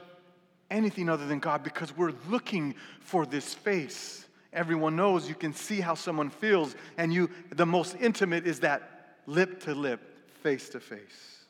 anything 0.72 1.09
other 1.09 1.26
than 1.26 1.39
God 1.39 1.63
because 1.63 1.95
we're 1.95 2.13
looking 2.30 2.76
for 2.99 3.26
this 3.26 3.53
face. 3.53 4.26
Everyone 4.53 4.95
knows 4.95 5.28
you 5.28 5.36
can 5.36 5.53
see 5.53 5.82
how 5.82 5.95
someone 5.95 6.30
feels, 6.30 6.76
and 6.97 7.13
you 7.13 7.30
the 7.53 7.66
most 7.66 7.97
intimate 7.99 8.47
is 8.47 8.61
that 8.61 9.18
lip 9.26 9.59
to 9.63 9.76
lip, 9.76 9.99
face 10.41 10.70
to 10.70 10.80
face. 10.80 11.45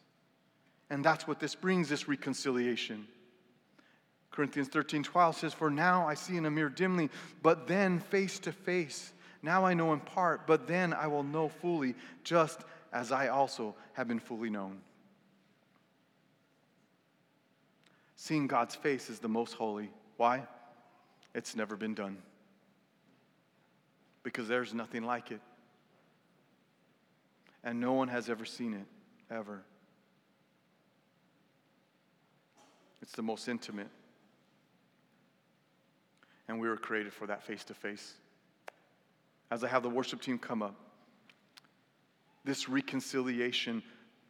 And 0.89 1.05
that's 1.05 1.27
what 1.27 1.39
this 1.39 1.53
brings 1.53 1.87
this 1.89 2.07
reconciliation. 2.07 3.07
Corinthians 4.35 4.67
13 4.67 5.03
12 5.03 5.37
says, 5.37 5.53
For 5.53 5.69
now 5.69 6.05
I 6.07 6.13
see 6.13 6.35
in 6.35 6.45
a 6.45 6.51
mirror 6.51 6.69
dimly, 6.69 7.09
but 7.41 7.67
then 7.67 7.99
face 7.99 8.37
to 8.39 8.51
face. 8.51 9.13
Now 9.41 9.65
I 9.65 9.73
know 9.73 9.93
in 9.93 9.99
part, 10.01 10.45
but 10.45 10.67
then 10.67 10.93
I 10.93 11.07
will 11.07 11.23
know 11.23 11.47
fully, 11.47 11.95
just 12.23 12.61
as 12.91 13.11
I 13.11 13.29
also 13.29 13.75
have 13.93 14.07
been 14.07 14.19
fully 14.19 14.49
known. 14.49 14.79
Seeing 18.15 18.47
God's 18.47 18.75
face 18.75 19.09
is 19.09 19.19
the 19.19 19.29
most 19.29 19.53
holy. 19.53 19.89
Why? 20.17 20.43
It's 21.33 21.55
never 21.55 21.75
been 21.75 21.93
done. 21.93 22.17
because 24.23 24.47
there's 24.47 24.73
nothing 24.73 25.03
like 25.03 25.29
it. 25.31 25.39
And 27.63 27.79
no 27.79 27.93
one 27.93 28.07
has 28.07 28.27
ever 28.27 28.43
seen 28.43 28.73
it, 28.73 28.87
ever. 29.29 29.63
It's 33.03 33.11
the 33.11 33.21
most 33.21 33.47
intimate. 33.47 33.89
And 36.47 36.59
we 36.59 36.67
were 36.67 36.77
created 36.77 37.13
for 37.13 37.27
that 37.27 37.43
face 37.43 37.63
to 37.65 37.73
face. 37.73 38.13
As 39.51 39.63
I 39.63 39.67
have 39.67 39.83
the 39.83 39.89
worship 39.89 40.21
team 40.21 40.37
come 40.37 40.61
up, 40.61 40.75
this 42.43 42.69
reconciliation 42.69 43.81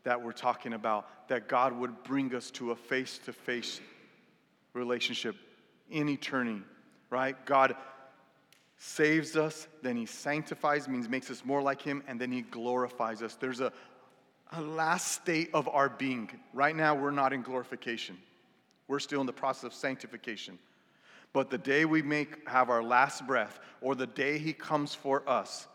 that 0.03 0.21
we're 0.21 0.31
talking 0.31 0.73
about, 0.73 1.27
that 1.27 1.47
God 1.47 1.73
would 1.73 2.03
bring 2.03 2.33
us 2.33 2.51
to 2.51 2.71
a 2.71 2.75
face 2.75 3.19
to 3.25 3.33
face 3.33 3.81
relationship 4.73 5.35
in 5.89 6.07
eternity, 6.09 6.61
right? 7.09 7.35
God 7.45 7.75
saves 8.77 9.35
us, 9.35 9.67
then 9.81 9.95
He 9.95 10.05
sanctifies, 10.05 10.87
means 10.87 11.09
makes 11.09 11.29
us 11.31 11.43
more 11.43 11.61
like 11.61 11.81
Him, 11.81 12.03
and 12.07 12.19
then 12.19 12.31
He 12.31 12.41
glorifies 12.41 13.21
us. 13.21 13.35
There's 13.35 13.61
a, 13.61 13.71
a 14.51 14.61
last 14.61 15.11
state 15.11 15.49
of 15.53 15.67
our 15.69 15.89
being. 15.89 16.29
Right 16.53 16.75
now, 16.75 16.95
we're 16.95 17.11
not 17.11 17.33
in 17.33 17.41
glorification, 17.41 18.17
we're 18.87 18.99
still 18.99 19.21
in 19.21 19.27
the 19.27 19.33
process 19.33 19.63
of 19.63 19.73
sanctification. 19.73 20.59
But 21.35 21.49
the 21.49 21.57
day 21.57 21.83
we 21.83 22.01
make 22.01 22.47
have 22.47 22.69
our 22.69 22.81
last 22.81 23.27
breath, 23.27 23.59
or 23.81 23.93
the 23.93 24.07
day 24.07 24.37
He 24.37 24.53
comes 24.53 24.95
for 24.95 25.21
us, 25.27 25.67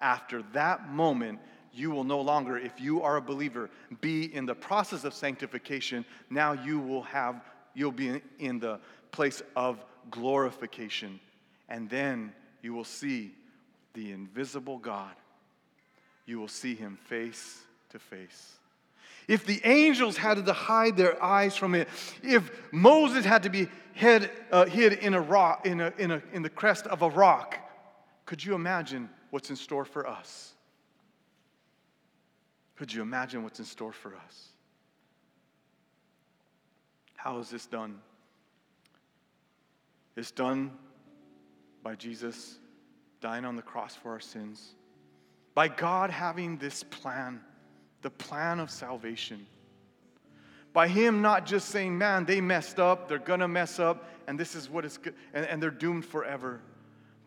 after 0.00 0.44
that 0.52 0.92
moment, 0.92 1.40
you 1.72 1.90
will 1.90 2.04
no 2.04 2.20
longer, 2.20 2.56
if 2.56 2.80
you 2.80 3.02
are 3.02 3.16
a 3.16 3.20
believer, 3.20 3.68
be 4.00 4.32
in 4.32 4.46
the 4.46 4.54
process 4.54 5.02
of 5.02 5.12
sanctification. 5.12 6.04
Now 6.30 6.52
you 6.52 6.78
will 6.78 7.02
have, 7.02 7.42
you'll 7.74 7.90
be 7.90 8.22
in 8.38 8.60
the 8.60 8.78
place 9.10 9.42
of 9.56 9.84
glorification. 10.08 11.18
And 11.68 11.90
then 11.90 12.32
you 12.62 12.72
will 12.72 12.84
see 12.84 13.32
the 13.94 14.12
invisible 14.12 14.78
God. 14.78 15.16
You 16.26 16.38
will 16.38 16.46
see 16.46 16.76
him 16.76 16.96
face 17.06 17.60
to 17.90 17.98
face. 17.98 18.57
If 19.28 19.44
the 19.44 19.60
angels 19.64 20.16
had 20.16 20.44
to 20.44 20.52
hide 20.52 20.96
their 20.96 21.22
eyes 21.22 21.54
from 21.54 21.74
it, 21.74 21.88
if 22.22 22.50
Moses 22.72 23.26
had 23.26 23.42
to 23.42 23.50
be 23.50 23.68
hid, 23.92 24.30
uh, 24.50 24.64
hid 24.64 24.94
in 24.94 25.12
a 25.12 25.20
rock, 25.20 25.66
in, 25.66 25.82
a, 25.82 25.92
in, 25.98 26.10
a, 26.10 26.22
in 26.32 26.42
the 26.42 26.48
crest 26.48 26.86
of 26.86 27.02
a 27.02 27.10
rock, 27.10 27.58
could 28.24 28.42
you 28.42 28.54
imagine 28.54 29.10
what's 29.30 29.50
in 29.50 29.56
store 29.56 29.84
for 29.84 30.08
us? 30.08 30.54
Could 32.76 32.92
you 32.92 33.02
imagine 33.02 33.42
what's 33.42 33.58
in 33.58 33.66
store 33.66 33.92
for 33.92 34.14
us? 34.14 34.48
How 37.16 37.38
is 37.38 37.50
this 37.50 37.66
done? 37.66 37.98
It's 40.16 40.30
done 40.30 40.72
by 41.82 41.96
Jesus 41.96 42.58
dying 43.20 43.44
on 43.44 43.56
the 43.56 43.62
cross 43.62 43.94
for 43.94 44.12
our 44.12 44.20
sins, 44.20 44.74
by 45.54 45.68
God 45.68 46.10
having 46.10 46.56
this 46.56 46.82
plan, 46.84 47.40
the 48.02 48.10
plan 48.10 48.60
of 48.60 48.70
salvation. 48.70 49.46
By 50.72 50.88
Him 50.88 51.22
not 51.22 51.46
just 51.46 51.68
saying, 51.68 51.96
man, 51.96 52.24
they 52.24 52.40
messed 52.40 52.78
up, 52.78 53.08
they're 53.08 53.18
gonna 53.18 53.48
mess 53.48 53.78
up, 53.78 54.08
and 54.26 54.38
this 54.38 54.54
is 54.54 54.68
what 54.68 54.84
is 54.84 54.98
good, 54.98 55.14
and, 55.32 55.46
and 55.46 55.62
they're 55.62 55.70
doomed 55.70 56.04
forever. 56.04 56.60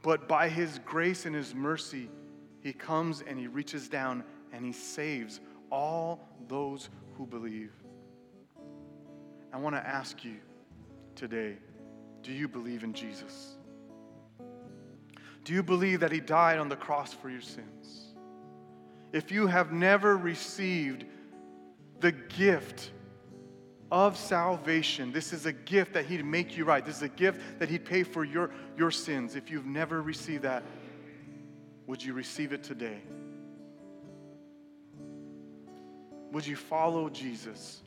But 0.03 0.27
by 0.27 0.49
His 0.49 0.79
grace 0.85 1.25
and 1.25 1.35
His 1.35 1.53
mercy, 1.53 2.09
He 2.61 2.73
comes 2.73 3.21
and 3.21 3.37
He 3.37 3.47
reaches 3.47 3.89
down 3.89 4.23
and 4.53 4.65
He 4.65 4.71
saves 4.71 5.39
all 5.69 6.19
those 6.47 6.89
who 7.17 7.25
believe. 7.25 7.71
I 9.53 9.57
want 9.57 9.75
to 9.75 9.85
ask 9.85 10.23
you 10.23 10.37
today 11.15 11.57
do 12.23 12.31
you 12.31 12.47
believe 12.47 12.83
in 12.83 12.93
Jesus? 12.93 13.57
Do 15.43 15.53
you 15.53 15.63
believe 15.63 15.99
that 16.01 16.11
He 16.11 16.19
died 16.19 16.59
on 16.59 16.69
the 16.69 16.75
cross 16.75 17.13
for 17.13 17.29
your 17.29 17.41
sins? 17.41 18.10
If 19.11 19.31
you 19.31 19.47
have 19.47 19.71
never 19.71 20.15
received 20.15 21.05
the 21.99 22.11
gift 22.11 22.91
of 23.91 24.15
salvation, 24.15 25.11
this 25.11 25.33
is 25.33 25.45
a 25.45 25.51
gift 25.51 25.93
that 25.93 26.05
He'd 26.05 26.25
make 26.25 26.55
you 26.55 26.63
right. 26.63 26.85
This 26.85 26.97
is 26.97 27.01
a 27.03 27.09
gift 27.09 27.59
that 27.59 27.69
He'd 27.69 27.85
pay 27.85 28.03
for 28.03 28.23
your, 28.23 28.51
your 28.77 28.91
sins. 28.91 29.35
If 29.35 29.51
you've 29.51 29.65
never 29.65 30.01
received 30.01 30.43
that, 30.43 30.63
would 31.87 32.03
you 32.03 32.13
receive 32.13 32.53
it 32.53 32.63
today? 32.63 33.01
Would 36.31 36.47
you 36.47 36.55
follow 36.55 37.09
Jesus? 37.09 37.81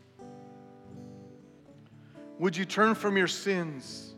Would 2.39 2.57
you 2.57 2.65
turn 2.65 2.95
from 2.95 3.17
your 3.17 3.29
sins? 3.29 4.14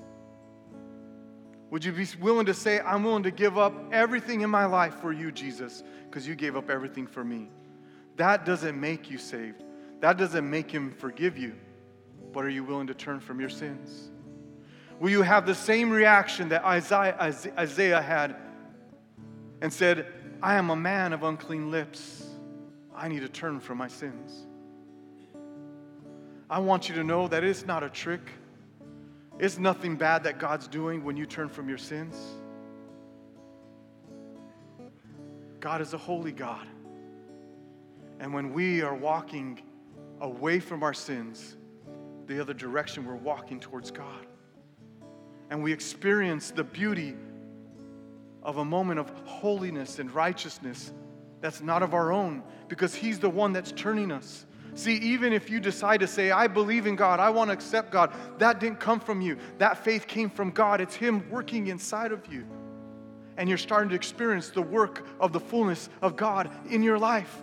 Would 1.76 1.84
you 1.84 1.92
be 1.92 2.06
willing 2.22 2.46
to 2.46 2.54
say, 2.54 2.80
I'm 2.80 3.04
willing 3.04 3.24
to 3.24 3.30
give 3.30 3.58
up 3.58 3.74
everything 3.92 4.40
in 4.40 4.48
my 4.48 4.64
life 4.64 4.94
for 4.94 5.12
you, 5.12 5.30
Jesus, 5.30 5.82
because 6.08 6.26
you 6.26 6.34
gave 6.34 6.56
up 6.56 6.70
everything 6.70 7.06
for 7.06 7.22
me? 7.22 7.50
That 8.16 8.46
doesn't 8.46 8.80
make 8.80 9.10
you 9.10 9.18
saved. 9.18 9.62
That 10.00 10.16
doesn't 10.16 10.48
make 10.48 10.70
him 10.70 10.90
forgive 10.90 11.36
you. 11.36 11.54
But 12.32 12.46
are 12.46 12.48
you 12.48 12.64
willing 12.64 12.86
to 12.86 12.94
turn 12.94 13.20
from 13.20 13.40
your 13.40 13.50
sins? 13.50 14.08
Will 15.00 15.10
you 15.10 15.20
have 15.20 15.44
the 15.44 15.54
same 15.54 15.90
reaction 15.90 16.48
that 16.48 16.64
Isaiah, 16.64 17.14
Isaiah 17.58 18.00
had 18.00 18.36
and 19.60 19.70
said, 19.70 20.06
I 20.42 20.54
am 20.54 20.70
a 20.70 20.76
man 20.76 21.12
of 21.12 21.24
unclean 21.24 21.70
lips? 21.70 22.26
I 22.94 23.08
need 23.08 23.20
to 23.20 23.28
turn 23.28 23.60
from 23.60 23.76
my 23.76 23.88
sins. 23.88 24.46
I 26.48 26.58
want 26.58 26.88
you 26.88 26.94
to 26.94 27.04
know 27.04 27.28
that 27.28 27.44
it's 27.44 27.66
not 27.66 27.82
a 27.82 27.90
trick. 27.90 28.22
It's 29.38 29.58
nothing 29.58 29.96
bad 29.96 30.24
that 30.24 30.38
God's 30.38 30.66
doing 30.66 31.04
when 31.04 31.16
you 31.16 31.26
turn 31.26 31.48
from 31.48 31.68
your 31.68 31.78
sins. 31.78 32.16
God 35.60 35.80
is 35.80 35.92
a 35.92 35.98
holy 35.98 36.32
God. 36.32 36.66
And 38.18 38.32
when 38.32 38.52
we 38.52 38.82
are 38.82 38.94
walking 38.94 39.60
away 40.20 40.58
from 40.58 40.82
our 40.82 40.94
sins, 40.94 41.56
the 42.26 42.40
other 42.40 42.54
direction, 42.54 43.04
we're 43.04 43.14
walking 43.14 43.60
towards 43.60 43.90
God. 43.90 44.26
And 45.50 45.62
we 45.62 45.72
experience 45.72 46.50
the 46.50 46.64
beauty 46.64 47.14
of 48.42 48.58
a 48.58 48.64
moment 48.64 48.98
of 48.98 49.10
holiness 49.24 49.98
and 49.98 50.10
righteousness 50.12 50.92
that's 51.40 51.60
not 51.60 51.82
of 51.82 51.94
our 51.94 52.12
own 52.12 52.42
because 52.68 52.94
He's 52.94 53.18
the 53.18 53.28
one 53.28 53.52
that's 53.52 53.72
turning 53.72 54.10
us. 54.10 54.46
See, 54.76 54.96
even 54.96 55.32
if 55.32 55.48
you 55.48 55.58
decide 55.58 56.00
to 56.00 56.06
say, 56.06 56.30
I 56.30 56.48
believe 56.48 56.86
in 56.86 56.96
God, 56.96 57.18
I 57.18 57.30
want 57.30 57.48
to 57.48 57.54
accept 57.54 57.90
God, 57.90 58.12
that 58.36 58.60
didn't 58.60 58.78
come 58.78 59.00
from 59.00 59.22
you. 59.22 59.38
That 59.56 59.82
faith 59.82 60.06
came 60.06 60.28
from 60.28 60.50
God. 60.50 60.82
It's 60.82 60.94
Him 60.94 61.28
working 61.30 61.68
inside 61.68 62.12
of 62.12 62.30
you. 62.30 62.46
And 63.38 63.48
you're 63.48 63.56
starting 63.56 63.88
to 63.88 63.94
experience 63.94 64.50
the 64.50 64.60
work 64.60 65.08
of 65.18 65.32
the 65.32 65.40
fullness 65.40 65.88
of 66.02 66.14
God 66.14 66.50
in 66.68 66.82
your 66.82 66.98
life. 66.98 67.42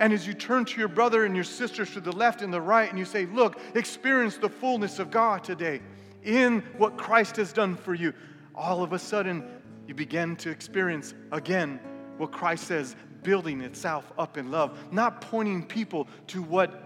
And 0.00 0.12
as 0.12 0.26
you 0.26 0.34
turn 0.34 0.64
to 0.64 0.78
your 0.80 0.88
brother 0.88 1.24
and 1.24 1.36
your 1.36 1.44
sisters 1.44 1.92
to 1.92 2.00
the 2.00 2.10
left 2.10 2.42
and 2.42 2.52
the 2.52 2.60
right, 2.60 2.90
and 2.90 2.98
you 2.98 3.04
say, 3.04 3.26
Look, 3.26 3.60
experience 3.76 4.36
the 4.36 4.48
fullness 4.48 4.98
of 4.98 5.12
God 5.12 5.44
today 5.44 5.82
in 6.24 6.64
what 6.78 6.96
Christ 6.96 7.36
has 7.36 7.52
done 7.52 7.76
for 7.76 7.94
you, 7.94 8.12
all 8.56 8.82
of 8.82 8.92
a 8.92 8.98
sudden 8.98 9.44
you 9.86 9.94
begin 9.94 10.34
to 10.36 10.50
experience 10.50 11.14
again 11.30 11.78
what 12.16 12.32
Christ 12.32 12.66
says, 12.66 12.96
building 13.24 13.60
itself 13.60 14.12
up 14.16 14.38
in 14.38 14.52
love, 14.52 14.78
not 14.92 15.20
pointing 15.20 15.64
people 15.64 16.06
to 16.28 16.42
what 16.42 16.82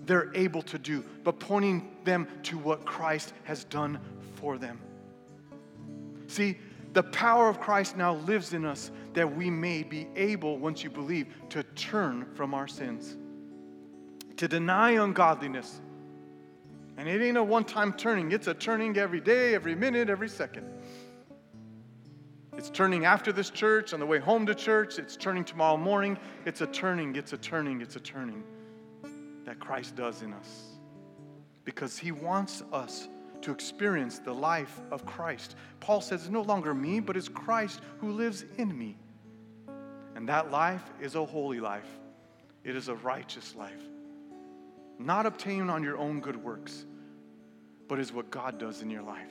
they're 0.00 0.34
able 0.34 0.62
to 0.62 0.78
do, 0.78 1.04
but 1.22 1.38
pointing 1.38 1.96
them 2.04 2.26
to 2.42 2.58
what 2.58 2.84
Christ 2.84 3.32
has 3.44 3.62
done 3.64 4.00
for 4.34 4.58
them. 4.58 4.80
See, 6.26 6.58
the 6.92 7.02
power 7.02 7.48
of 7.48 7.60
Christ 7.60 7.96
now 7.96 8.14
lives 8.14 8.52
in 8.52 8.64
us 8.64 8.90
that 9.12 9.36
we 9.36 9.50
may 9.50 9.82
be 9.82 10.06
able, 10.16 10.58
once 10.58 10.82
you 10.82 10.90
believe, 10.90 11.28
to 11.50 11.62
turn 11.62 12.26
from 12.34 12.54
our 12.54 12.66
sins, 12.66 13.16
to 14.36 14.48
deny 14.48 14.92
ungodliness. 14.92 15.80
And 16.96 17.08
it 17.08 17.20
ain't 17.22 17.36
a 17.36 17.42
one 17.42 17.64
time 17.64 17.92
turning, 17.92 18.32
it's 18.32 18.46
a 18.46 18.54
turning 18.54 18.96
every 18.96 19.20
day, 19.20 19.54
every 19.54 19.74
minute, 19.74 20.08
every 20.08 20.28
second. 20.28 20.66
It's 22.56 22.70
turning 22.70 23.04
after 23.04 23.32
this 23.32 23.50
church, 23.50 23.92
on 23.92 24.00
the 24.00 24.06
way 24.06 24.18
home 24.18 24.46
to 24.46 24.54
church. 24.54 24.98
It's 24.98 25.16
turning 25.16 25.44
tomorrow 25.44 25.76
morning. 25.76 26.18
It's 26.46 26.62
a 26.62 26.66
turning, 26.66 27.14
it's 27.14 27.34
a 27.34 27.36
turning, 27.36 27.82
it's 27.82 27.96
a 27.96 28.00
turning 28.00 28.42
that 29.44 29.60
Christ 29.60 29.94
does 29.94 30.22
in 30.22 30.32
us. 30.32 30.78
Because 31.64 31.98
he 31.98 32.12
wants 32.12 32.62
us 32.72 33.08
to 33.42 33.52
experience 33.52 34.18
the 34.18 34.32
life 34.32 34.80
of 34.90 35.04
Christ. 35.04 35.56
Paul 35.80 36.00
says, 36.00 36.22
It's 36.22 36.30
no 36.30 36.42
longer 36.42 36.74
me, 36.74 37.00
but 37.00 37.16
it's 37.16 37.28
Christ 37.28 37.80
who 37.98 38.12
lives 38.12 38.44
in 38.56 38.76
me. 38.76 38.96
And 40.14 40.26
that 40.28 40.50
life 40.50 40.82
is 41.00 41.14
a 41.14 41.24
holy 41.24 41.60
life, 41.60 41.88
it 42.64 42.74
is 42.74 42.88
a 42.88 42.94
righteous 42.94 43.54
life. 43.54 43.82
Not 44.98 45.26
obtained 45.26 45.70
on 45.70 45.82
your 45.82 45.98
own 45.98 46.20
good 46.20 46.36
works, 46.36 46.86
but 47.86 47.98
is 47.98 48.14
what 48.14 48.30
God 48.30 48.58
does 48.58 48.80
in 48.80 48.88
your 48.88 49.02
life. 49.02 49.30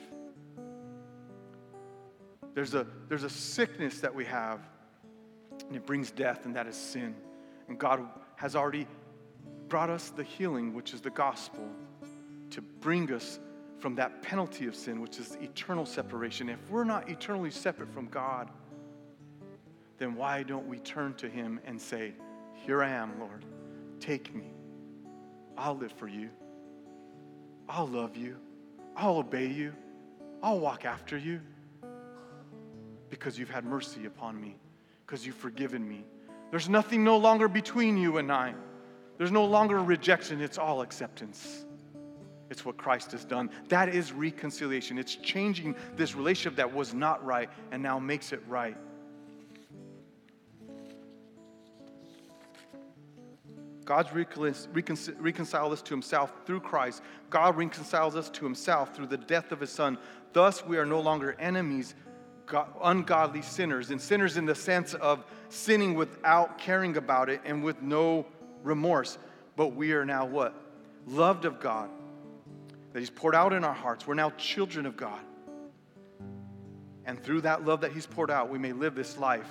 There's 2.56 2.74
a, 2.74 2.88
there's 3.10 3.24
a 3.24 3.30
sickness 3.30 3.99
that 3.99 4.16
we 4.16 4.24
have, 4.26 4.62
and 5.68 5.76
it 5.76 5.86
brings 5.86 6.10
death, 6.10 6.45
and 6.45 6.56
that 6.56 6.68
is 6.68 6.76
sin. 6.76 7.14
And 7.68 7.78
God 7.78 8.01
has 8.38 8.56
already 8.56 8.88
brought 9.68 9.89
us 9.89 10.10
the 10.10 10.24
healing, 10.24 10.74
which 10.74 10.93
is 10.93 11.01
the 11.01 11.10
gospel, 11.10 11.68
to 12.51 12.62
bring 12.62 13.12
us 13.12 13.39
from 13.80 13.95
that 13.95 14.22
penalty 14.22 14.68
of 14.68 14.76
sin, 14.76 15.01
which 15.01 15.20
is 15.20 15.38
eternal 15.41 15.86
separation. 15.86 16.47
If 16.47 16.60
we're 16.70 16.86
not 16.86 17.10
eternally 17.10 17.51
separate 17.51 17.93
from 17.93 18.08
God, 18.08 18.49
then 19.97 20.16
why 20.16 20.43
don't 20.43 20.68
we 20.68 20.80
turn 20.80 21.14
to 21.16 21.28
Him 21.28 21.60
and 21.66 21.80
say, 21.80 22.14
Here 22.53 22.82
I 22.82 22.89
am, 22.89 23.20
Lord. 23.20 23.43
Take 23.99 24.34
me. 24.34 24.53
I'll 25.58 25.76
live 25.76 25.91
for 25.91 26.08
you. 26.08 26.30
I'll 27.68 27.88
love 27.88 28.16
you. 28.16 28.38
I'll 28.95 29.18
obey 29.18 29.47
you. 29.47 29.74
I'll 30.41 30.60
walk 30.60 30.86
after 30.86 31.18
you 31.18 31.41
because 33.10 33.38
you've 33.38 33.49
had 33.49 33.66
mercy 33.66 34.06
upon 34.06 34.39
me, 34.39 34.56
because 35.06 35.26
you've 35.26 35.36
forgiven 35.36 35.88
me. 35.88 36.03
There's 36.51 36.70
nothing 36.70 37.03
no 37.03 37.18
longer 37.18 37.47
between 37.47 37.97
you 37.97 38.18
and 38.18 38.32
I. 38.32 38.53
There's 39.18 39.32
no 39.32 39.45
longer 39.45 39.80
rejection, 39.82 40.41
it's 40.41 40.58
all 40.58 40.82
acceptance. 40.82 41.66
It's 42.49 42.64
what 42.64 42.78
Christ 42.78 43.12
has 43.14 43.26
done. 43.26 43.49
That 43.70 43.89
is 43.89 44.12
reconciliation. 44.12 44.99
It's 44.99 45.16
changing 45.16 45.76
this 45.95 46.16
relationship 46.16 46.58
that 46.58 46.72
was 46.72 46.93
not 46.93 47.26
right 47.26 47.49
and 47.72 47.82
now 47.82 47.97
makes 47.97 48.34
it 48.34 48.41
right. 48.47 48.78
God's 53.86 54.12
reconciled 54.14 55.72
us 55.72 55.82
to 55.84 55.93
himself 55.93 56.34
through 56.45 56.62
Christ. 56.62 57.03
God 57.30 57.56
reconciles 57.56 58.16
us 58.16 58.30
to 58.32 58.43
himself 58.43 58.95
through 58.95 59.08
the 59.08 59.18
death 59.18 59.51
of 59.51 59.60
his 59.60 59.70
son. 59.70 59.97
Thus, 60.34 60.66
we 60.66 60.78
are 60.78 60.86
no 60.86 60.99
longer 60.99 61.36
enemies, 61.39 61.93
ungodly 62.81 63.41
sinners, 63.41 63.91
and 63.91 64.01
sinners 64.01 64.37
in 64.37 64.45
the 64.45 64.55
sense 64.55 64.93
of 64.93 65.25
sinning 65.49 65.95
without 65.95 66.57
caring 66.57 66.97
about 66.97 67.29
it 67.29 67.41
and 67.45 67.63
with 67.63 67.81
no 67.81 68.25
remorse. 68.63 69.17
But 69.55 69.69
we 69.69 69.93
are 69.93 70.05
now 70.05 70.25
what? 70.25 70.53
Loved 71.07 71.45
of 71.45 71.59
God, 71.59 71.89
that 72.93 72.99
he's 72.99 73.09
poured 73.09 73.35
out 73.35 73.53
in 73.53 73.63
our 73.63 73.73
hearts. 73.73 74.07
We're 74.07 74.15
now 74.15 74.31
children 74.31 74.85
of 74.85 74.97
God. 74.97 75.21
And 77.05 77.23
through 77.23 77.41
that 77.41 77.63
love 77.63 77.81
that 77.81 77.91
he's 77.91 78.07
poured 78.07 78.31
out, 78.31 78.49
we 78.49 78.57
may 78.57 78.73
live 78.73 78.95
this 78.95 79.17
life 79.17 79.47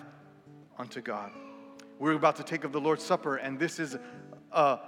unto 0.76 1.00
God. 1.00 1.30
We're 2.00 2.12
about 2.12 2.36
to 2.36 2.42
take 2.42 2.64
of 2.64 2.72
the 2.72 2.80
Lord's 2.80 3.04
Supper, 3.04 3.36
and 3.36 3.58
this 3.58 3.78
is 3.78 3.96
a 4.50 4.78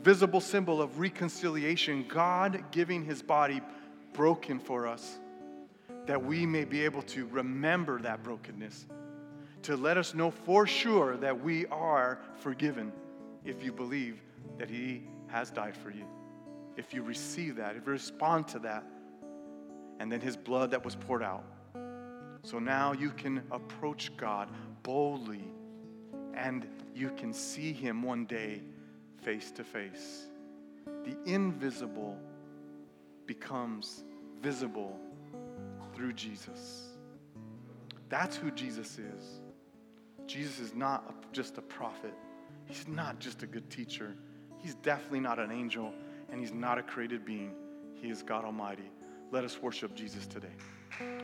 visible 0.00 0.40
symbol 0.40 0.82
of 0.82 0.98
reconciliation. 0.98 2.04
God 2.06 2.64
giving 2.70 3.04
his 3.04 3.22
body 3.22 3.62
broken 4.12 4.58
for 4.58 4.86
us, 4.86 5.18
that 6.06 6.22
we 6.22 6.46
may 6.46 6.64
be 6.64 6.84
able 6.84 7.02
to 7.02 7.26
remember 7.26 8.00
that 8.00 8.22
brokenness, 8.22 8.86
to 9.62 9.76
let 9.76 9.96
us 9.96 10.14
know 10.14 10.30
for 10.30 10.66
sure 10.66 11.16
that 11.16 11.42
we 11.42 11.66
are 11.66 12.18
forgiven 12.40 12.92
if 13.44 13.62
you 13.62 13.72
believe 13.72 14.20
that 14.58 14.68
he 14.68 15.04
has 15.28 15.50
died 15.50 15.76
for 15.76 15.90
you. 15.90 16.04
If 16.76 16.92
you 16.92 17.02
receive 17.02 17.56
that, 17.56 17.76
if 17.76 17.86
you 17.86 17.92
respond 17.92 18.48
to 18.48 18.58
that, 18.60 18.84
and 20.00 20.10
then 20.10 20.20
his 20.20 20.36
blood 20.36 20.72
that 20.72 20.84
was 20.84 20.96
poured 20.96 21.22
out. 21.22 21.44
So 22.42 22.58
now 22.58 22.92
you 22.92 23.10
can 23.10 23.42
approach 23.52 24.16
God 24.16 24.48
boldly 24.82 25.44
and 26.34 26.66
you 26.94 27.10
can 27.10 27.32
see 27.32 27.72
him 27.72 28.02
one 28.02 28.24
day 28.24 28.62
face 29.22 29.52
to 29.52 29.62
face. 29.62 30.26
The 31.04 31.16
invisible 31.24 32.18
becomes 33.26 34.02
visible 34.40 34.98
through 36.02 36.12
Jesus. 36.14 36.88
That's 38.08 38.36
who 38.36 38.50
Jesus 38.50 38.98
is. 38.98 39.40
Jesus 40.26 40.58
is 40.58 40.74
not 40.74 41.32
just 41.32 41.58
a 41.58 41.62
prophet, 41.62 42.12
he's 42.64 42.88
not 42.88 43.20
just 43.20 43.44
a 43.44 43.46
good 43.46 43.70
teacher. 43.70 44.16
He's 44.58 44.74
definitely 44.76 45.20
not 45.20 45.38
an 45.38 45.52
angel, 45.52 45.92
and 46.28 46.40
he's 46.40 46.52
not 46.52 46.76
a 46.78 46.82
created 46.82 47.24
being. 47.24 47.52
He 47.94 48.10
is 48.10 48.20
God 48.20 48.44
Almighty. 48.44 48.90
Let 49.30 49.44
us 49.44 49.62
worship 49.62 49.94
Jesus 49.94 50.26
today. 50.26 51.21